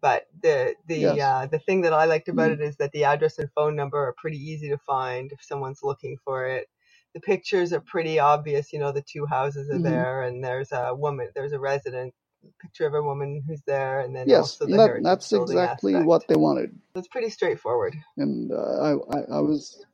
But 0.00 0.26
the 0.42 0.74
the 0.88 1.20
Yes. 1.20 1.20
uh, 1.20 1.46
the 1.46 1.58
thing 1.60 1.82
that 1.82 1.92
I 1.94 2.04
liked 2.06 2.28
about 2.28 2.50
Mm. 2.50 2.52
it 2.52 2.60
is 2.62 2.76
that 2.78 2.92
the 2.92 3.04
address 3.04 3.38
and 3.38 3.50
phone 3.54 3.76
number 3.76 3.98
are 3.98 4.14
pretty 4.18 4.38
easy 4.38 4.68
to 4.70 4.78
find 4.78 5.32
if 5.32 5.42
someone's 5.42 5.82
looking 5.82 6.18
for 6.24 6.46
it. 6.46 6.68
The 7.14 7.20
pictures 7.20 7.72
are 7.72 7.80
pretty 7.80 8.18
obvious. 8.20 8.72
You 8.72 8.80
know, 8.80 8.92
the 8.92 9.02
two 9.10 9.26
houses 9.26 9.70
are 9.70 9.78
Mhm. 9.78 9.80
there, 9.80 10.22
and 10.22 10.44
there's 10.44 10.72
a 10.72 10.94
woman, 10.94 11.30
there's 11.34 11.52
a 11.52 11.60
resident 11.60 12.14
picture 12.60 12.86
of 12.86 12.94
a 12.94 13.02
woman 13.02 13.42
who's 13.46 13.62
there, 13.66 14.00
and 14.00 14.14
then 14.14 14.28
Yes, 14.28 14.40
also 14.40 14.66
the 14.66 14.76
that, 14.76 14.88
that's 15.04 15.32
exactly 15.32 15.94
aspect. 15.94 16.06
what 16.06 16.28
they 16.28 16.36
wanted, 16.36 16.70
So 16.94 16.98
it's 17.00 17.08
pretty 17.08 17.30
straightforward. 17.30 17.96
and 18.16 18.52
uh, 18.52 18.56
I, 18.56 18.92
I 19.16 19.20
I 19.36 19.40
was 19.40 19.84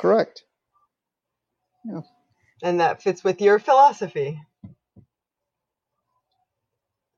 correct. 0.00 0.44
Yeah. 1.84 2.00
and 2.62 2.80
that 2.80 3.02
fits 3.02 3.22
with 3.24 3.40
your 3.40 3.58
philosophy. 3.58 4.40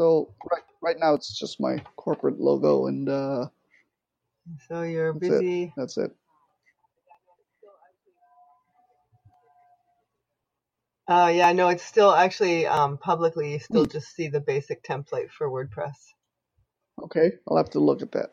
So 0.00 0.32
right 0.50 0.62
right 0.80 0.96
now 0.98 1.12
it's 1.12 1.38
just 1.38 1.60
my 1.60 1.76
corporate 1.96 2.40
logo, 2.40 2.86
and 2.86 3.06
uh, 3.06 3.48
So 4.68 4.82
you're 4.82 5.12
that's 5.12 5.28
it. 5.30 5.44
busy. 5.44 5.74
That's 5.76 5.98
it. 5.98 6.12
Uh, 11.06 11.30
yeah, 11.34 11.52
no, 11.52 11.68
it's 11.68 11.84
still 11.84 12.14
actually 12.14 12.66
um, 12.66 12.96
publicly. 12.96 13.52
You 13.52 13.58
still 13.58 13.84
Hmm. 13.84 13.88
just 13.88 14.14
see 14.14 14.28
the 14.28 14.40
basic 14.40 14.82
template 14.82 15.30
for 15.30 15.50
WordPress. 15.50 15.96
Okay, 17.02 17.32
I'll 17.48 17.58
have 17.58 17.70
to 17.70 17.80
look 17.80 18.02
at 18.02 18.12
that. 18.12 18.30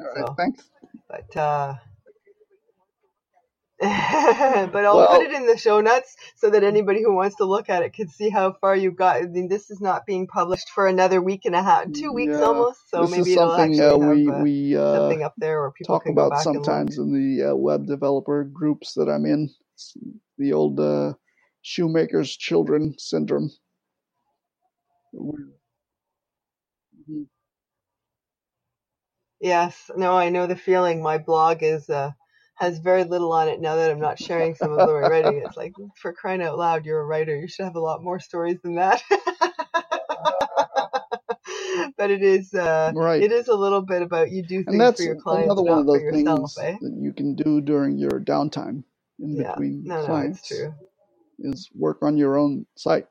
All 0.00 0.06
right, 0.14 0.26
So, 0.26 0.36
thanks. 0.36 0.70
but 1.08 1.36
uh, 1.36 1.74
but 3.80 4.84
I'll 4.86 4.96
Well, 4.96 5.08
put 5.08 5.22
it 5.22 5.32
in 5.32 5.46
the 5.46 5.58
show 5.58 5.80
notes 5.82 6.16
so 6.36 6.50
that 6.50 6.64
anybody 6.64 7.02
who 7.02 7.14
wants 7.14 7.36
to 7.36 7.44
look 7.44 7.68
at 7.70 7.82
it 7.82 7.92
can 7.92 8.08
see 8.08 8.30
how 8.30 8.52
far 8.54 8.74
you've 8.76 8.96
got. 8.96 9.16
I 9.16 9.26
mean, 9.26 9.48
this 9.48 9.70
is 9.70 9.80
not 9.80 10.06
being 10.06 10.26
published 10.26 10.70
for 10.70 10.86
another 10.86 11.22
week 11.22 11.44
and 11.44 11.54
a 11.54 11.62
half, 11.62 11.92
two 11.92 12.12
weeks 12.12 12.32
yeah, 12.32 12.42
almost. 12.42 12.90
So 12.90 13.06
maybe 13.06 13.34
it'll 13.34 13.54
actually 13.54 13.84
uh, 13.84 13.98
have 13.98 14.10
we 14.14 14.28
uh, 14.28 14.32
we 14.42 14.76
uh, 14.76 14.92
something 14.92 15.22
up 15.22 15.34
there 15.38 15.60
where 15.60 15.70
people 15.72 15.98
talk 15.98 16.06
about 16.08 16.30
back 16.30 16.46
and 16.54 16.64
look. 16.64 16.64
sometimes 16.64 16.98
in 16.98 17.12
the 17.12 17.50
uh, 17.50 17.54
web 17.54 17.86
developer 17.86 18.44
groups 18.44 18.94
that 18.94 19.08
I'm 19.10 19.26
in. 19.26 19.50
It's 19.74 19.94
the 20.38 20.54
old 20.54 20.80
uh, 20.80 21.14
shoemaker's 21.62 22.36
children 22.36 22.94
syndrome. 22.98 23.50
Yes, 29.40 29.90
no, 29.96 30.16
I 30.16 30.30
know 30.30 30.46
the 30.46 30.56
feeling. 30.56 31.02
My 31.02 31.18
blog 31.18 31.62
is 31.62 31.90
uh, 31.90 32.12
has 32.56 32.78
very 32.80 33.04
little 33.04 33.32
on 33.32 33.48
it 33.48 33.60
now 33.60 33.76
that 33.76 33.90
I'm 33.90 34.00
not 34.00 34.18
sharing 34.20 34.54
some 34.56 34.72
of 34.72 34.84
my 34.84 34.92
writing. 35.02 35.38
It's 35.44 35.56
like 35.56 35.74
for 35.96 36.12
crying 36.14 36.42
out 36.42 36.58
loud, 36.58 36.86
you're 36.86 37.00
a 37.00 37.06
writer. 37.06 37.36
You 37.36 37.48
should 37.48 37.64
have 37.66 37.76
a 37.76 37.80
lot 37.80 38.02
more 38.04 38.20
stories 38.20 38.58
than 38.62 38.76
that. 38.76 39.02
but 41.98 42.10
it 42.10 42.22
is 42.22 42.54
uh, 42.54 42.94
Right. 42.94 43.18
it 43.18 43.32
is 43.32 43.48
a 43.48 43.54
little 43.56 43.82
bit 43.82 44.02
about 44.02 44.30
you 44.32 44.44
do 44.44 44.64
And 44.66 44.80
that's 44.80 45.02
for 45.02 45.04
your 45.06 45.16
clients, 45.16 45.48
another 45.48 45.62
one 45.62 45.78
of 45.78 45.86
those 45.86 46.04
yourself, 46.04 46.52
things 46.52 46.56
eh? 46.62 46.78
that 46.80 46.92
you 46.98 47.12
can 47.12 47.36
do 47.36 47.60
during 47.60 47.98
your 47.98 48.20
downtime 48.20 48.84
in 49.20 49.36
Yeah, 49.36 49.56
between 49.56 49.82
no, 49.84 50.02
no, 50.02 50.06
clients 50.06 50.42
true. 50.46 50.74
is 51.40 51.70
work 51.74 51.98
on 52.02 52.16
your 52.18 52.38
own 52.38 52.66
site. 52.76 53.06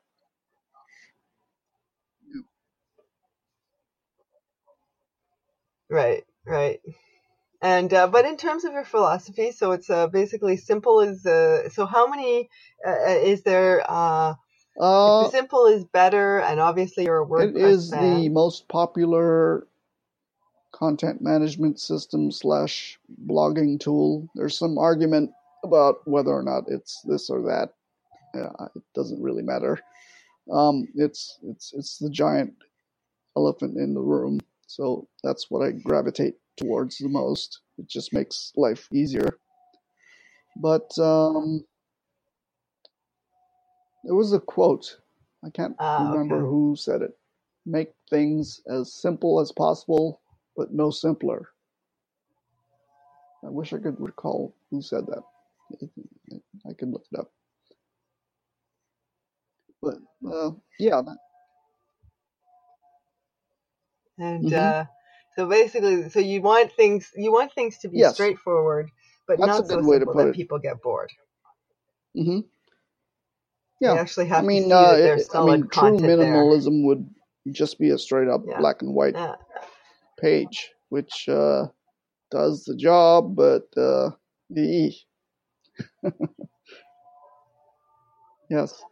Right, 5.90 6.24
right. 6.46 6.80
And 7.62 7.92
uh, 7.94 8.08
but 8.08 8.24
in 8.26 8.36
terms 8.36 8.64
of 8.64 8.72
your 8.72 8.84
philosophy, 8.84 9.52
so 9.52 9.72
it's 9.72 9.90
uh, 9.90 10.08
basically 10.08 10.56
simple 10.56 11.00
as 11.00 11.26
uh, 11.26 11.68
so. 11.70 11.86
How 11.86 12.06
many 12.08 12.48
uh, 12.86 12.90
uh, 12.90 13.10
is 13.24 13.42
there? 13.42 13.84
Uh, 13.88 14.34
simple 15.22 15.66
is 15.66 15.84
better, 15.84 16.40
and 16.40 16.60
obviously 16.60 17.04
you're 17.04 17.22
a 17.22 17.26
it 17.36 17.56
WordPress 17.56 17.56
is 17.56 17.96
the 17.98 18.28
most 18.30 18.68
popular 18.68 19.66
content 20.72 21.22
management 21.22 21.80
system 21.80 22.30
slash 22.32 22.98
blogging 23.26 23.80
tool. 23.80 24.28
There's 24.34 24.58
some 24.58 24.78
argument 24.78 25.30
about 25.64 26.06
whether 26.06 26.30
or 26.30 26.42
not 26.42 26.64
it's 26.68 27.02
this 27.02 27.30
or 27.30 27.42
that. 27.42 27.74
Uh, 28.34 28.66
it 28.76 28.82
doesn't 28.94 29.22
really 29.22 29.42
matter. 29.42 29.80
Um, 30.52 30.88
it's 30.96 31.38
it's 31.44 31.72
it's 31.74 31.98
the 31.98 32.10
giant 32.10 32.54
elephant 33.36 33.78
in 33.78 33.94
the 33.94 34.00
room. 34.00 34.40
So 34.66 35.08
that's 35.24 35.50
what 35.50 35.66
I 35.66 35.72
gravitate 35.72 36.36
towards 36.56 36.98
the 36.98 37.08
most. 37.08 37.60
It 37.78 37.88
just 37.88 38.12
makes 38.14 38.52
life 38.56 38.88
easier. 38.92 39.38
But 40.56 40.96
um, 40.98 41.64
there 44.04 44.14
was 44.14 44.32
a 44.32 44.40
quote. 44.40 44.98
I 45.44 45.50
can't 45.50 45.76
Ah, 45.78 46.12
remember 46.12 46.36
okay. 46.36 46.46
who 46.46 46.76
said 46.78 47.02
it. 47.02 47.18
Make 47.66 47.92
things 48.10 48.60
as 48.68 48.94
simple 48.94 49.40
as 49.40 49.52
possible, 49.52 50.20
but 50.56 50.72
no 50.72 50.90
simpler. 50.90 51.50
I 53.44 53.50
wish 53.50 53.72
I 53.72 53.78
could 53.78 54.00
recall 54.00 54.54
who 54.70 54.82
said 54.82 55.06
that. 55.08 55.22
I 56.68 56.72
could 56.74 56.90
look 56.90 57.04
it 57.12 57.18
up. 57.20 57.32
But 59.82 59.96
uh, 60.30 60.52
yeah, 60.78 61.02
And 64.18 64.52
Mhm. 64.52 64.52
uh, 64.52 64.84
so 65.36 65.48
basically, 65.48 66.10
so 66.10 66.20
you 66.20 66.42
want 66.42 66.72
things 66.74 67.10
you 67.16 67.32
want 67.32 67.54
things 67.54 67.78
to 67.80 67.88
be 67.88 68.02
yes, 68.02 68.04
straightforward, 68.04 68.90
but 69.28 69.40
that's 69.40 69.58
a 69.58 69.64
not 69.64 69.68
so 69.68 69.80
good 69.80 69.84
way 69.84 69.98
to 69.98 70.06
simple 70.06 70.14
put 70.14 70.24
that 70.24 70.32
it. 70.32 70.36
people 70.36 70.58
get 70.60 70.82
bored. 70.82 71.12
hmm 72.16 72.40
They 73.84 73.92
Yeah, 73.92 73.96
actually 73.96 74.26
I 74.36 74.40
have 74.40 74.48
to 74.50 74.58
see 74.58 74.60
mean, 74.60 74.72
uh, 74.72 74.92
that 74.92 75.00
it, 75.00 75.14
there's 75.14 75.28
I 75.34 75.40
mean, 75.42 75.68
true 75.72 75.98
content 75.98 76.18
there. 76.18 76.50
minimalism 76.50 76.84
would 76.86 77.08
just 77.52 77.78
be 77.78 77.90
a 77.90 77.98
straight 77.98 78.28
up 78.28 78.42
Yeah, 78.44 78.56
black 78.56 78.82
and 78.82 78.94
white 78.94 79.16
yeah, 79.16 79.36
page, 80.20 80.70
which 80.90 81.28
uh, 81.28 81.66
does 82.30 82.64
the 82.64 82.76
job, 82.76 83.36
but 83.36 83.68
uh, 83.76 84.10
eh. 84.56 84.90
yes, 88.50 88.84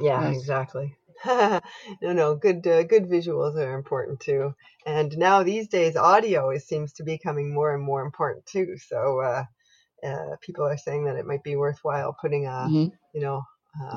yeah, 0.00 0.26
yes, 0.26 0.30
exactly. 0.30 0.97
no, 2.02 2.12
no, 2.12 2.34
good, 2.36 2.66
uh, 2.66 2.82
good 2.84 3.06
visuals 3.08 3.56
are 3.56 3.76
important 3.76 4.20
too. 4.20 4.54
And 4.86 5.16
now 5.18 5.42
these 5.42 5.68
days, 5.68 5.96
audio 5.96 6.50
is, 6.50 6.66
seems 6.66 6.92
to 6.94 7.04
be 7.04 7.14
becoming 7.14 7.52
more 7.52 7.74
and 7.74 7.82
more 7.82 8.02
important 8.02 8.46
too. 8.46 8.76
So 8.78 9.20
uh, 9.20 9.44
uh, 10.06 10.36
people 10.40 10.64
are 10.66 10.78
saying 10.78 11.04
that 11.06 11.16
it 11.16 11.26
might 11.26 11.42
be 11.44 11.56
worthwhile 11.56 12.16
putting 12.20 12.46
a, 12.46 12.68
hmm 12.68 12.86
you 13.14 13.20
know, 13.20 13.42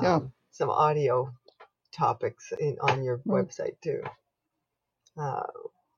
yeah, 0.02 0.20
um, 0.20 0.32
some 0.50 0.70
audio 0.70 1.32
topics 1.92 2.52
in 2.58 2.76
on 2.80 3.04
your 3.04 3.18
right, 3.26 3.46
website 3.46 3.76
too. 3.82 4.02
Uh, 5.18 5.42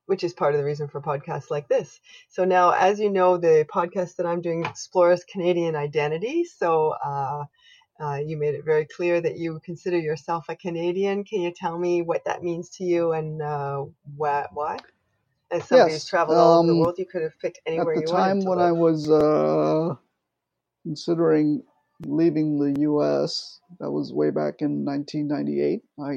which 0.06 0.24
is 0.24 0.34
part 0.34 0.54
of 0.54 0.58
the 0.58 0.64
reason 0.64 0.88
for 0.88 1.00
podcasts 1.00 1.50
like 1.50 1.68
this. 1.68 2.00
So 2.28 2.44
now, 2.44 2.70
as 2.72 3.00
you 3.00 3.10
know, 3.10 3.38
the 3.38 3.66
podcast 3.72 4.16
that 4.16 4.26
I'm 4.26 4.42
doing 4.42 4.64
explores 4.64 5.24
Canadian 5.24 5.76
identity. 5.76 6.44
So 6.44 6.94
uh, 7.04 7.44
uh, 8.00 8.18
you 8.24 8.36
made 8.38 8.54
it 8.54 8.64
very 8.64 8.86
clear 8.86 9.20
that 9.20 9.38
you 9.38 9.60
consider 9.64 9.98
yourself 9.98 10.46
a 10.48 10.56
Canadian. 10.56 11.24
Can 11.24 11.42
you 11.42 11.52
tell 11.52 11.78
me 11.78 12.02
what 12.02 12.24
that 12.26 12.42
means 12.42 12.70
to 12.70 12.84
you 12.84 13.12
and 13.12 13.42
uh, 13.42 13.84
why? 14.16 14.46
why? 14.52 14.78
As 15.52 15.68
somebody 15.68 15.94
who's 15.94 16.04
yes. 16.04 16.06
traveled 16.06 16.38
all 16.38 16.54
over 16.54 16.66
the 16.66 16.74
Um, 16.74 16.76
world, 16.76 16.96
you 16.98 17.06
could 17.06 17.22
have 17.22 17.38
picked 17.40 17.60
anywhere 17.66 17.94
you 17.96 18.08
wanted 18.08 18.28
At 18.30 18.40
the 18.40 18.40
time 18.40 18.44
when 18.44 18.58
I 18.60 18.72
was 18.72 19.10
uh, 19.10 19.96
considering 20.84 21.64
leaving 22.06 22.58
the 22.58 22.80
U.S., 22.82 23.60
that 23.80 23.90
was 23.90 24.12
way 24.12 24.30
back 24.30 24.62
in 24.62 24.84
1998. 24.84 25.82
I 26.00 26.12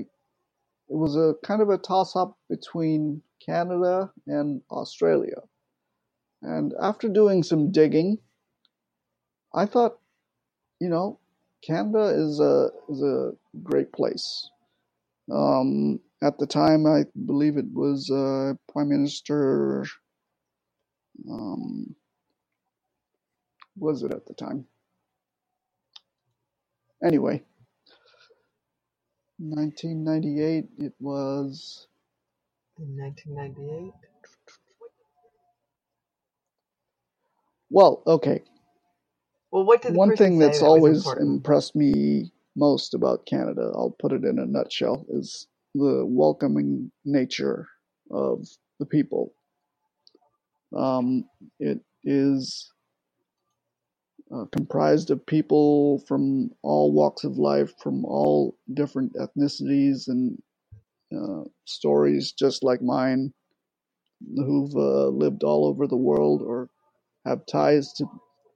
it 0.89 0.95
was 0.95 1.15
a 1.17 1.35
kind 1.43 1.61
of 1.61 1.69
a 1.69 1.77
toss 1.79 2.15
up 2.15 2.37
between 2.49 3.23
Canada, 3.45 4.11
and 4.27 4.61
Australia. 4.71 5.41
And 6.43 6.73
after 6.81 7.09
doing 7.09 7.43
some 7.43 7.71
digging, 7.71 8.19
I 9.53 9.65
thought, 9.67 9.99
you 10.81 10.89
know, 10.89 11.19
Canada 11.67 12.05
is 12.15 12.41
a 12.41 12.69
is 12.89 13.03
a 13.03 13.33
great 13.63 13.93
place. 13.93 14.49
Um, 15.31 15.99
at 16.23 16.39
the 16.39 16.47
time, 16.47 16.85
I 16.87 17.05
believe 17.25 17.57
it 17.57 17.67
was 17.73 18.09
uh, 18.11 18.53
Prime 18.73 18.89
Minister. 18.89 19.85
Um, 21.29 21.95
was 23.77 24.03
it 24.03 24.11
at 24.11 24.25
the 24.27 24.33
time? 24.35 24.65
Anyway, 27.03 27.43
1998. 29.39 30.65
It 30.79 30.93
was 30.99 31.87
In 32.79 32.97
1998. 32.97 33.93
well, 37.69 38.03
okay. 38.07 38.43
Well, 39.57 39.65
what 39.65 39.81
did 39.83 39.93
the 39.93 39.99
One 39.99 40.09
thing 40.13 40.39
that's 40.39 40.61
that 40.61 40.63
always 40.63 40.97
important? 40.97 41.29
impressed 41.35 41.75
me 41.75 42.31
most 42.55 42.93
about 42.95 43.25
Canada, 43.27 43.71
I'll 43.75 43.95
put 43.99 44.13
it 44.13 44.25
in 44.25 44.39
a 44.39 44.45
nutshell, 44.47 45.05
is 45.09 45.47
the 45.75 46.05
welcoming 46.07 46.91
nature 47.05 47.67
of 48.11 48.47
the 48.79 48.85
people. 48.87 49.33
Um, 50.75 51.25
it 51.59 51.79
is 52.05 52.71
uh, 54.35 54.45
comprised 54.53 55.11
of 55.11 55.25
people 55.25 55.99
from 56.07 56.51
all 56.63 56.93
walks 56.93 57.23
of 57.25 57.37
life, 57.37 57.73
from 57.81 58.05
all 58.05 58.57
different 58.73 59.13
ethnicities 59.15 60.09
and 60.09 60.37
uh, 61.17 61.43
stories, 61.65 62.33
just 62.33 62.63
like 62.63 62.81
mine, 62.81 63.33
who've 64.35 64.75
uh, 64.75 65.07
lived 65.09 65.43
all 65.43 65.65
over 65.67 65.87
the 65.87 65.97
world 65.97 66.43
or 66.43 66.69
have 67.25 67.45
ties 67.47 67.93
to 67.93 68.05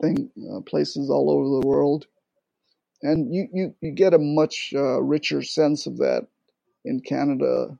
thing, 0.01 0.31
uh, 0.53 0.61
places 0.61 1.09
all 1.09 1.29
over 1.31 1.61
the 1.61 1.67
world. 1.67 2.07
And 3.03 3.33
you, 3.33 3.47
you, 3.53 3.75
you 3.81 3.91
get 3.91 4.13
a 4.13 4.19
much 4.19 4.73
uh, 4.75 5.01
richer 5.01 5.41
sense 5.43 5.87
of 5.87 5.97
that 5.97 6.27
in 6.85 6.99
Canada 7.01 7.77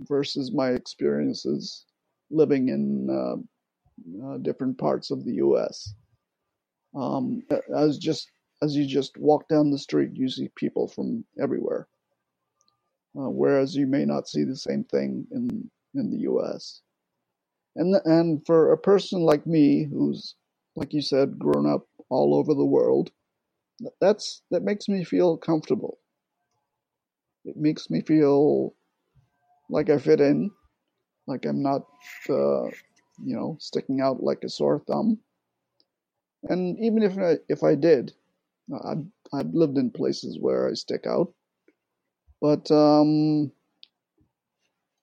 versus 0.00 0.52
my 0.52 0.70
experiences 0.70 1.84
living 2.30 2.68
in 2.68 3.08
uh, 3.10 3.36
uh, 4.26 4.38
different 4.38 4.78
parts 4.78 5.10
of 5.10 5.24
the 5.24 5.34
U.S. 5.34 5.94
Um, 6.94 7.42
as 7.76 7.98
just 7.98 8.30
as 8.62 8.76
you 8.76 8.86
just 8.86 9.16
walk 9.18 9.48
down 9.48 9.70
the 9.70 9.78
street, 9.78 10.10
you 10.14 10.28
see 10.28 10.48
people 10.56 10.88
from 10.88 11.24
everywhere, 11.40 11.88
uh, 13.16 13.30
whereas 13.30 13.74
you 13.76 13.86
may 13.86 14.04
not 14.04 14.28
see 14.28 14.44
the 14.44 14.56
same 14.56 14.84
thing 14.84 15.26
in 15.32 15.70
in 15.94 16.10
the 16.10 16.20
U.S. 16.20 16.80
And 17.76 17.96
and 18.04 18.44
for 18.46 18.72
a 18.72 18.78
person 18.78 19.22
like 19.22 19.46
me, 19.46 19.84
who's 19.84 20.34
like 20.76 20.92
you 20.92 21.02
said, 21.02 21.38
grown 21.38 21.66
up 21.66 21.86
all 22.10 22.34
over 22.34 22.54
the 22.54 22.64
world, 22.64 23.10
that's 24.00 24.42
that 24.50 24.62
makes 24.62 24.88
me 24.88 25.04
feel 25.04 25.36
comfortable. 25.36 25.98
It 27.44 27.56
makes 27.56 27.90
me 27.90 28.00
feel 28.02 28.74
like 29.70 29.90
I 29.90 29.98
fit 29.98 30.20
in, 30.20 30.50
like 31.26 31.46
I'm 31.46 31.62
not, 31.62 31.82
uh, 32.28 32.64
you 33.22 33.36
know, 33.36 33.56
sticking 33.60 34.00
out 34.00 34.22
like 34.22 34.44
a 34.44 34.48
sore 34.48 34.80
thumb. 34.86 35.18
And 36.44 36.78
even 36.80 37.02
if 37.02 37.18
I, 37.18 37.38
if 37.48 37.62
I 37.62 37.74
did, 37.74 38.12
I've, 38.84 39.04
I've 39.32 39.54
lived 39.54 39.78
in 39.78 39.90
places 39.90 40.38
where 40.40 40.68
I 40.68 40.74
stick 40.74 41.06
out. 41.06 41.32
But 42.40 42.70
um, 42.70 43.52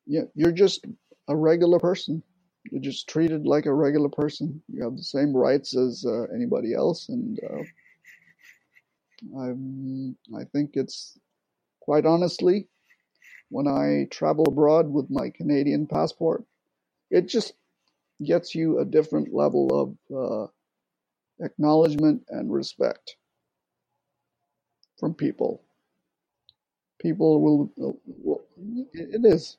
yeah, 0.05 0.23
you're 0.35 0.51
just 0.51 0.85
a 1.27 1.35
regular 1.35 1.79
person. 1.79 2.23
You're 2.69 2.81
just 2.81 3.07
treated 3.09 3.45
like 3.45 3.65
a 3.65 3.73
regular 3.73 4.09
person. 4.09 4.61
You 4.67 4.83
have 4.83 4.95
the 4.97 5.03
same 5.03 5.35
rights 5.35 5.75
as 5.75 6.05
uh, 6.05 6.23
anybody 6.33 6.73
else, 6.73 7.09
and 7.09 7.39
uh, 7.43 7.79
I'm, 9.41 10.15
I 10.35 10.43
think 10.45 10.71
it's 10.75 11.17
quite 11.81 12.05
honestly, 12.05 12.67
when 13.49 13.67
I 13.67 14.07
travel 14.11 14.45
abroad 14.47 14.89
with 14.91 15.09
my 15.09 15.29
Canadian 15.29 15.87
passport, 15.87 16.43
it 17.11 17.27
just 17.27 17.53
gets 18.23 18.55
you 18.55 18.79
a 18.79 18.85
different 18.85 19.33
level 19.33 19.97
of 20.11 20.15
uh, 20.15 21.45
acknowledgement 21.45 22.23
and 22.29 22.51
respect 22.51 23.15
from 24.99 25.13
people. 25.13 25.63
People 27.01 27.41
will, 27.41 27.71
will, 27.77 28.41
it 28.93 29.25
is, 29.25 29.57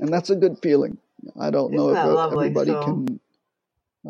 and 0.00 0.12
that's 0.12 0.30
a 0.30 0.36
good 0.36 0.58
feeling. 0.62 0.98
I 1.38 1.50
don't 1.50 1.72
know 1.72 1.90
Isn't 1.90 1.98
if 1.98 2.04
uh, 2.04 2.14
lovely? 2.14 2.46
everybody 2.48 2.70
So- 2.72 2.82
can 2.82 3.20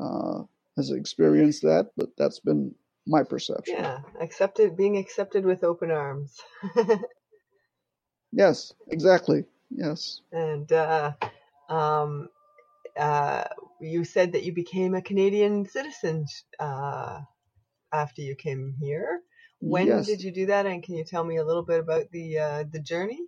uh, 0.00 0.42
has 0.76 0.90
experienced 0.90 1.62
that, 1.62 1.90
but 1.96 2.10
that's 2.16 2.40
been 2.40 2.74
my 3.06 3.22
perception. 3.24 3.76
Yeah, 3.76 3.98
accepted, 4.20 4.76
being 4.76 4.96
accepted 4.96 5.44
with 5.44 5.64
open 5.64 5.90
arms. 5.90 6.40
Yes, 8.32 8.72
exactly. 8.88 9.44
Yes. 9.70 10.20
and 10.32 10.70
uh, 10.72 11.12
um, 11.68 12.28
uh, 12.96 13.44
you 13.80 14.04
said 14.04 14.32
that 14.32 14.44
you 14.44 14.52
became 14.52 14.94
a 14.94 15.02
Canadian 15.02 15.66
citizen 15.66 16.26
uh, 16.60 17.20
after 17.92 18.22
you 18.22 18.34
came 18.34 18.74
here. 18.80 19.20
When 19.60 19.86
yes. 19.86 20.06
did 20.06 20.22
you 20.22 20.32
do 20.32 20.46
that? 20.46 20.66
And 20.66 20.82
can 20.82 20.96
you 20.96 21.04
tell 21.04 21.24
me 21.24 21.36
a 21.36 21.44
little 21.44 21.62
bit 21.62 21.80
about 21.80 22.10
the 22.10 22.38
uh, 22.38 22.64
the 22.72 22.80
journey? 22.80 23.20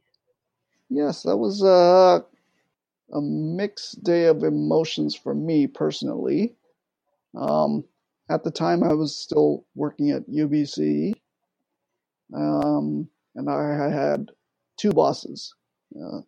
Yes, 0.91 1.22
that 1.22 1.37
was 1.37 1.62
uh, 1.62 2.20
a 3.13 3.21
mixed 3.21 4.03
day 4.03 4.27
of 4.27 4.43
emotions 4.43 5.15
for 5.15 5.35
me 5.35 5.67
personally. 5.67 6.57
Um, 7.37 7.85
at 8.31 8.45
the 8.45 8.51
time, 8.51 8.83
I 8.83 8.95
was 8.95 9.17
still 9.17 9.67
working 9.75 10.11
at 10.11 10.29
UBC, 10.29 11.15
um, 12.35 13.09
and 13.35 13.51
I 13.51 13.91
had 13.91 14.31
two 14.79 14.93
bosses. 14.93 15.55
Uh, 15.95 16.21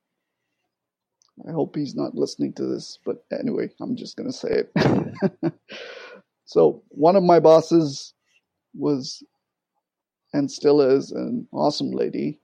I 1.49 1.53
hope 1.53 1.77
he's 1.77 1.95
not 1.95 2.15
listening 2.15 2.53
to 2.55 2.67
this, 2.67 2.99
but 3.05 3.25
anyway, 3.33 3.71
I'm 3.81 3.97
just 3.97 4.17
going 4.17 4.31
to 4.31 4.37
say 4.37 4.65
it. 4.65 5.53
so, 6.45 6.83
one 6.89 7.17
of 7.17 7.23
my 7.23 7.41
bosses 7.41 8.15
was 8.75 9.23
and 10.33 10.51
still 10.51 10.81
is 10.81 11.13
an 11.13 11.49
awesome 11.53 11.91
lady. 11.91 12.41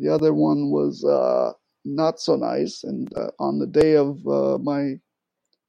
The 0.00 0.08
other 0.12 0.34
one 0.34 0.70
was 0.70 1.04
uh, 1.04 1.52
not 1.84 2.20
so 2.20 2.36
nice, 2.36 2.84
and 2.84 3.12
uh, 3.16 3.30
on 3.38 3.58
the 3.58 3.66
day 3.66 3.96
of 3.96 4.26
uh, 4.26 4.58
my 4.58 5.00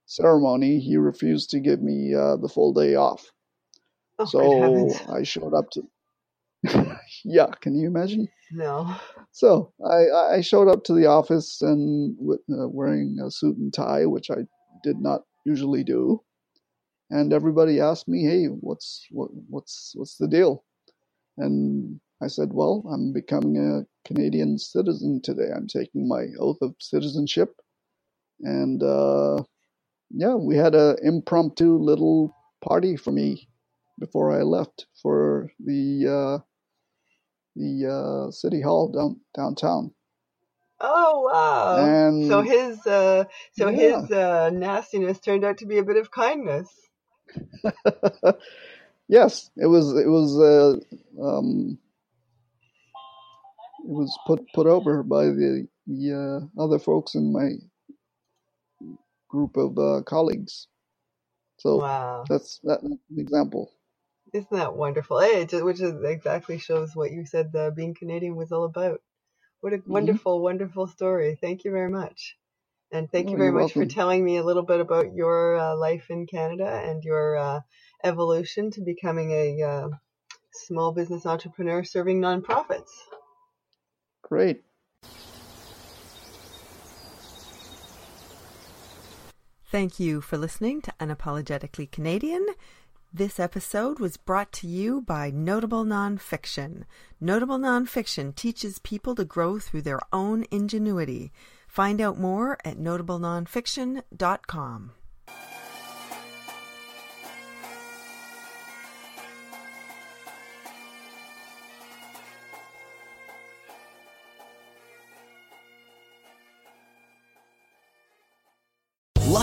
ceremony, 0.06 0.80
he 0.80 0.98
refused 0.98 1.50
to 1.52 1.60
give 1.60 1.82
me 1.82 2.14
uh, 2.14 2.38
the 2.38 2.50
full 2.50 2.74
day 2.74 2.96
off. 2.96 3.32
Oh, 4.20 4.26
So. 4.28 5.14
I 5.14 5.24
showed 5.24 5.54
up 5.54 5.70
to. 5.72 5.84
yeah, 7.24 7.48
can 7.62 7.76
you 7.76 7.88
imagine? 7.88 8.28
No. 8.52 8.96
So 9.32 9.74
I, 9.84 10.36
I 10.36 10.42
showed 10.42 10.68
up 10.68 10.84
to 10.86 10.94
the 10.94 11.08
office 11.08 11.62
and 11.62 12.16
with, 12.20 12.42
uh, 12.52 12.68
wearing 12.68 13.18
a 13.26 13.32
suit 13.32 13.58
and 13.58 13.74
tie, 13.74 14.06
which 14.06 14.30
I 14.30 14.46
did 14.84 15.00
not 15.00 15.24
usually 15.46 15.84
do. 15.84 16.22
And 17.10 17.34
everybody 17.34 17.80
asked 17.80 18.08
me, 18.08 18.24
"Hey, 18.24 18.46
what's 18.46 19.06
what, 19.12 19.30
what's 19.50 19.94
what's 19.96 20.18
the 20.18 20.28
deal?" 20.28 20.64
And 21.38 22.00
I 22.22 22.28
said, 22.28 22.50
"Well, 22.54 22.84
I'm 22.94 23.14
becoming 23.14 23.58
a 23.58 23.86
Canadian 24.08 24.58
citizen 24.60 25.22
today. 25.24 25.50
I'm 25.56 25.68
taking 25.68 26.08
my 26.08 26.28
oath 26.40 26.60
of 26.62 26.76
citizenship." 26.80 27.56
And 28.42 28.84
uh, 28.84 29.44
yeah, 30.12 30.36
we 30.36 30.58
had 30.58 30.76
a 30.76 30.98
impromptu 31.04 31.78
little 31.78 32.36
party 32.64 32.98
for 32.98 33.12
me 33.12 33.50
before 34.00 34.32
I 34.32 34.44
left 34.44 34.88
for 35.02 35.52
the 35.60 36.08
uh, 36.08 36.44
the 37.56 38.28
uh, 38.28 38.32
city 38.32 38.62
hall 38.62 38.90
down 38.92 39.22
downtown. 39.36 39.94
Oh 40.80 41.22
wow. 41.22 41.98
And 42.20 42.22
so 42.22 42.42
his 42.42 42.86
uh, 42.88 43.26
so 43.54 43.70
Yeah. 43.70 43.72
his 43.72 44.12
uh, 44.12 44.52
nastiness 44.54 45.20
turned 45.20 45.46
out 45.46 45.60
to 45.60 45.68
be 45.68 45.80
a 45.80 45.84
bit 45.84 45.98
of 45.98 46.12
kindness. 46.12 46.70
yes, 49.10 49.52
it 49.58 49.68
was 49.68 49.94
it 49.94 50.08
was 50.08 50.40
uh, 50.40 50.78
um, 51.24 51.80
it 53.84 53.90
was 53.90 54.20
put 54.28 54.42
put 54.54 54.68
over 54.68 55.04
by 55.04 55.26
the 55.26 55.68
the 55.88 56.50
uh, 56.60 56.64
other 56.64 56.80
folks 56.80 57.16
in 57.16 57.34
my 57.34 57.52
group 59.30 59.58
of 59.58 59.78
uh, 59.80 60.02
colleagues. 60.06 60.68
So 61.60 61.84
Wow. 61.84 62.30
that's 62.30 62.62
an 62.66 63.00
example. 63.18 63.72
Isn't 64.34 64.52
that 64.52 64.76
wonderful? 64.76 65.20
Hey, 65.22 65.42
it 65.42 65.66
which 65.66 65.82
is 65.82 66.04
exactly 66.04 66.60
shows 66.60 66.96
what 66.96 67.12
you 67.12 67.26
said 67.26 67.52
uh, 67.56 67.72
being 67.72 67.96
Canadian 67.96 68.36
was 68.36 68.52
all 68.52 68.66
about. 68.66 69.02
What 69.62 69.74
a 69.74 69.82
Mm-hmm. 69.90 70.16
wonderful, 70.16 70.42
wonderful 70.42 70.88
story. 70.88 71.38
Thank 71.42 71.66
you 71.66 71.72
very 71.72 71.90
much. 71.92 72.38
And 72.92 73.12
thank 73.12 73.34
you 73.34 73.38
Oh, 73.38 73.40
very 73.40 73.52
you're 73.52 73.54
much 73.54 73.74
for 73.74 73.86
telling 73.86 74.24
me 74.26 74.38
a 74.38 74.44
little 74.44 74.64
bit 74.64 74.80
about 74.82 75.14
your 75.16 75.58
uh, 75.58 75.76
life 75.78 76.10
in 76.10 76.28
Canada 76.28 76.68
and 76.86 77.04
your 77.04 77.38
uh, 77.38 77.62
evolution 78.04 78.72
to 78.72 78.82
becoming 78.82 79.32
a 79.32 79.64
uh, 79.64 79.90
small 80.54 80.94
business 80.94 81.26
entrepreneur 81.26 81.84
serving 81.84 82.22
nonprofits. 82.22 82.92
Great. 84.32 84.64
Thank 89.70 90.00
you 90.00 90.22
for 90.22 90.38
listening 90.38 90.82
to 90.84 90.94
Unapologetically 91.02 91.92
Canadian. 91.92 92.48
This 93.14 93.42
episode 93.42 94.00
was 94.00 94.16
brought 94.16 94.54
to 94.54 94.68
you 94.68 95.02
by 95.02 95.32
Notable 95.32 95.84
Nonfiction. 95.84 96.84
Notable 97.20 97.60
Nonfiction 97.60 98.34
teaches 98.34 98.80
people 98.80 99.16
to 99.16 99.26
grow 99.26 99.60
through 99.60 99.82
their 99.82 100.00
own 100.14 100.46
ingenuity. 100.50 101.34
Find 101.68 102.00
out 102.00 102.18
more 102.18 102.58
at 102.64 102.78
notablenonfiction.com. 102.78 104.92